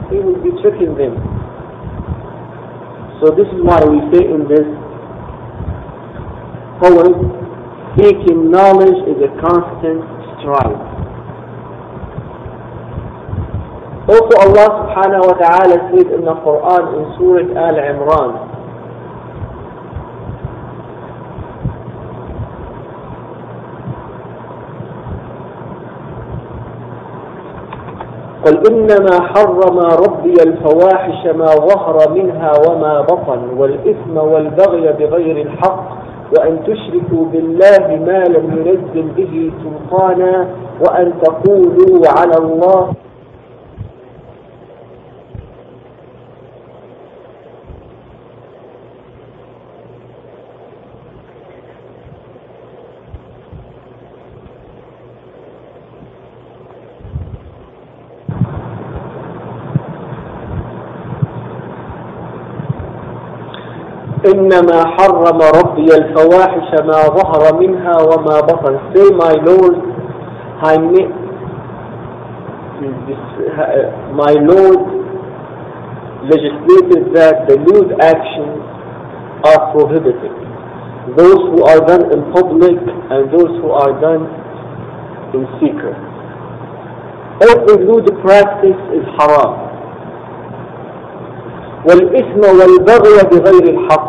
He 0.10 0.18
will 0.24 0.40
be 0.40 0.52
tricking 0.62 0.96
them. 0.96 1.20
So 3.20 3.36
this 3.36 3.48
is 3.52 3.60
why 3.62 3.84
we 3.84 4.00
say 4.16 4.24
in 4.32 4.48
this 4.48 4.64
poem, 6.81 7.12
seeking 7.97 8.51
knowledge 8.51 9.01
is 9.09 9.19
a 9.25 9.33
constant 9.41 10.05
strive. 10.39 10.97
Also 14.07 14.35
Allah 14.39 14.67
subhanahu 14.87 15.25
wa 15.27 15.37
ta'ala 15.41 15.77
said 15.91 16.07
in 16.15 16.23
the 16.23 16.37
Quran 16.47 16.85
in 16.95 17.05
Surah 17.19 17.49
Al 17.59 17.77
Imran, 17.83 18.57
قل 28.47 28.62
إنما 28.71 29.23
حرم 29.35 29.79
ربي 29.79 30.35
الفواحش 30.47 31.27
ما 31.27 31.47
ظهر 31.47 32.11
منها 32.15 32.53
وما 32.69 33.01
بطن 33.01 33.41
والإثم 33.57 34.17
والبغي 34.17 34.93
بغير 34.93 35.47
الحق 35.47 36.06
وأن 36.33 36.59
تشركوا 36.67 37.25
بالله 37.33 37.87
ما 38.07 38.25
لم 38.25 38.47
ينزل 38.67 39.09
به 39.17 39.51
سلطانا 39.62 40.47
وأن 40.81 41.12
تقولوا 41.23 41.99
على 42.19 42.37
الله 42.39 42.93
إنما 64.35 64.79
حرم 64.87 65.39
ربي 65.61 65.87
الفواحش 65.99 66.69
ما 66.85 67.01
ظهر 67.17 67.59
منها 67.61 67.93
وما 68.03 68.41
بطن 68.41 68.79
Say 68.95 69.11
my 69.15 69.35
Lord 69.49 69.77
I 70.62 70.77
my 74.23 74.33
Lord 74.51 74.81
legislated 76.33 77.15
that 77.15 77.47
the 77.49 77.57
lewd 77.67 77.93
actions 78.01 78.59
are 79.45 79.73
prohibited 79.73 80.33
those 81.17 81.39
who 81.55 81.62
are 81.65 81.81
done 81.87 82.05
in 82.12 82.21
public 82.35 82.77
and 83.15 83.31
those 83.31 83.53
who 83.62 83.71
are 83.71 83.95
done 84.01 84.27
in 85.37 85.47
secret 85.62 85.95
every 87.47 87.79
lewd 87.87 88.07
practice 88.25 88.81
is 88.99 89.07
haram 89.19 89.67
والإثم 91.89 92.41
والبغي 92.59 93.19
بغير 93.31 93.65
الحق 93.79 94.06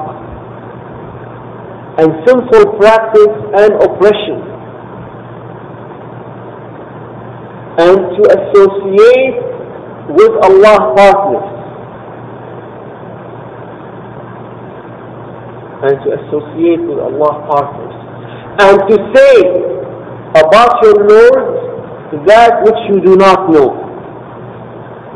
and 1.98 2.14
sinful 2.28 2.78
practice 2.78 3.36
and 3.58 3.74
oppression. 3.82 4.38
And 7.80 7.98
to 7.98 8.22
associate 8.38 9.38
with 10.14 10.34
Allah 10.46 10.94
partners. 10.96 11.48
And 15.82 15.96
to 16.06 16.10
associate 16.22 16.82
with 16.86 17.00
Allah 17.00 17.34
partners. 17.50 17.96
And 18.62 18.78
to 18.90 18.96
say 19.14 19.78
about 20.38 20.78
your 20.84 21.02
Lord 21.02 21.68
that 22.28 22.62
which 22.64 22.80
you 22.90 23.02
do 23.02 23.16
not 23.18 23.50
know. 23.50 23.74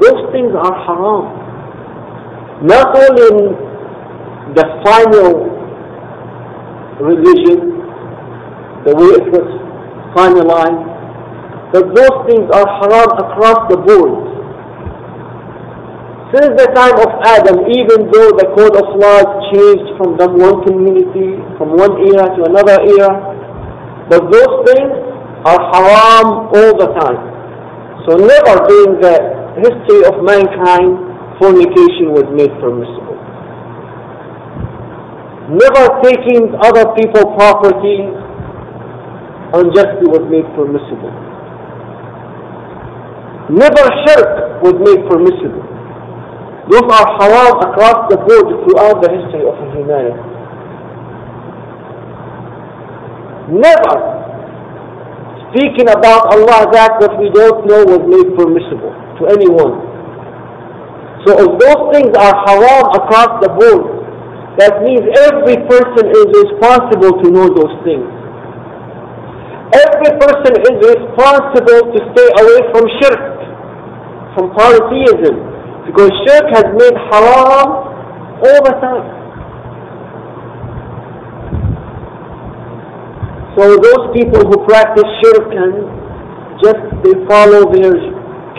Those 0.02 0.32
things 0.34 0.52
are 0.58 0.76
haram. 0.86 1.26
Not 2.66 2.90
only 2.98 3.26
in 3.32 4.54
the 4.54 4.66
final 4.84 5.51
religion, 7.02 7.82
the 8.86 8.94
way 8.96 9.10
it 9.18 9.28
was 9.34 9.48
finalized, 10.16 10.86
but 11.74 11.88
those 11.96 12.16
things 12.28 12.46
are 12.52 12.68
haram 12.80 13.10
across 13.18 13.60
the 13.72 13.78
board. 13.78 14.28
Since 16.32 16.56
the 16.56 16.68
time 16.72 16.96
of 16.96 17.12
Adam, 17.28 17.68
even 17.68 18.08
though 18.08 18.32
the 18.40 18.48
code 18.56 18.76
of 18.80 18.88
laws 18.96 19.28
changed 19.52 20.00
from 20.00 20.16
one 20.16 20.64
community, 20.64 21.36
from 21.60 21.76
one 21.76 22.00
era 22.08 22.32
to 22.40 22.42
another 22.48 22.80
era, 22.88 23.12
but 24.08 24.32
those 24.32 24.54
things 24.68 24.96
are 25.44 25.60
haram 25.76 26.52
all 26.56 26.74
the 26.80 26.90
time. 26.96 27.22
So 28.08 28.16
never 28.16 28.54
during 28.68 29.00
the 29.04 29.16
history 29.60 30.02
of 30.08 30.24
mankind 30.24 31.12
fornication 31.40 32.16
was 32.16 32.26
made 32.32 32.52
permissible. 32.64 33.01
Never 35.52 35.84
taking 36.00 36.56
other 36.64 36.96
people's 36.96 37.36
property 37.36 38.08
unjustly 39.52 40.08
was 40.08 40.24
made 40.32 40.48
permissible. 40.56 41.12
Never 43.52 43.84
shirk 44.08 44.64
was 44.64 44.80
made 44.80 45.04
permissible. 45.12 45.68
Those 46.72 46.88
are 46.88 47.08
haram 47.20 47.60
across 47.68 48.08
the 48.08 48.16
board 48.24 48.48
throughout 48.64 49.04
the 49.04 49.12
history 49.12 49.44
of 49.44 49.60
humanity. 49.76 50.24
Never 53.52 53.96
speaking 55.52 55.92
about 55.92 56.32
Allah 56.32 56.72
that 56.72 56.96
what 57.04 57.20
we 57.20 57.28
don't 57.36 57.68
know 57.68 57.84
was 57.92 58.00
made 58.08 58.32
permissible 58.40 58.96
to 59.20 59.28
anyone. 59.36 59.84
So 61.28 61.36
if 61.44 61.52
those 61.60 61.82
things 61.92 62.16
are 62.16 62.36
haram 62.48 62.88
across 62.96 63.44
the 63.44 63.52
board, 63.52 63.91
that 64.60 64.84
means 64.84 65.00
every 65.32 65.56
person 65.70 66.06
is 66.12 66.28
responsible 66.44 67.16
to 67.24 67.28
know 67.32 67.48
those 67.48 67.76
things. 67.88 68.10
Every 69.72 70.12
person 70.20 70.52
is 70.60 70.76
responsible 70.84 71.96
to 71.96 72.00
stay 72.12 72.30
away 72.44 72.60
from 72.76 72.84
shirk, 73.00 73.24
from 74.36 74.52
polytheism, 74.52 75.36
because 75.88 76.12
shirk 76.28 76.46
has 76.52 76.68
made 76.76 76.96
haram 77.08 77.70
all 78.44 78.62
the 78.68 78.76
time. 78.84 79.08
So 83.56 83.76
those 83.80 84.04
people 84.16 84.44
who 84.48 84.64
practice 84.68 85.08
shirk 85.24 85.48
and 85.56 85.88
just 86.64 86.84
they 87.04 87.16
follow 87.28 87.72
their 87.72 87.96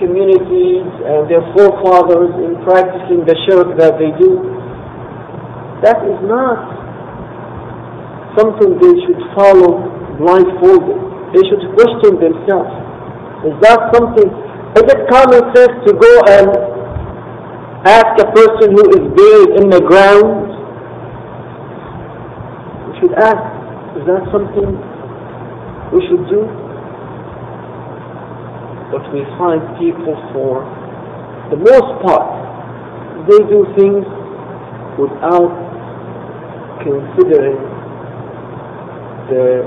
communities 0.00 0.88
and 1.04 1.28
their 1.28 1.44
forefathers 1.56 2.32
in 2.44 2.56
practicing 2.64 3.24
the 3.24 3.36
shirk 3.48 3.76
that 3.78 3.96
they 4.00 4.12
do, 4.20 4.61
that 5.82 5.98
is 6.06 6.18
not 6.30 6.62
something 8.38 8.78
they 8.78 8.94
should 9.02 9.22
follow 9.34 9.82
blindfolded. 10.18 10.98
They 11.34 11.42
should 11.48 11.64
question 11.74 12.22
themselves. 12.22 12.70
Is 13.50 13.56
that 13.66 13.90
something, 13.90 14.28
is 14.78 14.86
it 14.86 15.00
common 15.10 15.42
sense 15.50 15.74
to 15.86 15.92
go 15.98 16.12
and 16.30 16.46
ask 17.82 18.14
a 18.22 18.28
person 18.30 18.78
who 18.78 18.84
is 18.94 19.04
buried 19.10 19.50
in 19.58 19.66
the 19.74 19.82
ground? 19.82 20.54
We 22.86 22.92
should 23.00 23.14
ask, 23.18 23.42
is 23.98 24.04
that 24.06 24.22
something 24.30 24.78
we 25.90 26.00
should 26.06 26.24
do? 26.30 26.46
But 28.94 29.02
we 29.12 29.24
find 29.40 29.60
people 29.80 30.14
for 30.32 30.62
the 31.50 31.56
most 31.56 31.90
part, 32.06 33.28
they 33.28 33.40
do 33.50 33.66
things 33.76 34.04
without 34.96 35.71
considering 36.82 37.58
the 39.30 39.64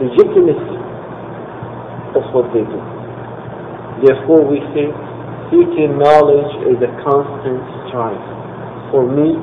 legitimacy 0.00 0.76
of 2.16 2.24
what 2.32 2.48
they 2.54 2.64
do. 2.64 2.80
Therefore 4.06 4.44
we 4.46 4.60
say 4.72 4.88
seeking 5.50 5.98
knowledge 5.98 6.52
is 6.70 6.78
a 6.82 6.90
constant 7.02 7.60
strive 7.88 8.18
for 8.90 9.06
me, 9.06 9.34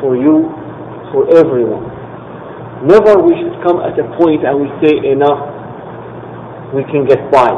for 0.00 0.16
you, 0.16 0.48
for 1.12 1.26
everyone. 1.36 1.84
Never 2.86 3.18
we 3.22 3.34
should 3.40 3.56
come 3.64 3.80
at 3.80 3.96
a 3.98 4.06
point 4.20 4.44
and 4.44 4.60
we 4.60 4.68
say 4.84 4.94
enough, 5.10 5.42
we 6.74 6.84
can 6.92 7.06
get 7.06 7.30
by. 7.32 7.50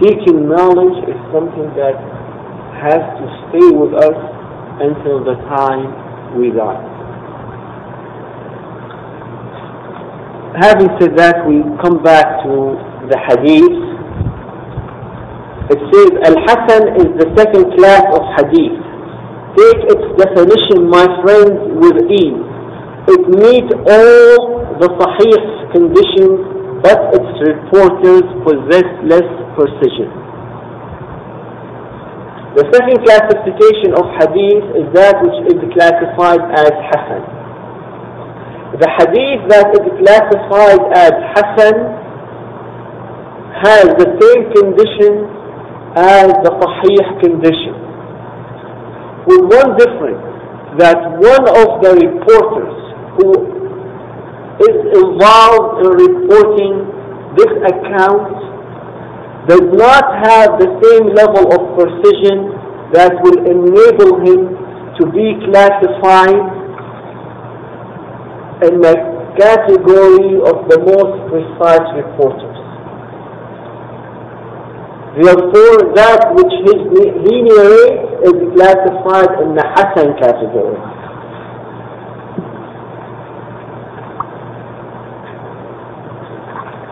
Seeking 0.00 0.48
knowledge 0.48 0.96
is 1.08 1.18
something 1.32 1.68
that 1.76 1.96
has 2.80 3.00
to 3.00 3.24
stay 3.48 3.68
with 3.72 3.94
us 3.96 4.16
until 4.80 5.24
the 5.24 5.36
time 5.48 6.05
we 6.34 6.50
die. 6.50 6.82
Having 10.56 10.88
said 10.98 11.12
that, 11.20 11.44
we 11.46 11.60
come 11.84 12.02
back 12.02 12.24
to 12.42 12.52
the 13.12 13.18
hadith. 13.28 13.76
It 15.68 15.80
says, 15.92 16.10
Al-Hasan 16.32 16.84
is 16.96 17.08
the 17.20 17.28
second 17.36 17.76
class 17.76 18.02
of 18.16 18.22
hadith. 18.40 18.80
Take 19.56 19.80
its 19.92 20.06
definition, 20.16 20.88
my 20.88 21.04
friends, 21.20 21.60
with 21.76 21.96
ease. 22.08 22.40
It 23.08 23.22
meets 23.36 23.72
all 23.84 24.64
the 24.80 24.88
sahih 24.96 25.42
conditions, 25.72 26.40
but 26.82 26.98
its 27.14 27.30
reporters 27.44 28.24
possess 28.44 28.88
less 29.04 29.28
precision. 29.56 30.08
The 32.56 32.64
second 32.72 33.04
classification 33.04 33.92
of 34.00 34.08
hadith 34.16 34.64
is 34.80 34.88
that 34.96 35.20
which 35.20 35.44
is 35.44 35.60
classified 35.76 36.40
as 36.56 36.72
Hasan. 36.88 37.20
The 38.80 38.88
hadith 38.96 39.44
that 39.52 39.76
is 39.76 39.84
classified 40.00 40.80
as 40.96 41.12
Hasan 41.36 41.76
has 43.60 43.86
the 44.00 44.08
same 44.08 44.42
condition 44.56 45.28
as 46.00 46.32
the 46.48 46.52
Sahih 46.56 47.04
condition. 47.20 47.76
With 49.28 49.52
one 49.52 49.76
difference, 49.76 50.24
that 50.80 50.96
one 51.12 51.44
of 51.60 51.68
the 51.84 51.92
reporters 52.08 52.76
who 53.20 53.28
is 54.64 54.76
involved 54.96 55.84
in 55.84 55.92
reporting 55.92 56.74
this 57.36 57.52
account 57.68 58.55
does 59.48 59.66
not 59.78 60.04
have 60.26 60.58
the 60.58 60.66
same 60.82 61.14
level 61.14 61.46
of 61.54 61.60
precision 61.78 62.50
that 62.92 63.14
will 63.22 63.40
enable 63.46 64.18
him 64.26 64.40
to 64.98 65.02
be 65.14 65.38
classified 65.46 66.34
in 68.66 68.80
the 68.82 68.94
category 69.38 70.40
of 70.50 70.66
the 70.66 70.78
most 70.82 71.14
precise 71.30 71.86
reporters. 71.94 72.56
Therefore, 75.16 75.94
that 75.94 76.26
which 76.34 76.52
he 76.66 77.34
narrates 77.46 78.06
is 78.26 78.36
classified 78.56 79.30
in 79.46 79.54
the 79.54 79.64
Hassan 79.76 80.12
category. 80.20 80.76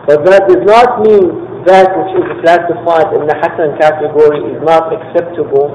But 0.07 0.23
that 0.25 0.47
does 0.47 0.63
not 0.65 1.01
mean 1.01 1.44
that 1.65 1.89
which 1.97 2.13
is 2.21 2.27
classified 2.45 3.09
in 3.17 3.25
the 3.25 3.35
Hassan 3.41 3.73
category 3.81 4.53
is 4.53 4.61
not 4.61 4.93
acceptable 4.93 5.73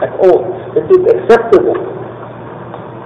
at 0.00 0.12
all. 0.24 0.48
It 0.76 0.88
is 0.88 1.02
acceptable 1.20 1.76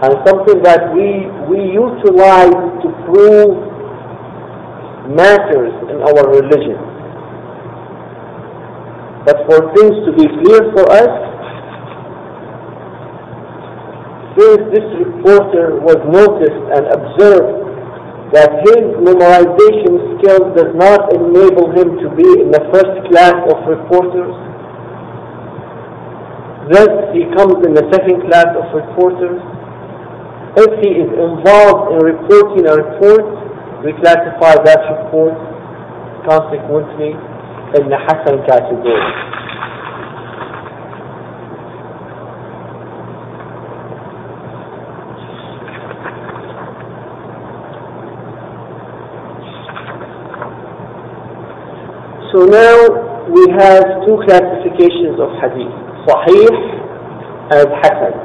and 0.04 0.14
something 0.26 0.62
that 0.62 0.92
we, 0.92 1.26
we 1.48 1.60
utilize 1.72 2.52
to 2.82 2.88
prove 3.06 3.56
matters 5.10 5.72
in 5.88 5.98
our 6.02 6.24
religion. 6.28 6.78
But 9.24 9.48
for 9.48 9.72
things 9.72 9.96
to 10.04 10.10
be 10.12 10.26
clear 10.44 10.60
for 10.76 10.84
us, 10.92 11.12
since 14.36 14.62
this 14.74 14.88
reporter 14.98 15.80
was 15.80 15.96
noticed 16.10 16.64
and 16.74 16.84
observed 16.90 17.73
that 18.34 18.50
his 18.66 18.82
memorization 18.98 20.18
skills 20.18 20.50
does 20.58 20.74
not 20.74 21.06
enable 21.14 21.70
him 21.70 21.94
to 22.02 22.10
be 22.18 22.26
in 22.42 22.50
the 22.50 22.66
first 22.74 22.90
class 23.06 23.38
of 23.46 23.56
reporters, 23.62 24.34
thus 26.74 26.90
he 27.14 27.22
comes 27.38 27.62
in 27.62 27.78
the 27.78 27.86
second 27.94 28.26
class 28.26 28.50
of 28.58 28.66
reporters. 28.74 29.38
If 30.58 30.70
he 30.82 30.98
is 30.98 31.10
involved 31.14 31.94
in 31.94 31.98
reporting 32.02 32.66
a 32.66 32.74
report, 32.74 33.26
we 33.86 33.94
classify 34.02 34.58
that 34.66 34.82
report 34.98 35.38
consequently 36.26 37.14
in 37.78 37.86
the 37.86 37.98
Hassan 38.02 38.42
category. 38.50 38.98
So 52.33 52.45
now 52.45 52.77
we 53.29 53.41
have 53.57 54.05
two 54.05 54.17
classifications 54.25 55.17
of 55.17 55.29
hadith, 55.41 55.73
Sahih 56.05 56.53
and 57.57 57.67
Hasan. 57.81 58.15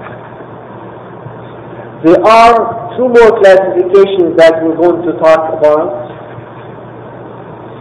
There 2.05 2.21
are 2.21 2.57
two 2.97 3.09
more 3.09 3.33
classifications 3.41 4.37
that 4.37 4.61
we're 4.63 4.77
going 4.77 5.01
to 5.09 5.13
talk 5.21 5.57
about. 5.57 6.05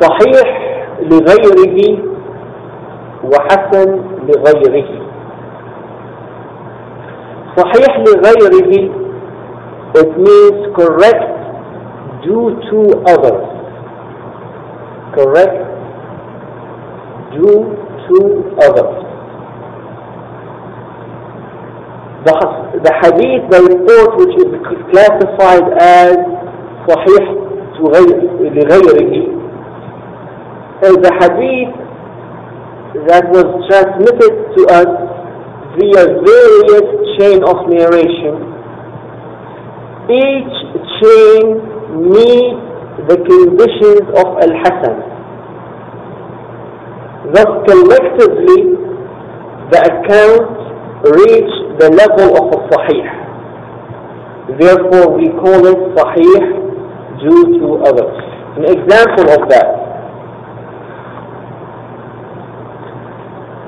صحيح 0.02 0.48
لغيره 1.00 2.00
وحسن 3.24 3.90
لغيره 4.28 4.90
صحيح 7.58 7.92
لغيره 8.08 8.90
it 9.96 10.10
means 10.18 10.60
correct 10.76 11.30
due 12.26 12.50
to 12.70 12.80
others 13.14 13.46
correct 15.16 15.67
due 17.38 17.62
to 18.08 18.18
others 18.68 18.96
the, 22.26 22.34
the 22.86 22.94
hadith 23.02 23.42
the 23.54 23.62
report 23.74 24.10
which 24.22 24.36
is 24.44 24.50
classified 24.92 25.66
as 25.82 26.16
صحيح 26.90 27.24
لغيره 27.80 29.34
is 30.84 30.96
the 31.06 31.14
hadith 31.20 31.72
that 33.08 33.24
was 33.32 33.48
transmitted 33.70 34.34
to 34.56 34.62
us 34.80 34.92
via 35.76 36.04
various 36.28 36.88
chain 37.18 37.40
of 37.52 37.58
narration. 37.72 38.36
Each 40.12 40.56
chain 41.00 41.44
meets 42.12 42.62
the 43.10 43.18
conditions 43.32 44.06
of 44.22 44.28
Al-Hasan. 44.46 45.07
Thus 47.34 47.50
collectively 47.68 48.76
the 49.72 49.80
account 49.80 50.54
reached 51.08 51.62
the 51.80 51.90
level 51.90 52.36
of 52.40 52.46
a 52.52 52.60
Sahih. 52.72 53.06
Therefore 54.60 55.18
we 55.18 55.28
call 55.40 55.62
it 55.66 55.80
Sahih 55.96 56.44
due 57.24 57.44
to 57.60 57.68
others. 57.88 58.18
An 58.60 58.66
example 58.70 59.28
of 59.34 59.50
that 59.50 59.84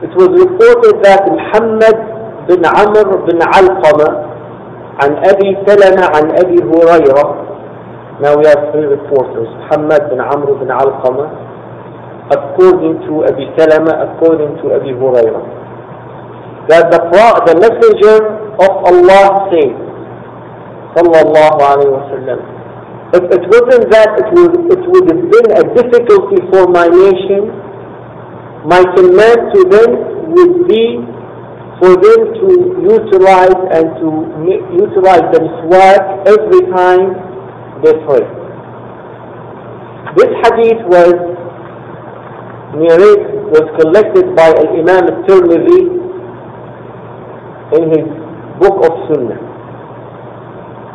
It 0.05 0.11
was 0.13 0.29
reported 0.37 1.01
that 1.01 1.23
Muhammad 1.25 1.97
bin 2.45 2.61
Amr 2.61 3.25
bin 3.25 3.39
Alqama 3.41 4.25
عن 4.95 5.11
أبي 5.17 5.57
سلمة 5.67 6.05
عن 6.15 6.25
أبي 6.31 6.57
هريرة 6.63 7.45
Now 8.21 8.37
we 8.37 8.45
have 8.47 8.71
three 8.71 8.85
reporters 8.85 9.47
Muhammad 9.59 10.09
bin 10.09 10.19
Amr 10.21 10.55
bin 10.59 10.69
Alqama 10.69 11.25
according 12.30 12.98
to 13.06 13.26
Abi 13.26 13.44
Salama 13.58 13.92
according 14.10 14.54
to 14.62 14.74
Abi 14.78 14.92
Hurairah 14.94 15.44
that 16.68 16.86
the, 16.94 17.00
the 17.50 17.54
messenger 17.58 18.16
of 18.62 18.72
Allah 18.86 19.50
said 19.50 19.74
sallallahu 20.94 21.58
alayhi 21.58 21.92
wa 21.94 22.06
sallam 22.10 22.40
if 23.10 23.24
it 23.26 23.42
wasn't 23.50 23.90
that 23.90 24.10
it 24.22 24.28
would, 24.38 24.54
it 24.70 24.82
would 24.86 25.06
have 25.10 25.24
been 25.34 25.48
a 25.58 25.64
difficulty 25.74 26.38
for 26.54 26.70
my 26.70 26.86
nation 26.86 27.50
my 28.68 28.82
command 28.94 29.40
to 29.56 29.60
them 29.72 29.90
would 30.30 30.68
be 30.68 31.00
for 31.80 31.96
them 31.96 32.20
to 32.36 32.48
utilize 32.84 33.60
and 33.72 33.86
to 33.98 34.08
utilize 34.76 35.24
the 35.32 35.40
miswak 35.40 36.28
every 36.28 36.62
time 36.76 37.16
they 37.80 37.94
pray. 38.04 38.24
This 40.20 40.28
hadith 40.44 40.84
was 40.92 41.29
narrated, 42.74 43.50
was 43.50 43.66
collected 43.82 44.34
by 44.36 44.50
Imam 44.54 45.04
al-Tirmidhi 45.10 45.82
in 47.78 47.84
his 47.90 48.06
book 48.62 48.78
of 48.86 48.92
Sunnah. 49.10 49.40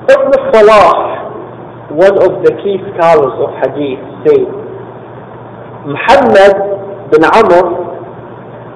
Ibn 0.08 0.32
Salah, 0.54 1.96
one 1.96 2.16
of 2.22 2.44
the 2.44 2.52
key 2.64 2.78
scholars 2.96 3.36
of 3.44 3.50
hadith, 3.64 4.02
said 4.24 4.48
Muhammad 5.86 6.56
bin 7.12 7.24
Amr 7.24 7.66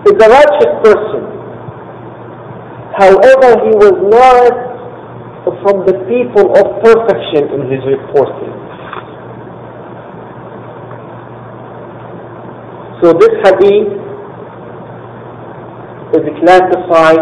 is 0.05 0.15
a 0.15 0.27
righteous 0.29 0.73
person. 0.85 1.23
However, 2.99 3.49
he 3.65 3.73
was 3.79 3.95
not 4.11 4.53
from 5.63 5.85
the 5.87 5.95
people 6.05 6.51
of 6.53 6.65
perfection 6.83 7.47
in 7.55 7.61
his 7.71 7.81
reporting. 7.87 8.68
So 13.01 13.13
this 13.13 13.31
hadith 13.45 13.95
is 16.11 16.25
classified 16.43 17.19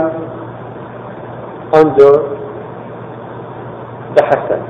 under 1.72 2.34
the 4.16 4.24
Hasan. 4.26 4.62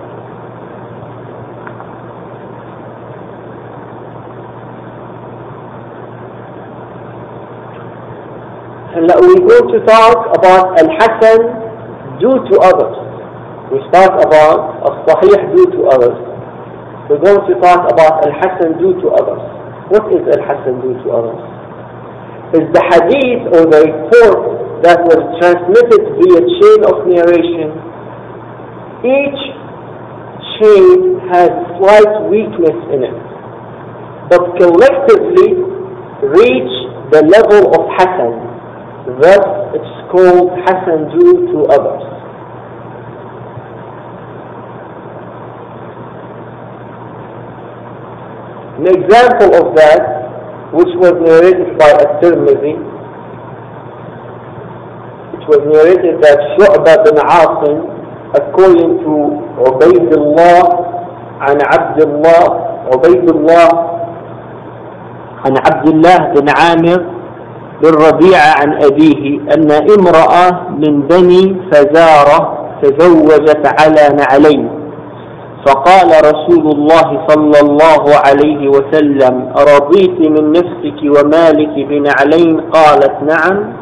And 8.97 9.08
we 9.22 9.36
go 9.47 9.64
to 9.64 9.86
talk 9.86 10.36
about 10.36 10.78
Al-Hasan 10.78 12.20
due 12.20 12.43
to 12.51 12.60
others. 12.60 12.97
We 13.72 13.80
start 13.88 14.12
about 14.28 14.84
Al-Sahih 14.84 15.55
due 15.55 15.72
to 15.72 15.88
others. 15.88 16.18
We're 17.10 17.24
going 17.24 17.47
to 17.47 17.62
talk 17.62 17.89
about 17.93 18.26
Al-Hasan 18.28 18.78
due 18.78 18.99
to 18.99 19.08
others. 19.12 19.57
What 19.89 20.11
is 20.11 20.23
Al-Hasan 20.27 20.81
due 20.83 20.97
to 21.03 21.07
others? 21.15 21.41
Is 22.59 22.65
the 22.71 22.83
hadith 22.83 23.43
or 23.55 23.63
the 23.67 23.79
report 23.88 24.57
that 24.83 25.01
was 25.09 25.21
transmitted 25.41 26.01
via 26.21 26.41
chain 26.45 26.79
of 26.85 26.95
narration. 27.09 27.69
Each 29.01 29.41
chain 30.61 30.97
has 31.33 31.49
slight 31.81 32.13
weakness 32.29 32.77
in 32.93 33.01
it, 33.01 33.17
but 34.29 34.53
collectively 34.61 35.65
reach 36.29 36.73
the 37.09 37.25
level 37.25 37.73
of 37.73 37.81
Hasan. 37.97 38.35
Thus, 39.17 39.45
it's 39.73 39.93
called 40.13 40.53
Hasan 40.61 41.09
due 41.17 41.35
to 41.53 41.57
others. 41.73 42.05
An 48.78 48.86
example 48.88 49.51
of 49.57 49.75
that, 49.75 50.01
which 50.73 50.93
was 51.01 51.13
narrated 51.21 51.78
by 51.78 51.89
At-Tirmidhi, 51.91 52.75
it 55.34 55.43
was 55.49 55.61
narrated 55.65 56.21
that 56.21 56.38
Shu'bah 56.57 57.03
bin 57.05 57.17
Asim, 57.17 57.78
according 58.36 58.99
to 59.01 59.13
Ubaidullah 59.65 60.88
عن 61.41 61.57
عبد 61.73 62.01
الله 62.01 62.43
عبيد 62.93 63.30
الله 63.30 63.67
عن 65.45 65.53
عبد 65.67 65.88
الله 65.88 66.17
بن 66.17 66.49
عامر 66.49 67.05
للربيع 67.84 68.39
عن 68.61 68.84
أبيه 68.84 69.39
أن 69.53 69.71
امرأة 69.71 70.69
من 70.69 71.01
بني 71.01 71.61
فزارة 71.71 72.57
تزوجت 72.82 73.82
على 73.82 74.17
نعلين 74.17 74.69
فقال 75.68 76.09
رسول 76.32 76.65
الله 76.76 77.07
صلى 77.30 77.59
الله 77.65 78.03
عليه 78.26 78.61
وسلم 78.70 79.36
رضيت 79.74 80.18
من 80.36 80.51
نفسك 80.51 80.99
ومالك 81.15 81.76
قالت 82.74 83.15
نعم. 83.32 83.74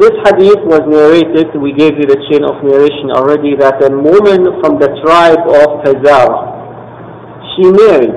This 0.00 0.14
hadith 0.24 0.62
was 0.64 0.80
narrated, 0.86 1.50
we 1.60 1.72
gave 1.76 1.98
you 1.98 2.06
the 2.06 2.16
chain 2.30 2.44
of 2.46 2.62
narration 2.62 3.10
already, 3.10 3.56
that 3.58 3.82
a 3.84 3.90
woman 3.90 4.62
from 4.62 4.78
the 4.78 4.86
tribe 5.04 5.42
of 5.44 5.82
Fazara, 5.82 6.40
she 7.52 7.66
married, 7.74 8.14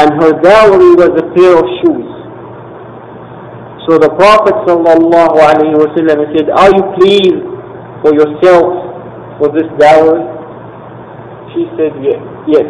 and 0.00 0.08
her 0.18 0.32
dowry 0.40 0.96
was 0.96 1.12
a 1.12 1.26
pair 1.36 1.54
of 1.60 1.66
shoes. 1.84 2.08
So 3.86 3.98
the 4.00 4.08
Prophet 4.16 4.56
ﷺ 4.64 4.88
said, 6.34 6.48
Are 6.56 6.72
you 6.72 6.82
pleased 6.98 7.44
for 8.00 8.14
yourself 8.16 8.91
for 9.42 9.50
this 9.50 9.66
dowry? 9.74 10.22
She 11.50 11.66
said, 11.74 11.90
Yes. 11.98 12.22
yes. 12.46 12.66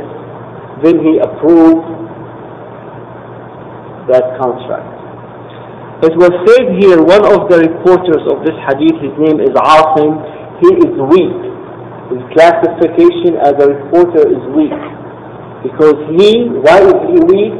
Then 0.80 0.96
he 1.04 1.20
approved 1.20 1.84
that 4.08 4.24
contract. 4.40 4.88
It 6.02 6.16
was 6.18 6.32
said 6.48 6.74
here, 6.80 6.98
one 6.98 7.22
of 7.28 7.46
the 7.52 7.60
reporters 7.62 8.24
of 8.32 8.40
this 8.42 8.56
hadith, 8.66 8.98
his 9.04 9.14
name 9.20 9.38
is 9.38 9.52
Asim, 9.54 10.16
he 10.64 10.70
is 10.82 10.94
weak. 11.12 11.38
His 12.10 12.24
classification 12.34 13.36
as 13.38 13.54
a 13.60 13.68
reporter 13.70 14.24
is 14.26 14.42
weak. 14.56 14.74
Because 15.62 15.94
he, 16.18 16.50
why 16.58 16.82
is 16.82 16.98
he 17.06 17.16
weak? 17.30 17.54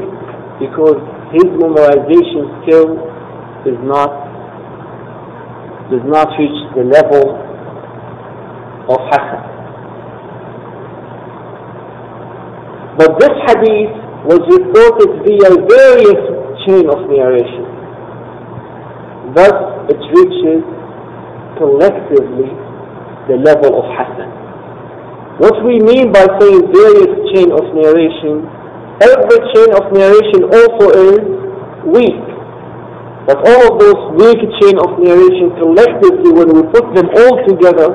Because 0.58 0.98
his 1.36 1.46
memorization 1.54 2.50
skill 2.64 2.98
is 3.68 3.78
not 3.86 4.32
does 5.92 6.02
not 6.08 6.32
reach 6.40 6.56
the 6.74 6.82
level 6.88 7.41
of 8.88 8.98
Hassan. 9.10 9.42
But 12.98 13.18
this 13.18 13.34
hadith 13.48 13.94
was 14.28 14.42
reported 14.52 15.10
via 15.26 15.50
various 15.66 16.22
chain 16.66 16.86
of 16.90 17.08
narration. 17.10 17.64
Thus 19.34 19.56
it 19.90 20.00
reaches 20.12 20.62
collectively 21.56 22.52
the 23.30 23.38
level 23.40 23.80
of 23.80 23.86
Hassan. 23.96 24.30
What 25.40 25.56
we 25.64 25.80
mean 25.80 26.12
by 26.12 26.28
saying 26.38 26.68
various 26.70 27.12
chain 27.32 27.48
of 27.50 27.64
narration, 27.72 28.44
every 29.00 29.40
chain 29.56 29.70
of 29.72 29.88
narration 29.90 30.42
also 30.52 30.86
is 30.92 31.22
weak. 31.88 32.22
But 33.26 33.38
all 33.40 33.62
of 33.72 33.74
those 33.80 34.00
weak 34.20 34.42
chain 34.60 34.76
of 34.82 34.98
narration 35.00 35.54
collectively, 35.56 36.30
when 36.36 36.50
we 36.52 36.62
put 36.70 36.84
them 36.94 37.08
all 37.08 37.34
together, 37.46 37.88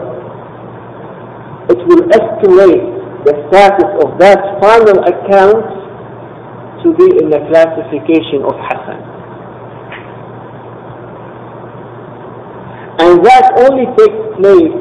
it 1.70 1.80
will 1.84 2.04
estimate 2.16 2.86
the 3.28 3.34
status 3.50 3.92
of 4.04 4.16
that 4.20 4.40
final 4.64 5.04
account 5.04 5.68
to 6.84 6.94
be 6.96 7.08
in 7.20 7.30
the 7.30 7.42
classification 7.52 8.44
of 8.48 8.56
Hasan. 8.56 9.00
And 13.00 13.26
that 13.26 13.46
only 13.68 13.86
takes 13.94 14.22
place 14.42 14.78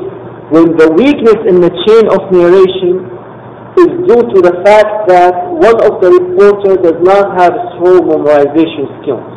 when 0.49 0.73
the 0.79 0.89
weakness 0.95 1.41
in 1.51 1.61
the 1.61 1.73
chain 1.85 2.05
of 2.09 2.23
narration 2.33 3.05
is 3.77 3.93
due 4.09 4.25
to 4.33 4.39
the 4.41 4.57
fact 4.65 5.09
that 5.09 5.35
one 5.53 5.77
of 5.85 6.01
the 6.01 6.09
reporters 6.17 6.81
does 6.81 7.01
not 7.05 7.37
have 7.37 7.53
strong 7.77 8.09
memorization 8.09 8.89
skills. 9.03 9.36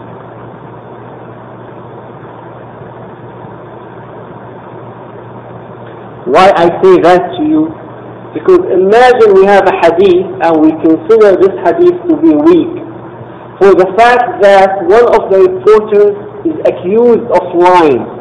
Why 6.30 6.54
I 6.56 6.68
say 6.82 6.94
that 7.02 7.22
to 7.38 7.42
you? 7.44 7.62
Because 8.38 8.62
imagine 8.70 9.34
we 9.34 9.44
have 9.50 9.66
a 9.66 9.76
hadith 9.82 10.30
and 10.46 10.54
we 10.62 10.70
consider 10.86 11.34
this 11.42 11.56
hadith 11.66 11.98
to 12.06 12.14
be 12.22 12.32
weak 12.46 12.74
for 13.58 13.74
the 13.74 13.90
fact 13.98 14.40
that 14.46 14.86
one 14.86 15.08
of 15.18 15.34
the 15.34 15.40
reporters 15.50 16.14
is 16.46 16.58
accused 16.70 17.26
of 17.34 17.44
lying 17.58 18.20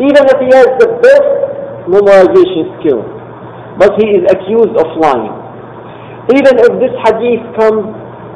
even 0.00 0.24
if 0.24 0.38
he 0.42 0.48
has 0.56 0.66
the 0.82 0.88
best 0.98 1.28
memorization 1.86 2.64
skill, 2.80 3.04
but 3.78 3.94
he 4.00 4.18
is 4.18 4.24
accused 4.34 4.74
of 4.74 4.88
lying. 4.98 5.30
Even 6.32 6.54
if 6.58 6.72
this 6.82 6.94
hadith 7.06 7.44
comes 7.54 7.86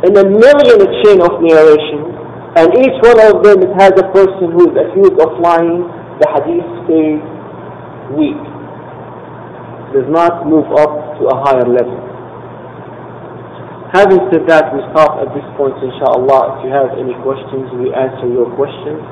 in 0.07 0.13
a 0.15 0.27
million 0.31 0.81
chain 1.03 1.19
of 1.25 1.43
narration, 1.43 2.13
and 2.61 2.67
each 2.77 2.97
one 3.03 3.19
of 3.25 3.43
them 3.43 3.67
has 3.81 3.93
a 3.99 4.07
person 4.15 4.53
who 4.55 4.69
is 4.71 4.75
accused 4.79 5.19
of 5.19 5.41
lying, 5.41 5.89
the 6.22 6.28
hadith 6.32 6.68
stays 6.86 7.22
weak. 8.16 8.42
Does 9.92 10.08
not 10.08 10.48
move 10.48 10.68
up 10.78 11.20
to 11.20 11.28
a 11.28 11.36
higher 11.44 11.68
level. 11.68 12.00
Having 13.92 14.24
said 14.32 14.48
that, 14.48 14.72
we 14.72 14.80
stop 14.96 15.20
at 15.20 15.36
this 15.36 15.44
point, 15.60 15.76
inshallah. 15.84 16.56
If 16.56 16.64
you 16.64 16.72
have 16.72 16.96
any 16.96 17.12
questions, 17.28 17.68
we 17.76 17.92
answer 17.92 18.24
your 18.32 18.48
questions. 18.56 19.04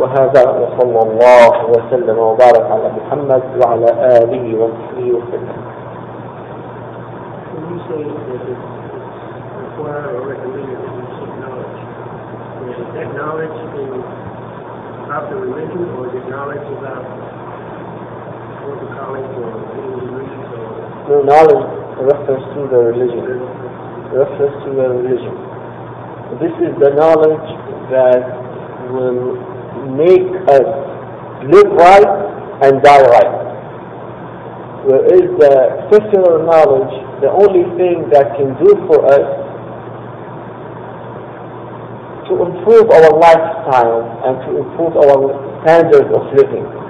وهذا 0.00 0.42
وصلى 0.60 1.00
الله 1.08 1.52
وسلم 1.72 2.18
وبارك 2.18 2.64
على 2.70 2.88
محمد 2.96 3.42
وعلى 3.60 3.88
آله 4.20 4.44
وصحبه 4.60 5.06
وسلم. 5.12 5.56
When 7.52 7.64
you 7.72 7.78
say 7.88 8.04
that 8.04 8.44
it's 8.44 8.66
required 9.56 10.16
or 10.16 10.28
recommended 10.32 10.80
that 10.80 10.92
you 10.96 11.04
seek 11.16 11.32
knowledge, 11.40 11.80
is 12.76 12.88
that 12.92 13.08
knowledge 13.16 13.56
in, 13.80 13.88
about 15.08 15.28
the 15.32 15.36
religion 15.36 15.80
No 21.11 21.21
knowledge 21.27 21.67
refers 21.99 22.43
to 22.55 22.61
the 22.71 22.79
religion. 22.95 23.43
Refers 24.15 24.55
to 24.63 24.69
the 24.71 24.87
religion. 24.95 25.35
This 26.39 26.55
is 26.63 26.71
the 26.79 26.95
knowledge 26.95 27.47
that 27.91 28.23
will 28.95 29.35
make 29.91 30.31
us 30.47 30.67
live 31.43 31.71
right 31.75 32.07
and 32.63 32.81
die 32.81 33.01
right. 33.03 33.33
Whereas 34.87 35.27
the 35.37 35.53
secular 35.91 36.43
knowledge, 36.45 36.93
the 37.21 37.29
only 37.29 37.67
thing 37.77 38.09
that 38.15 38.33
can 38.39 38.55
do 38.63 38.71
for 38.87 39.05
us 39.11 39.27
to 42.31 42.33
improve 42.47 42.89
our 42.89 43.11
lifestyle 43.19 44.07
and 44.23 44.39
to 44.47 44.57
improve 44.63 44.95
our 44.95 45.35
standards 45.67 46.09
of 46.15 46.23
living. 46.33 46.80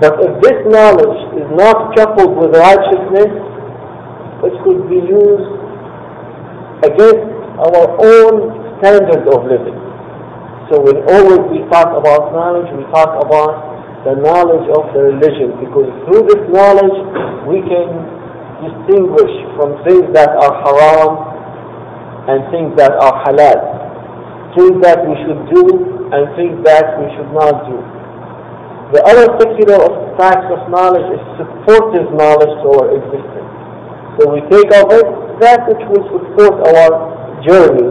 But 0.00 0.16
if 0.24 0.32
this 0.40 0.58
knowledge 0.64 1.20
is 1.36 1.48
not 1.52 1.92
coupled 1.92 2.32
with 2.40 2.56
righteousness, 2.56 3.30
it 4.48 4.54
could 4.64 4.88
be 4.88 4.96
used 4.96 5.50
against 6.88 7.28
our 7.60 7.84
own 8.00 8.34
standard 8.80 9.28
of 9.28 9.44
living. 9.44 9.76
So 10.72 10.80
when 10.80 11.04
always 11.04 11.44
we 11.52 11.60
talk 11.68 11.92
about 11.92 12.32
knowledge, 12.32 12.72
we 12.72 12.88
talk 12.88 13.12
about 13.20 13.52
the 14.08 14.16
knowledge 14.16 14.64
of 14.72 14.88
the 14.96 15.12
religion 15.12 15.52
because 15.60 15.92
through 16.08 16.24
this 16.32 16.48
knowledge 16.48 16.96
we 17.44 17.60
can 17.60 17.88
distinguish 18.64 19.34
from 19.60 19.76
things 19.84 20.08
that 20.16 20.32
are 20.32 20.54
haram 20.64 21.12
and 22.32 22.38
things 22.48 22.72
that 22.80 22.96
are 22.96 23.14
halal, 23.28 23.60
things 24.56 24.80
that 24.80 25.04
we 25.04 25.12
should 25.28 25.42
do 25.52 25.64
and 26.08 26.24
things 26.40 26.56
that 26.64 26.96
we 26.96 27.06
should 27.12 27.28
not 27.36 27.68
do. 27.68 27.99
The 28.90 28.98
other 29.06 29.30
secular 29.38 29.78
types 30.18 30.50
of 30.50 30.66
knowledge 30.66 31.06
is 31.14 31.22
supportive 31.38 32.10
knowledge 32.10 32.50
to 32.58 32.66
our 32.74 32.90
existence. 32.98 33.50
So 34.18 34.34
we 34.34 34.42
take 34.50 34.66
of 34.74 34.90
it 34.90 35.06
that 35.38 35.62
which 35.70 35.78
will 35.94 36.02
support 36.10 36.58
our 36.66 36.90
journey 37.46 37.86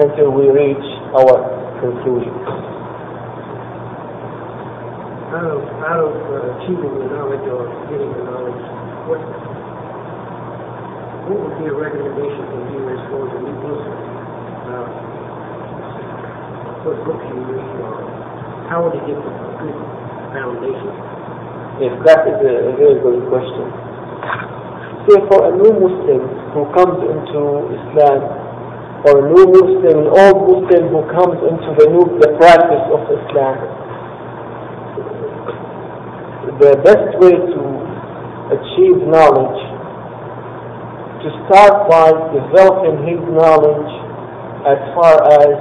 until 0.00 0.32
we 0.32 0.48
reach 0.48 0.86
our 1.12 1.44
conclusion. 1.84 2.32
Out 5.28 5.44
of, 5.44 5.60
out 5.84 6.00
of 6.00 6.16
uh, 6.24 6.56
achieving 6.56 6.96
the 6.96 7.12
knowledge 7.12 7.44
or 7.52 7.68
getting 7.92 8.16
the 8.16 8.24
knowledge, 8.24 8.64
what, 9.12 9.20
what 11.28 11.36
would 11.36 11.56
be 11.60 11.68
a 11.68 11.76
recommendation 11.76 12.42
for 12.48 12.64
you 12.72 12.80
as 12.96 13.00
far 13.12 13.28
as 13.28 13.32
a 13.36 13.40
new 13.44 13.56
Muslim? 13.60 13.92
Uh, 14.72 14.88
what 16.80 16.96
books 17.04 17.28
you 17.28 17.44
read 17.44 18.21
how 18.72 18.88
would 18.88 18.96
you 18.96 19.04
get 19.04 19.20
a 19.20 19.32
good 19.60 19.76
foundation? 20.32 20.92
Yes, 21.76 21.92
that 22.08 22.24
is 22.24 22.40
a, 22.40 22.54
a 22.68 22.74
very 22.80 22.96
good 23.04 23.20
question. 23.28 23.68
Say 25.04 25.20
for 25.28 25.44
a 25.44 25.52
new 25.60 25.76
Muslim 25.76 26.24
who 26.56 26.64
comes 26.72 26.96
into 27.04 27.68
Islam, 27.68 28.20
or 29.04 29.12
a 29.20 29.24
new 29.28 29.44
Muslim, 29.52 29.94
an 30.00 30.08
old 30.08 30.38
Muslim 30.48 30.88
who 30.88 31.04
comes 31.12 31.36
into 31.52 31.68
the 31.76 31.86
new 31.92 32.16
the 32.16 32.32
practice 32.40 32.86
of 32.96 33.04
Islam, 33.12 33.56
the 36.64 36.72
best 36.80 37.12
way 37.20 37.36
to 37.36 37.60
achieve 38.56 39.04
knowledge 39.04 39.60
to 41.20 41.28
start 41.44 41.92
by 41.92 42.08
developing 42.32 43.04
his 43.04 43.20
knowledge 43.36 43.92
as 44.64 44.80
far 44.96 45.20
as 45.28 45.60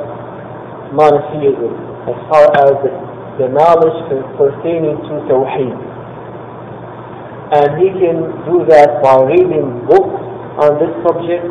monotheism, 0.96 1.91
as 2.10 2.18
far 2.30 2.46
as 2.66 2.74
the, 2.82 2.92
the 3.38 3.48
knowledge 3.54 3.98
pertaining 4.38 4.98
to 5.06 5.14
Tawheed. 5.30 5.78
And 7.52 7.70
he 7.84 7.92
can 8.00 8.18
do 8.48 8.66
that 8.72 9.04
by 9.04 9.28
reading 9.28 9.86
books 9.86 10.24
on 10.64 10.80
this 10.80 10.94
subject 11.04 11.46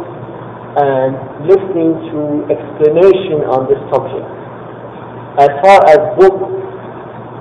and 0.80 1.12
listening 1.46 1.92
to 2.10 2.46
explanation 2.50 3.44
on 3.46 3.68
this 3.68 3.80
subject. 3.92 4.28
As 5.38 5.50
far 5.62 5.78
as 5.86 5.98
books, 6.18 6.50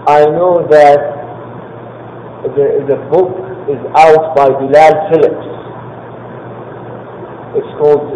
I 0.07 0.26
know 0.34 0.66
that 0.70 1.20
the, 2.55 2.86
the 2.88 2.97
book 3.10 3.32
is 3.70 3.80
out 3.95 4.36
by 4.36 4.47
Bilal 4.47 4.93
Phillips. 5.12 5.47
It's 7.60 7.72
called, 7.78 8.07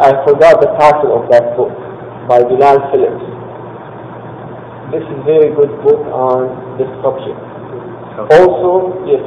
I 0.00 0.10
forgot 0.26 0.60
the 0.60 0.70
title 0.78 1.14
of 1.16 1.30
that 1.30 1.56
book, 1.56 1.72
by 2.28 2.40
Bilal 2.40 2.78
Phillips. 2.88 3.24
This 4.92 5.04
is 5.04 5.16
a 5.20 5.24
very 5.28 5.50
good 5.52 5.72
book 5.84 6.00
on 6.12 6.48
this 6.80 6.88
subject. 7.04 7.36
Also, 8.32 8.94
yes, 9.04 9.20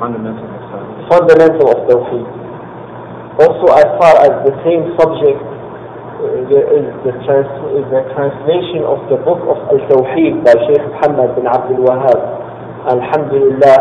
fundamental 0.00 0.46
of 0.46 0.58
fundamental 1.10 1.66
of 1.70 1.78
Tawheed. 1.86 2.26
Also, 3.38 3.66
as 3.78 3.88
far 4.02 4.14
as 4.26 4.32
the 4.46 4.54
same 4.66 4.90
subject, 4.98 5.38
uh, 5.38 6.42
there 6.50 6.66
is 6.74 6.86
the, 7.06 7.12
trans 7.22 7.46
is 7.78 7.86
the 7.94 8.02
translation 8.14 8.82
of 8.82 8.98
the 9.10 9.18
book 9.22 9.38
of 9.46 9.58
Al-Tawheed 9.70 10.42
by 10.42 10.54
Sheikh 10.66 10.82
Muhammad 10.82 11.38
bin 11.38 11.46
Abdul 11.46 11.86
Wahab. 11.86 12.18
Alhamdulillah, 12.90 13.78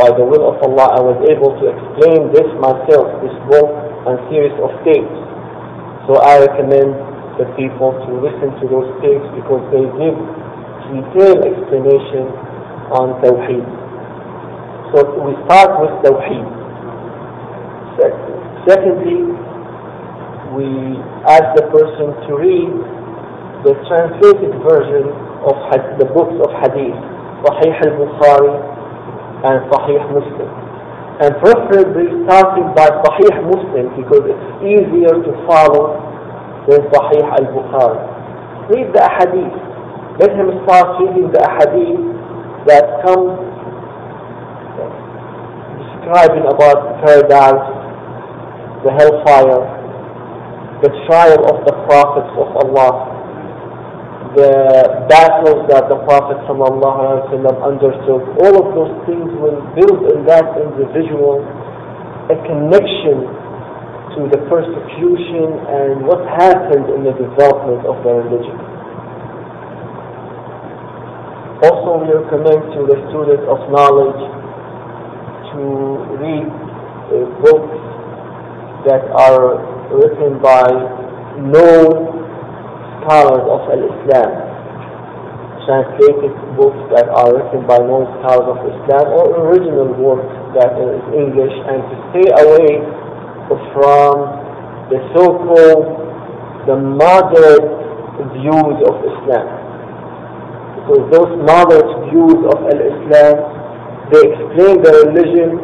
by 0.00 0.08
the 0.16 0.24
will 0.24 0.48
of 0.48 0.56
Allah, 0.64 0.96
I 0.96 1.00
was 1.04 1.18
able 1.28 1.52
to 1.60 1.64
explain 1.68 2.32
this 2.32 2.48
myself, 2.56 3.08
this 3.20 3.34
book 3.52 3.68
and 4.08 4.16
series 4.32 4.54
of 4.60 4.72
tapes. 4.88 5.18
So 6.08 6.20
I 6.20 6.40
recommend 6.44 7.13
the 7.38 7.46
people 7.58 7.90
to 8.06 8.10
listen 8.22 8.54
to 8.62 8.64
those 8.70 8.86
tapes 9.02 9.26
because 9.34 9.62
they 9.74 9.84
give 9.98 10.16
detailed 10.90 11.42
explanation 11.42 12.30
on 12.94 13.18
Tawheed. 13.24 13.66
So 14.94 14.98
we 15.26 15.34
start 15.50 15.82
with 15.82 15.94
Tawheed. 16.06 16.46
Secondly, 18.68 19.26
we 20.54 20.66
ask 21.26 21.58
the 21.58 21.66
person 21.74 22.14
to 22.26 22.30
read 22.38 22.70
the 23.66 23.74
translated 23.90 24.54
version 24.62 25.10
of 25.42 25.56
the 25.98 26.06
books 26.14 26.36
of 26.38 26.50
Hadith, 26.62 26.94
Sahih 27.42 27.76
al-Bukhari 27.90 28.54
and 29.44 29.58
Sahih 29.72 30.02
Muslim. 30.14 30.50
And 31.14 31.32
preferably 31.42 32.10
starting 32.26 32.68
by 32.78 32.88
Sahih 33.02 33.34
Muslim 33.46 33.86
because 33.98 34.24
it's 34.30 34.48
easier 34.62 35.14
to 35.18 35.32
follow 35.46 36.13
than 36.68 36.80
Sahih 36.92 37.24
al-Bukhari. 37.28 38.00
Read 38.72 38.88
the 38.96 39.04
Hadith. 39.04 39.54
Let 40.20 40.30
him 40.32 40.48
start 40.64 40.96
reading 41.00 41.28
the 41.32 41.44
Hadith 41.58 42.00
that 42.66 43.04
come 43.04 43.36
describing 46.04 46.44
about 46.48 47.04
paradise, 47.04 47.64
the 48.84 48.92
hellfire, 48.92 49.64
the 50.80 50.90
trial 51.08 51.40
of 51.48 51.64
the 51.68 51.74
prophets 51.88 52.32
of 52.40 52.48
Allah, 52.64 52.92
the 54.36 54.52
battles 55.08 55.64
that 55.68 55.88
the 55.88 55.96
Prophet 56.08 56.40
ﷺ 56.48 57.44
undertook, 57.64 58.22
all 58.42 58.54
of 58.60 58.66
those 58.74 58.94
things 59.06 59.28
will 59.40 59.60
build 59.76 60.12
in 60.12 60.24
that 60.26 60.44
individual 60.58 61.44
a 62.32 62.36
connection 62.48 63.28
to 64.14 64.30
the 64.30 64.40
persecution 64.46 65.58
and 65.66 66.06
what 66.06 66.22
happened 66.38 66.86
in 66.94 67.02
the 67.02 67.14
development 67.18 67.82
of 67.82 67.98
the 68.06 68.12
religion. 68.14 68.58
Also, 71.66 71.98
we 72.02 72.14
recommend 72.14 72.62
to 72.78 72.86
the 72.86 72.98
student 73.10 73.42
of 73.50 73.58
knowledge 73.74 74.22
to 75.54 75.62
read 76.18 76.46
uh, 76.46 77.26
books 77.42 77.78
that 78.86 79.02
are 79.18 79.58
written 79.90 80.38
by 80.42 80.66
known 81.40 82.22
scholars 83.02 83.44
of 83.50 83.62
Islam, 83.70 84.30
translated 85.66 86.34
books 86.54 86.78
that 86.94 87.08
are 87.08 87.34
written 87.34 87.66
by 87.66 87.78
known 87.82 88.06
scholars 88.20 88.46
of 88.46 88.58
Islam 88.62 89.04
or 89.10 89.24
original 89.48 89.90
works 89.98 90.30
that 90.54 90.70
are 90.78 90.92
in 90.94 91.02
English 91.18 91.54
and 91.66 91.80
to 91.82 91.94
stay 92.12 92.28
away 92.44 93.03
from 93.76 94.14
the 94.90 94.98
so-called 95.16 96.04
the 96.66 96.76
moderate 96.76 97.68
views 98.40 98.78
of 98.88 98.94
Islam. 99.04 99.46
Because 100.80 101.04
those 101.12 101.32
moderate 101.44 101.92
views 102.08 102.40
of 102.52 102.58
Islam, 102.72 103.34
they 104.12 104.22
explain 104.32 104.74
the 104.84 104.92
religion 105.08 105.60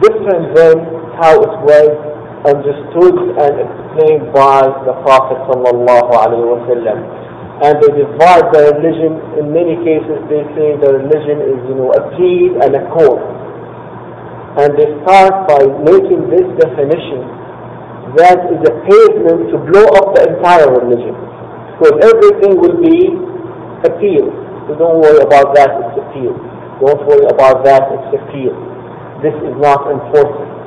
different 0.00 0.52
than 0.56 0.74
how 1.20 1.36
it 1.40 1.54
was 1.64 1.90
understood 2.46 3.16
and 3.40 3.52
explained 3.60 4.32
by 4.32 4.62
the 4.86 4.94
Prophet 5.04 5.38
sallallahu 5.48 6.10
alaihi 6.12 6.44
wasallam. 6.44 6.98
And 7.58 7.74
they 7.82 7.90
divide 7.90 8.46
the 8.54 8.78
religion, 8.78 9.18
in 9.42 9.50
many 9.50 9.74
cases 9.82 10.22
they 10.30 10.46
say 10.54 10.78
the 10.78 11.02
religion 11.02 11.42
is, 11.42 11.58
you 11.66 11.74
know, 11.74 11.90
a 11.90 12.02
creed 12.14 12.54
and 12.62 12.70
a 12.78 12.84
code. 12.94 13.18
And 14.58 14.74
they 14.74 14.90
start 15.06 15.46
by 15.46 15.62
making 15.86 16.28
this 16.34 16.46
definition 16.58 17.22
that 18.18 18.42
is 18.50 18.60
a 18.66 18.74
pavement 18.88 19.54
to 19.54 19.56
blow 19.70 19.86
up 20.02 20.16
the 20.18 20.34
entire 20.34 20.66
religion. 20.74 21.14
Because 21.78 21.94
everything 22.02 22.58
will 22.58 22.78
be 22.82 23.14
appealed. 23.86 24.34
So 24.66 24.74
don't 24.74 24.98
worry 24.98 25.22
about 25.22 25.54
that, 25.54 25.70
it's 25.78 25.96
appealed. 26.02 26.42
Don't 26.82 27.06
worry 27.06 27.28
about 27.30 27.62
that, 27.64 27.86
it's 27.94 28.10
appealed. 28.18 28.58
This 29.22 29.36
is 29.46 29.54
not 29.62 29.86
important 29.90 30.58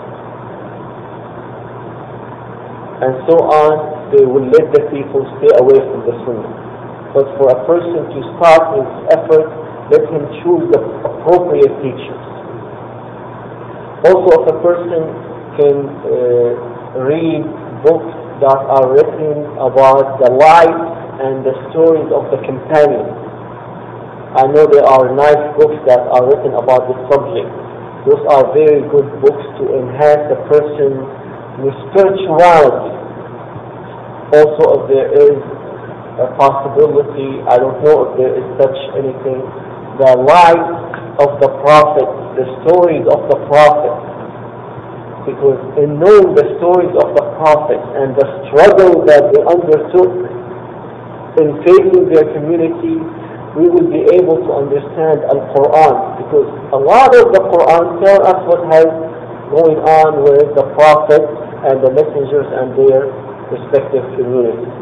and 3.02 3.18
so 3.26 3.34
on, 3.50 4.14
they 4.14 4.22
will 4.22 4.46
let 4.46 4.70
the 4.78 4.86
people 4.94 5.26
stay 5.42 5.50
away 5.58 5.82
from 5.90 6.06
the 6.06 6.14
sunnah. 6.22 6.54
But 7.18 7.26
for 7.42 7.50
a 7.50 7.60
person 7.66 8.14
to 8.14 8.20
start 8.38 8.78
his 8.78 8.90
effort 9.18 9.50
let 9.92 10.08
him 10.08 10.24
choose 10.40 10.72
the 10.72 10.80
appropriate 11.04 11.74
teachers. 11.84 12.31
Also, 14.02 14.30
if 14.42 14.46
a 14.50 14.58
person 14.66 15.02
can 15.62 15.78
uh, 15.86 17.06
read 17.06 17.46
books 17.86 18.10
that 18.42 18.58
are 18.58 18.90
written 18.90 19.46
about 19.62 20.18
the 20.18 20.30
life 20.34 20.82
and 21.22 21.46
the 21.46 21.54
stories 21.70 22.10
of 22.10 22.26
the 22.34 22.42
companions. 22.42 23.14
I 24.34 24.50
know 24.50 24.66
there 24.66 24.88
are 24.88 25.14
nice 25.14 25.44
books 25.54 25.78
that 25.86 26.02
are 26.02 26.26
written 26.26 26.58
about 26.58 26.90
this 26.90 26.98
subject. 27.14 27.46
Those 28.10 28.24
are 28.34 28.50
very 28.58 28.82
good 28.90 29.06
books 29.22 29.46
to 29.62 29.64
enhance 29.78 30.26
a 30.34 30.40
person's 30.50 31.06
spirituality. 31.94 32.98
Also, 34.34 34.64
if 34.82 34.84
there 34.90 35.10
is 35.14 35.38
a 36.18 36.28
possibility, 36.40 37.46
I 37.46 37.62
don't 37.62 37.78
know 37.86 38.10
if 38.10 38.18
there 38.18 38.34
is 38.34 38.48
such 38.58 38.78
anything, 38.98 39.46
the 40.02 40.18
life 40.26 40.70
of 41.22 41.38
the 41.46 41.52
Prophet, 41.62 42.10
the 42.34 42.50
stories 42.66 43.06
of 43.06 43.22
the 43.30 43.38
Prophet. 43.46 43.94
Because 45.30 45.62
in 45.78 46.02
knowing 46.02 46.34
the 46.34 46.58
stories 46.58 46.90
of 46.98 47.14
the 47.14 47.26
Prophet 47.38 47.78
and 48.02 48.18
the 48.18 48.26
struggle 48.50 49.06
that 49.06 49.30
they 49.30 49.42
undertook 49.46 50.10
in 51.38 51.54
facing 51.62 52.10
their 52.10 52.26
community, 52.34 52.98
we 53.54 53.70
will 53.70 53.86
be 53.94 54.02
able 54.18 54.42
to 54.42 54.52
understand 54.58 55.22
Al-Quran 55.30 55.96
because 56.26 56.50
a 56.74 56.82
lot 56.82 57.14
of 57.14 57.30
the 57.38 57.42
Quran 57.54 58.02
tell 58.02 58.26
us 58.26 58.42
what 58.50 58.66
has 58.74 58.90
going 59.54 59.78
on 59.86 60.26
with 60.26 60.50
the 60.58 60.66
Prophet 60.74 61.22
and 61.70 61.78
the 61.86 61.94
messengers 61.94 62.50
and 62.58 62.74
their 62.74 63.06
respective 63.54 64.02
communities. 64.18 64.74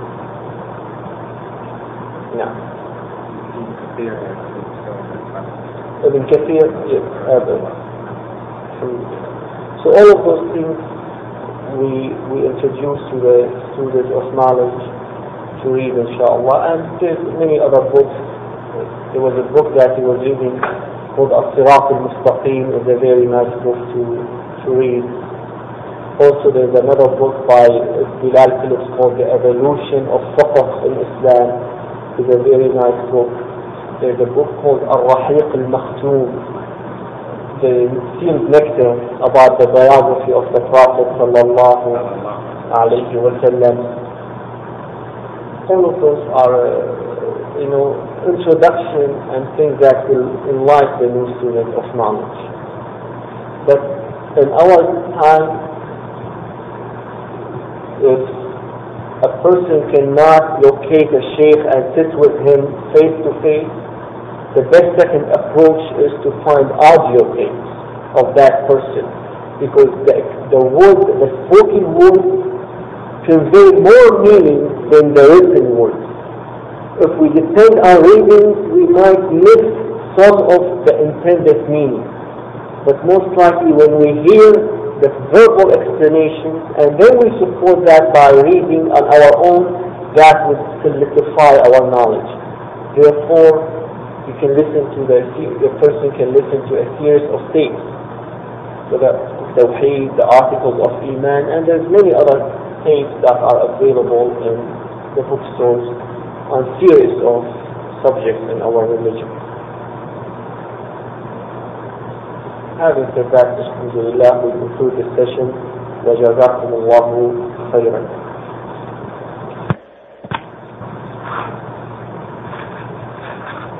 Yeah. 2.39 4.38
Ibn 5.99 6.21
Kathir, 6.31 6.63
yes, 6.87 7.03
So 9.83 9.87
all 9.91 10.09
of 10.15 10.19
those 10.23 10.45
things 10.55 10.79
we 11.75 12.09
we 12.31 12.47
introduce 12.47 13.01
to 13.11 13.15
the 13.19 13.37
students 13.75 14.09
of 14.15 14.31
knowledge 14.33 14.79
to 15.61 15.65
read 15.75 15.91
inshallah 15.91 16.71
and 16.71 16.81
there's 17.03 17.19
many 17.35 17.59
other 17.59 17.83
books. 17.91 18.15
There 19.11 19.19
was 19.19 19.35
a 19.37 19.45
book 19.51 19.75
that 19.75 19.99
he 19.99 20.03
was 20.07 20.23
reading 20.23 20.55
called 21.19 21.35
As-Sirat 21.35 21.91
al-Mustaqim 21.91 22.79
is 22.79 22.85
a 22.87 22.97
very 23.03 23.27
nice 23.27 23.51
book 23.59 23.75
to, 23.75 24.01
to 24.63 24.69
read. 24.71 25.03
Also 26.23 26.47
there's 26.55 26.71
another 26.79 27.11
book 27.19 27.43
by 27.43 27.67
Bilal 28.23 28.51
Phillips 28.63 28.87
called 28.95 29.19
The 29.19 29.27
Evolution 29.27 30.07
of 30.07 30.23
Fiqh 30.39 30.87
in 30.87 30.93
Islam. 30.95 31.47
It's 32.23 32.31
a 32.31 32.39
very 32.39 32.71
nice 32.71 32.99
book. 33.11 33.48
There's 33.99 34.15
a 34.23 34.31
book 34.31 34.47
called 34.63 34.79
Al-Rahiq 34.87 35.59
al-Makhtoum, 35.59 36.31
the 37.59 37.91
sealed 38.15 38.47
nectar 38.47 38.95
about 39.19 39.59
the 39.59 39.67
biography 39.75 40.31
of 40.31 40.47
the 40.55 40.63
Prophet 40.71 41.03
sallallahu 41.19 41.99
alayhi 42.79 43.19
wa. 43.19 43.35
All 45.67 45.83
of 45.83 45.99
those 45.99 46.23
are, 46.31 46.55
uh, 46.63 47.59
you 47.59 47.67
know, 47.67 47.99
introduction 48.23 49.11
and 49.35 49.43
things 49.59 49.75
that 49.83 50.07
will 50.07 50.31
enlighten 50.47 51.03
the 51.03 51.11
new 51.11 51.27
student 51.43 51.75
of 51.75 51.83
knowledge. 51.91 52.39
But 53.67 53.83
in 54.39 54.47
our 54.47 54.79
time, 55.19 55.47
if 58.07 58.23
a 59.27 59.31
person 59.43 59.91
cannot 59.91 60.63
locate 60.63 61.11
a 61.11 61.21
sheikh 61.35 61.59
and 61.67 61.83
sit 61.99 62.15
with 62.15 62.31
him 62.47 62.63
face 62.95 63.11
to 63.27 63.35
face, 63.43 63.88
the 64.57 64.65
best 64.73 64.89
second 64.97 65.29
approach 65.29 65.83
is 66.01 66.09
to 66.25 66.29
find 66.41 66.65
audio 66.81 67.21
tapes 67.37 67.69
of 68.17 68.33
that 68.33 68.65
person 68.65 69.05
because 69.61 69.91
the, 70.09 70.15
the 70.49 70.61
word, 70.63 70.97
the 71.21 71.29
spoken 71.45 71.85
word 71.93 72.23
convey 73.29 73.69
more 73.77 74.09
meaning 74.25 74.65
than 74.89 75.13
the 75.13 75.21
written 75.21 75.69
words. 75.77 76.01
If 77.05 77.11
we 77.21 77.29
depend 77.29 77.77
on 77.85 78.01
readings, 78.01 78.57
we 78.73 78.83
might 78.89 79.21
miss 79.29 79.61
some 80.17 80.35
of 80.49 80.83
the 80.89 80.93
intended 80.97 81.69
meaning. 81.69 82.03
But 82.89 83.05
most 83.05 83.29
likely 83.37 83.69
when 83.71 84.01
we 84.01 84.09
hear 84.33 84.49
the 85.03 85.11
verbal 85.31 85.71
explanations 85.71 86.59
and 86.81 86.97
then 86.97 87.13
we 87.21 87.27
support 87.37 87.85
that 87.85 88.11
by 88.17 88.33
reading 88.33 88.89
on 88.91 89.03
our 89.13 89.31
own, 89.45 90.15
that 90.17 90.35
would 90.49 90.59
solidify 90.81 91.61
our 91.69 91.85
knowledge. 91.91 92.31
Therefore, 92.97 93.78
you 94.28 94.34
can 94.40 94.52
listen 94.56 94.82
to 94.96 95.00
the, 95.04 95.18
the 95.60 95.70
person 95.80 96.08
can 96.16 96.32
listen 96.32 96.64
to 96.70 96.72
a 96.80 96.86
series 97.00 97.24
of 97.28 97.40
tapes. 97.52 97.84
So 98.88 99.00
the 99.00 99.12
Tawheed, 99.56 100.16
the 100.16 100.26
articles 100.28 100.80
of 100.80 100.92
Iman, 101.04 101.42
and 101.52 101.68
there's 101.68 101.84
many 101.88 102.12
other 102.12 102.40
tapes 102.84 103.14
that 103.24 103.36
are 103.36 103.76
available 103.76 104.32
in 104.44 104.56
the 105.16 105.22
bookstores 105.24 105.84
on 106.52 106.68
series 106.84 107.16
of 107.24 107.44
subjects 108.04 108.44
in 108.52 108.60
our 108.60 108.84
religion. 108.84 109.28
Having 112.80 113.08
said 113.14 113.28
that, 113.32 113.54
Alhamdulillah, 113.56 114.32
we 114.44 114.50
conclude 114.58 114.94
this 115.00 115.08
session. 115.16 115.74
وجزاكم 116.04 116.68
الله 116.74 117.32
خيرا. 117.72 118.00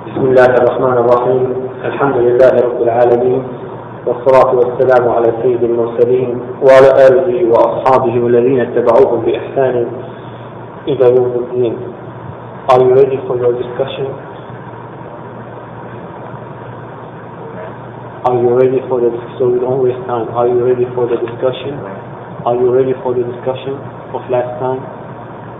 بسم 0.08 0.22
الله 0.26 0.46
الرحمن 0.60 0.98
الرحيم 1.04 1.44
الحمد 1.86 2.18
لله 2.18 2.52
رب 2.68 2.82
العالمين 2.82 3.44
والصلاة 4.08 4.52
والسلام 4.56 5.10
على 5.16 5.30
سيد 5.44 5.64
المرسلين 5.64 6.40
وعلى 6.64 6.90
آله 7.08 7.30
وأصحابه 7.52 8.24
والذين 8.24 8.60
اتبعوهم 8.60 9.20
بإحسان 9.26 9.76
إلى 10.88 11.06
يوم 11.18 11.32
الدين 11.44 11.76
Are 12.72 12.80
you 12.82 12.94
ready 12.96 13.18
for 13.28 13.36
your 13.44 13.52
discussion? 13.60 14.08
Are 18.24 18.38
you 18.40 18.50
ready 18.56 18.80
for 18.88 19.02
the 19.02 19.10
so 19.38 19.50
we 19.50 19.60
don't 19.60 19.82
waste 19.84 20.00
time? 20.08 20.30
Are 20.32 20.48
you 20.48 20.64
ready 20.64 20.86
for 20.96 21.08
the 21.12 21.18
discussion? 21.18 21.76
Are 22.48 22.56
you 22.56 22.72
ready 22.72 22.94
for 23.04 23.12
the 23.14 23.24
discussion 23.28 23.76
of 24.16 24.22
last 24.32 24.54
time? 24.64 24.80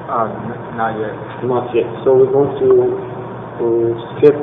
Uh, 0.08 0.32
not 0.80 0.96
yet. 0.96 1.14
Not 1.44 1.76
yet. 1.76 1.88
So 2.06 2.16
we're 2.16 2.32
going 2.32 2.54
to 2.62 3.09
to 3.60 3.68
skip 4.18 4.38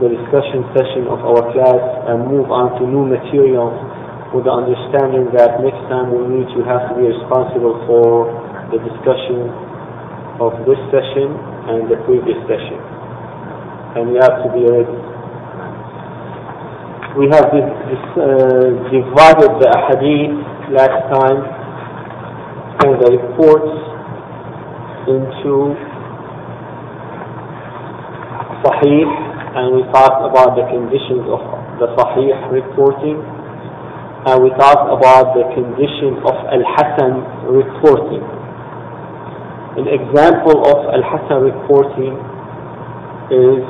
the 0.00 0.08
discussion 0.08 0.64
session 0.72 1.04
of 1.12 1.20
our 1.24 1.44
class 1.52 1.82
and 2.08 2.24
move 2.24 2.48
on 2.48 2.72
to 2.80 2.88
new 2.88 3.04
material 3.04 3.68
with 4.32 4.48
the 4.48 4.54
understanding 4.54 5.28
that 5.36 5.60
next 5.60 5.82
time 5.92 6.08
we 6.08 6.22
meet 6.24 6.48
you 6.56 6.62
have 6.64 6.88
to 6.88 6.94
be 6.96 7.04
responsible 7.04 7.76
for 7.84 8.32
the 8.72 8.78
discussion 8.80 9.50
of 10.40 10.56
this 10.64 10.78
session 10.88 11.36
and 11.68 11.90
the 11.92 12.00
previous 12.08 12.38
session. 12.48 12.80
And 14.00 14.14
you 14.14 14.18
have 14.24 14.40
to 14.40 14.48
be 14.56 14.64
ready. 14.64 14.96
We 17.20 17.26
have 17.34 17.50
this, 17.52 17.68
this, 17.90 18.04
uh, 18.16 18.70
divided 18.88 19.52
the 19.60 19.72
hadith 19.90 20.32
last 20.72 21.10
time 21.12 21.40
and 22.86 22.96
the 23.02 23.08
reports 23.20 23.74
into 25.10 25.74
Sahih 28.63 29.07
and 29.55 29.75
we 29.75 29.81
talked 29.91 30.21
about 30.25 30.55
the 30.59 30.65
conditions 30.67 31.23
of 31.31 31.39
the 31.79 31.87
Sahih 31.95 32.35
reporting 32.51 33.19
and 34.25 34.41
we 34.41 34.49
talked 34.57 34.89
about 34.89 35.37
the 35.37 35.45
conditions 35.53 36.17
of 36.25 36.35
Al-Hasan 36.49 37.13
reporting. 37.45 38.25
An 39.77 39.85
example 39.85 40.65
of 40.65 40.77
Al-Hasan 40.97 41.45
reporting 41.45 42.13
is 43.29 43.61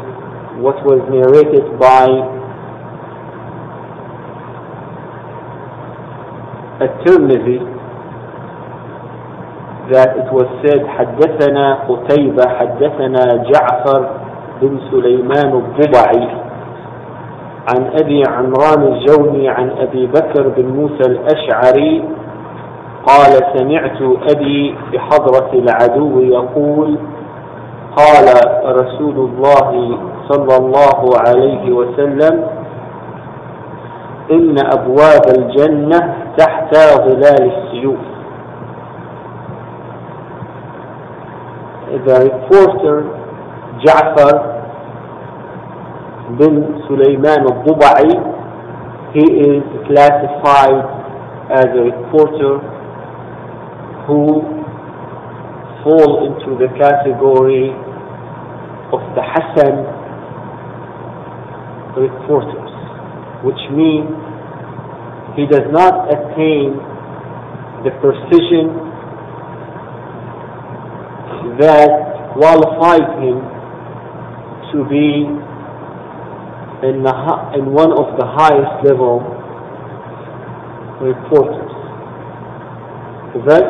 what 0.64 0.80
was 0.88 1.04
narrated 1.12 1.68
by 1.78 2.08
الترمذي 6.82 7.60
that 9.91 10.18
it 10.18 10.28
was 10.34 10.48
said 10.66 10.82
حدثنا 10.88 11.74
قتيبة 11.88 12.43
حدثنا 12.50 13.43
جعفر 13.52 14.18
بن 14.63 14.79
سليمان 14.91 15.53
الضبعي 15.63 16.29
عن 17.69 17.91
أبي 18.03 18.23
عمران 18.29 18.83
الجوني 18.93 19.49
عن 19.49 19.71
أبي 19.71 20.07
بكر 20.07 20.49
بن 20.49 20.67
موسى 20.67 21.11
الأشعري 21.11 22.05
قال 23.07 23.59
سمعت 23.59 24.03
أبي 24.37 24.75
بحضرة 24.93 25.51
العدو 25.55 26.21
يقول 26.21 26.99
قال 27.97 28.27
رسول 28.67 29.17
الله 29.17 29.99
صلى 30.29 30.57
الله 30.57 31.11
عليه 31.29 31.73
وسلم 31.73 32.47
إن 34.31 34.55
أبواب 34.79 35.23
الجنة 35.39 36.15
تحت 36.39 36.75
ظلال 36.77 37.53
السيوف. 37.53 37.99
The 42.07 42.15
reporter 42.31 43.20
Ja'far 43.81 44.35
bin 46.39 46.55
Sulaiman 46.87 47.49
al-Duba'i, 47.49 48.12
he 49.16 49.24
is 49.24 49.64
classified 49.89 50.85
as 51.51 51.64
a 51.64 51.83
reporter 51.89 52.61
who 54.07 54.45
fall 55.83 56.28
into 56.28 56.61
the 56.61 56.68
category 56.76 57.72
of 58.93 59.01
the 59.16 59.24
Hassan 59.24 59.74
reporters, 61.97 62.72
which 63.43 63.62
means 63.72 64.12
he 65.37 65.47
does 65.47 65.66
not 65.72 66.05
attain 66.12 66.76
the 67.83 67.97
precision 67.99 68.76
that 71.59 71.91
qualifies 72.37 73.09
him 73.24 73.60
to 74.73 74.85
be 74.89 75.27
in, 76.87 77.03
the, 77.03 77.14
in 77.59 77.66
one 77.73 77.93
of 77.93 78.16
the 78.18 78.27
highest 78.27 78.87
level 78.87 79.21
reporters. 81.03 81.73
That 83.47 83.68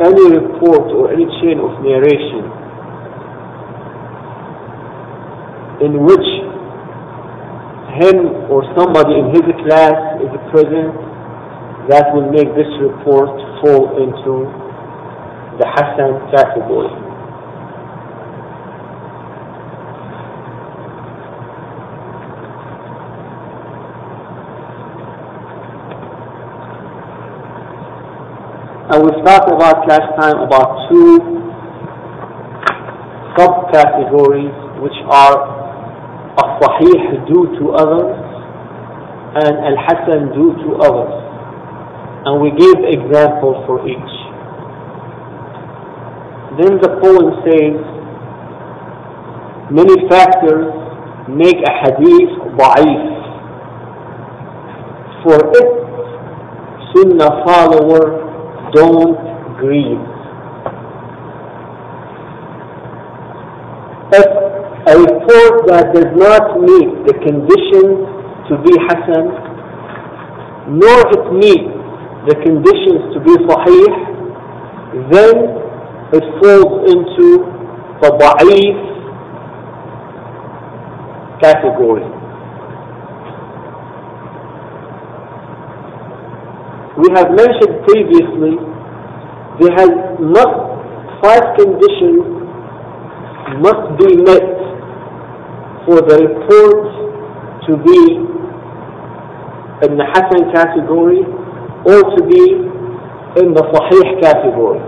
any 0.00 0.36
report 0.36 0.92
or 0.92 1.12
any 1.12 1.26
chain 1.40 1.58
of 1.58 1.82
narration 1.82 2.44
in 5.80 6.04
which 6.04 6.28
him 8.00 8.48
or 8.52 8.64
somebody 8.76 9.16
in 9.16 9.32
his 9.32 9.44
class 9.64 10.20
is 10.20 10.32
present, 10.52 10.92
that 11.88 12.12
will 12.12 12.28
make 12.32 12.48
this 12.56 12.68
report 12.80 13.30
fall 13.60 13.96
into 14.00 14.48
the 15.60 15.66
Hassan 15.68 16.28
category. 16.32 17.05
And 28.86 29.02
we 29.02 29.10
talked 29.26 29.50
about 29.50 29.82
last 29.90 30.14
time 30.14 30.38
about 30.46 30.86
two 30.86 31.18
subcategories 33.34 34.54
which 34.78 34.94
are 35.10 35.34
al-sahih 36.38 37.26
due 37.26 37.50
to 37.58 37.74
others 37.74 38.14
and 39.42 39.54
al-hasan 39.58 40.30
due 40.38 40.54
to 40.62 40.68
others. 40.86 41.14
And 42.30 42.38
we 42.40 42.54
gave 42.54 42.78
examples 42.86 43.58
for 43.66 43.82
each. 43.90 44.12
Then 46.62 46.78
the 46.78 47.02
poem 47.02 47.42
says, 47.42 47.82
many 49.74 49.96
factors 50.08 50.70
make 51.26 51.58
a 51.58 51.72
hadith 51.82 52.38
da'if. 52.54 53.02
For 55.26 55.42
it, 55.58 55.70
sunnah 56.94 57.42
follower 57.42 58.25
don't 58.72 59.16
grieve. 59.58 60.00
If 64.12 64.26
a 64.86 64.94
report 64.98 65.66
that 65.66 65.92
does 65.92 66.12
not 66.14 66.60
meet 66.60 66.90
the 67.06 67.14
conditions 67.26 68.06
to 68.48 68.54
be 68.62 68.72
Hasan, 68.86 69.26
nor 70.78 70.98
it 71.10 71.24
meets 71.34 71.74
the 72.26 72.34
conditions 72.42 73.14
to 73.14 73.20
be 73.22 73.34
Sahih, 73.46 73.92
then 75.10 75.36
it 76.12 76.24
falls 76.40 76.86
into 76.90 77.44
the 78.00 78.10
category. 81.42 82.15
We 86.96 87.06
have 87.14 87.28
mentioned 87.36 87.84
previously, 87.84 88.56
there 89.60 89.74
has 89.76 89.90
must 90.20 90.56
five 91.22 91.44
conditions 91.56 92.24
must 93.60 93.84
be 94.00 94.16
met 94.24 94.48
for 95.86 96.00
the 96.02 96.16
report 96.24 96.82
to 97.68 97.76
be 97.84 98.00
in 99.86 99.92
the 99.96 100.06
Hassan 100.12 100.52
category 100.56 101.20
or 101.84 102.00
to 102.16 102.20
be 102.24 102.42
in 103.40 103.52
the 103.52 103.64
Sahih 103.76 104.08
category. 104.22 104.80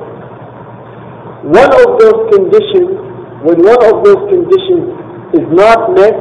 One 1.44 1.70
of 1.70 1.88
those 2.00 2.20
conditions, 2.32 2.96
when 3.44 3.60
one 3.62 3.82
of 3.84 4.02
those 4.04 4.22
conditions 4.32 4.96
is 5.36 5.46
not 5.52 5.92
met, 5.94 6.16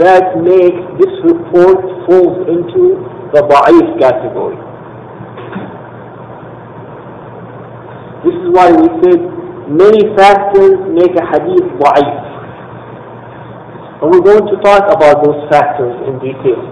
that 0.00 0.32
makes 0.40 0.80
this 0.96 1.12
report 1.28 1.84
falls 2.08 2.48
into 2.48 2.96
the 3.36 3.44
da'if 3.44 3.88
category. 4.00 4.56
This 8.24 8.32
is 8.32 8.48
why 8.48 8.72
we 8.72 8.88
said 9.04 9.20
many 9.68 10.00
factors 10.16 10.80
make 10.88 11.12
a 11.20 11.24
hadith 11.28 11.68
da'if. 11.76 12.16
And 14.00 14.08
we're 14.08 14.24
going 14.24 14.48
to 14.48 14.56
talk 14.64 14.88
about 14.88 15.20
those 15.20 15.44
factors 15.52 15.92
in 16.08 16.16
detail. 16.24 16.64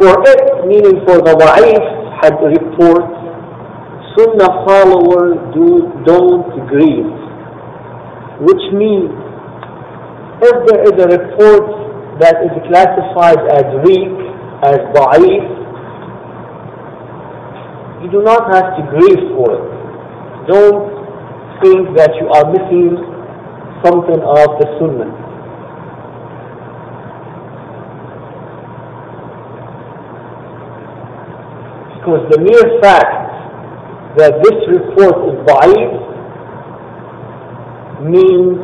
For 0.00 0.16
it, 0.24 0.64
meaning 0.64 1.04
for 1.04 1.20
the 1.20 1.36
da'if 1.36 1.84
had 2.24 2.40
report, 2.40 3.12
sunnah 4.16 4.64
followers 4.64 5.36
do, 5.52 5.92
don't 6.08 6.48
grieve. 6.64 7.12
Which 8.40 8.64
means 8.72 9.12
if 10.40 10.56
there 10.64 10.82
is 10.88 10.96
a 10.96 11.08
report 11.12 11.89
that 12.20 12.36
is 12.44 12.52
classified 12.68 13.40
as 13.48 13.64
weak, 13.80 14.12
as 14.62 14.76
da'if, 14.92 15.44
you 18.04 18.10
do 18.10 18.22
not 18.22 18.52
have 18.52 18.76
to 18.76 18.82
grieve 18.92 19.24
for 19.32 19.48
it. 19.56 19.64
Don't 20.48 21.00
think 21.64 21.96
that 21.96 22.12
you 22.20 22.28
are 22.28 22.44
missing 22.52 22.96
something 23.84 24.20
of 24.20 24.48
the 24.60 24.68
sunnah. 24.76 25.12
Because 31.96 32.24
the 32.32 32.40
mere 32.40 32.80
fact 32.80 33.30
that 34.18 34.32
this 34.44 34.58
report 34.68 35.16
is 35.28 35.36
da'if 35.48 35.92
means 38.04 38.58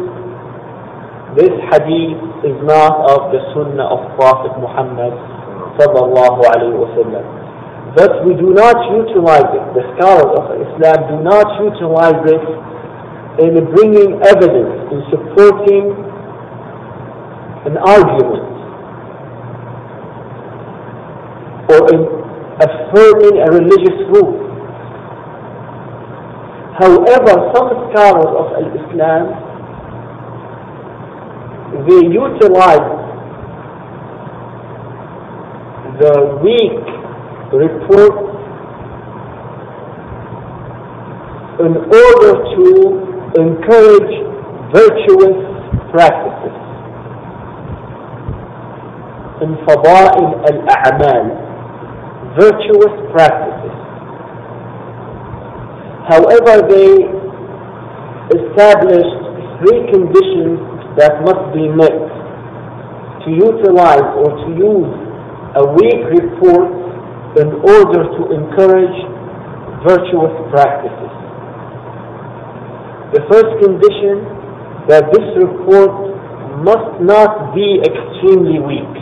this 1.37 1.53
hadith 1.73 2.26
is 2.45 2.57
not 2.67 2.93
of 3.09 3.33
the 3.33 3.41
sunnah 3.55 3.87
of 3.89 4.01
Prophet 4.19 4.53
Muhammad 4.61 5.15
sallallahu 5.81 6.41
alayhi 6.53 6.77
wasallam. 6.77 7.25
But 7.97 8.27
we 8.29 8.35
do 8.37 8.53
not 8.53 8.77
utilize 8.93 9.49
it, 9.57 9.65
the 9.73 9.85
scholars 9.97 10.33
of 10.37 10.45
Islam 10.61 10.99
do 11.09 11.17
not 11.25 11.49
utilize 11.65 12.21
it 12.29 12.45
in 13.41 13.53
bringing 13.73 14.21
evidence, 14.21 14.77
in 14.93 15.01
supporting 15.09 15.97
an 17.65 17.77
argument, 17.81 18.53
or 21.73 21.81
in 21.93 22.01
affirming 22.61 23.37
a 23.45 23.49
religious 23.53 23.99
rule. 24.13 24.45
However, 26.77 27.33
some 27.57 27.69
scholars 27.93 28.33
of 28.37 28.47
Islam 28.61 29.46
they 31.85 32.09
utilize 32.09 32.89
the 36.01 36.15
weak 36.45 36.81
report 37.53 38.17
in 41.61 41.73
order 41.77 42.33
to 42.53 42.67
encourage 43.41 44.13
virtuous 44.73 45.39
practices. 45.93 46.57
In 49.41 49.57
fada'il 49.65 50.29
al-a'mal 50.53 51.47
virtuous 52.41 52.95
practices. 53.13 53.77
However 56.09 56.55
they 56.69 56.93
established 58.37 59.17
three 59.61 59.81
conditions 59.93 60.76
that 60.97 61.21
must 61.25 61.53
be 61.53 61.69
met 61.69 61.93
to 63.25 63.29
utilize 63.29 64.09
or 64.17 64.33
to 64.45 64.49
use 64.57 64.93
a 65.61 65.65
weak 65.77 66.01
report 66.09 66.73
in 67.37 67.49
order 67.61 68.01
to 68.17 68.23
encourage 68.33 68.97
virtuous 69.85 70.33
practices. 70.51 71.13
The 73.13 73.23
first 73.29 73.51
condition 73.61 74.25
that 74.89 75.13
this 75.13 75.27
report 75.37 75.93
must 76.65 77.01
not 77.03 77.55
be 77.55 77.81
extremely 77.85 78.59
weak. 78.59 78.95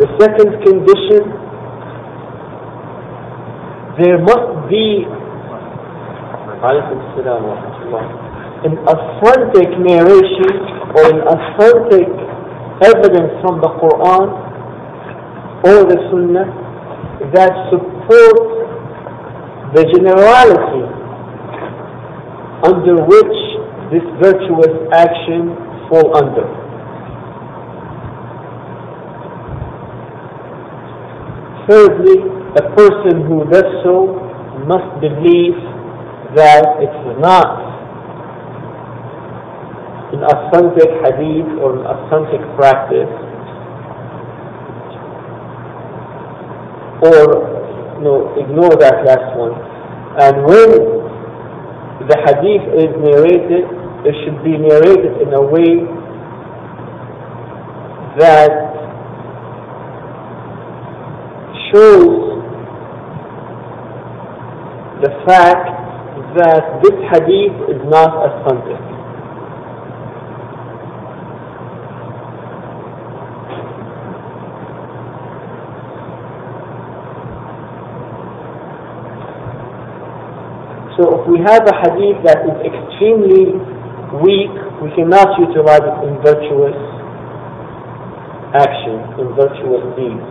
The 0.00 0.08
second 0.22 0.50
condition 0.64 1.48
there 3.98 4.18
must 4.22 4.70
be 4.70 5.04
an 8.66 8.74
authentic 8.90 9.70
narration 9.78 10.54
or 10.90 11.06
an 11.06 11.20
authentic 11.22 12.08
evidence 12.82 13.30
from 13.42 13.60
the 13.62 13.70
Quran 13.78 14.26
or 15.62 15.86
the 15.86 15.98
Sunnah 16.10 16.50
that 17.34 17.52
supports 17.70 18.58
the 19.74 19.84
generality 19.94 20.84
under 22.66 23.04
which 23.06 23.38
this 23.92 24.02
virtuous 24.18 24.74
action 24.92 25.54
fall 25.88 26.16
under. 26.16 26.46
Thirdly, 31.68 32.18
a 32.56 32.74
person 32.74 33.22
who 33.28 33.44
does 33.50 33.68
so 33.84 34.18
must 34.66 35.00
believe 35.00 35.67
that 36.34 36.64
it's 36.80 37.20
not 37.20 37.68
an 40.12 40.24
authentic 40.24 40.90
hadith 41.04 41.48
or 41.60 41.80
an 41.80 41.84
authentic 41.86 42.42
practice 42.56 43.12
or 47.02 47.58
no, 48.02 48.34
ignore 48.38 48.74
that 48.78 49.04
last 49.06 49.36
one. 49.36 49.54
And 50.20 50.44
when 50.46 50.70
the 52.08 52.16
hadith 52.26 52.64
is 52.74 52.90
narrated, 52.98 53.64
it 54.06 54.14
should 54.24 54.42
be 54.44 54.56
narrated 54.58 55.22
in 55.22 55.34
a 55.34 55.42
way 55.42 55.86
that 58.18 58.50
shows 61.72 62.38
the 65.02 65.10
fact 65.26 65.77
that 66.36 66.82
this 66.84 66.96
hadith 67.08 67.56
is 67.72 67.80
not 67.88 68.12
authentic. 68.12 68.76
So 80.98 81.22
if 81.22 81.28
we 81.30 81.38
have 81.46 81.62
a 81.62 81.74
hadith 81.78 82.20
that 82.26 82.42
is 82.42 82.58
extremely 82.66 83.54
weak, 84.20 84.52
we 84.82 84.90
cannot 84.98 85.38
utilize 85.38 85.86
it 85.86 85.98
in 86.10 86.18
virtuous 86.26 86.76
action, 88.52 88.98
in 89.22 89.30
virtuous 89.38 89.84
deeds. 89.94 90.26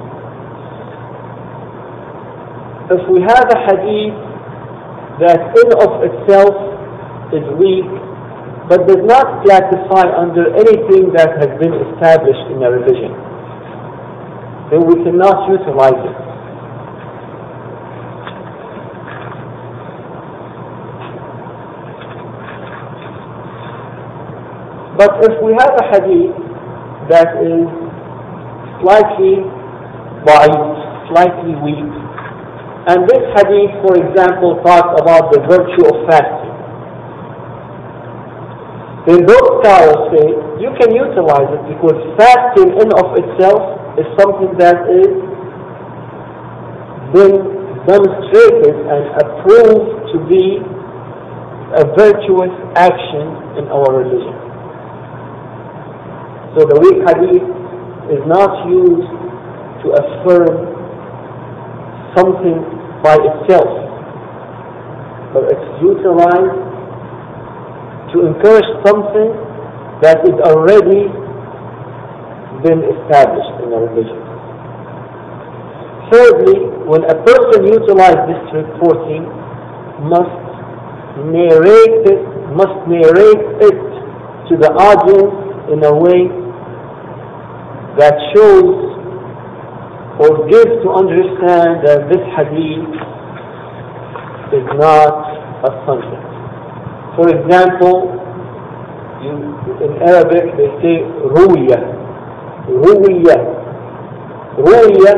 If 2.91 3.03
we 3.09 3.21
have 3.23 3.47
a 3.47 3.59
hadith 3.65 4.36
that 5.19 5.39
in 5.57 5.67
of 5.81 5.91
itself 6.05 6.53
is 7.33 7.45
weak, 7.57 7.89
but 8.69 8.85
does 8.85 9.01
not 9.07 9.43
classify 9.43 10.05
under 10.13 10.53
anything 10.53 11.09
that 11.15 11.33
has 11.41 11.49
been 11.57 11.73
established 11.89 12.45
in 12.53 12.61
a 12.61 12.69
religion, 12.69 13.13
then 14.69 14.85
we 14.85 14.95
cannot 15.03 15.49
utilize 15.49 15.97
it. 15.97 16.27
But 24.97 25.11
if 25.29 25.33
we 25.45 25.53
have 25.53 25.73
a 25.77 25.85
hadith 25.93 26.33
that 27.09 27.37
is 27.41 27.69
slightly 28.81 29.45
wide, 30.25 31.07
slightly 31.09 31.53
weak, 31.61 32.06
and 32.87 33.03
this 33.03 33.19
hadith, 33.35 33.75
for 33.83 33.99
example, 33.99 34.63
talks 34.63 34.95
about 35.03 35.27
the 35.35 35.43
virtue 35.43 35.83
of 35.91 36.07
fasting, 36.07 36.55
In 39.11 39.19
those 39.27 39.47
scholars 39.59 40.07
say 40.15 40.25
you 40.63 40.71
can 40.79 40.95
utilize 40.95 41.51
it 41.51 41.63
because 41.67 41.99
fasting 42.15 42.71
in 42.79 42.87
of 42.95 43.11
itself 43.19 43.59
is 43.99 44.07
something 44.15 44.55
that 44.59 44.87
is 44.87 45.11
been 47.11 47.35
demonstrated 47.87 48.75
and 48.87 49.03
approved 49.19 50.11
to 50.11 50.17
be 50.27 50.59
a 51.75 51.83
virtuous 51.95 52.51
action 52.75 53.27
in 53.59 53.67
our 53.67 53.99
religion. 53.99 54.35
So 56.55 56.67
the 56.67 56.79
weak 56.83 56.99
hadith 57.03 57.47
is 58.15 58.23
not 58.27 58.67
used 58.67 59.11
to 59.83 59.87
affirm 60.03 60.76
something 62.17 62.57
by 63.05 63.13
itself, 63.13 63.69
but 65.37 65.45
it's 65.53 65.69
utilized 65.85 66.57
to 68.13 68.25
encourage 68.25 68.69
something 68.81 69.29
that 70.01 70.25
is 70.25 70.37
already 70.49 71.05
been 72.65 72.81
established 72.81 73.53
in 73.61 73.69
the 73.69 73.79
religion. 73.85 74.21
Thirdly, 76.09 76.57
when 76.89 77.03
a 77.05 77.17
person 77.21 77.67
utilizes 77.67 78.23
this 78.31 78.43
reporting, 78.65 79.27
must 80.07 80.39
narrate 81.29 82.01
it, 82.07 82.23
must 82.55 82.77
narrate 82.87 83.45
it 83.61 83.79
to 84.49 84.53
the 84.55 84.71
audience 84.73 85.35
in 85.73 85.83
a 85.83 85.93
way 85.93 86.31
that 87.99 88.15
shows 88.33 88.86
or 90.19 90.49
gives 90.49 90.81
to 90.81 90.89
understand 90.89 91.85
that 91.85 92.09
this 92.09 92.23
hadith 92.33 92.89
is 94.57 94.65
not 94.81 95.13
a 95.61 95.69
authentic. 95.69 96.23
For 97.17 97.29
example, 97.29 98.17
in, 99.21 99.37
in 99.85 99.91
Arabic 100.01 100.57
they 100.57 100.69
say 100.81 100.95
ruya. 101.37 101.77
Ruya. 102.65 103.37
Ruya, 104.57 105.13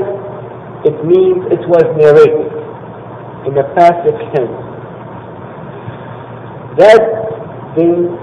it 0.83 0.97
means 1.05 1.47
it 1.51 1.63
was 1.67 1.85
narrated 1.95 2.51
in 3.47 3.53
the 3.55 3.63
passive 3.79 4.19
tense. 4.35 4.59
That 6.79 7.29
then 7.75 8.19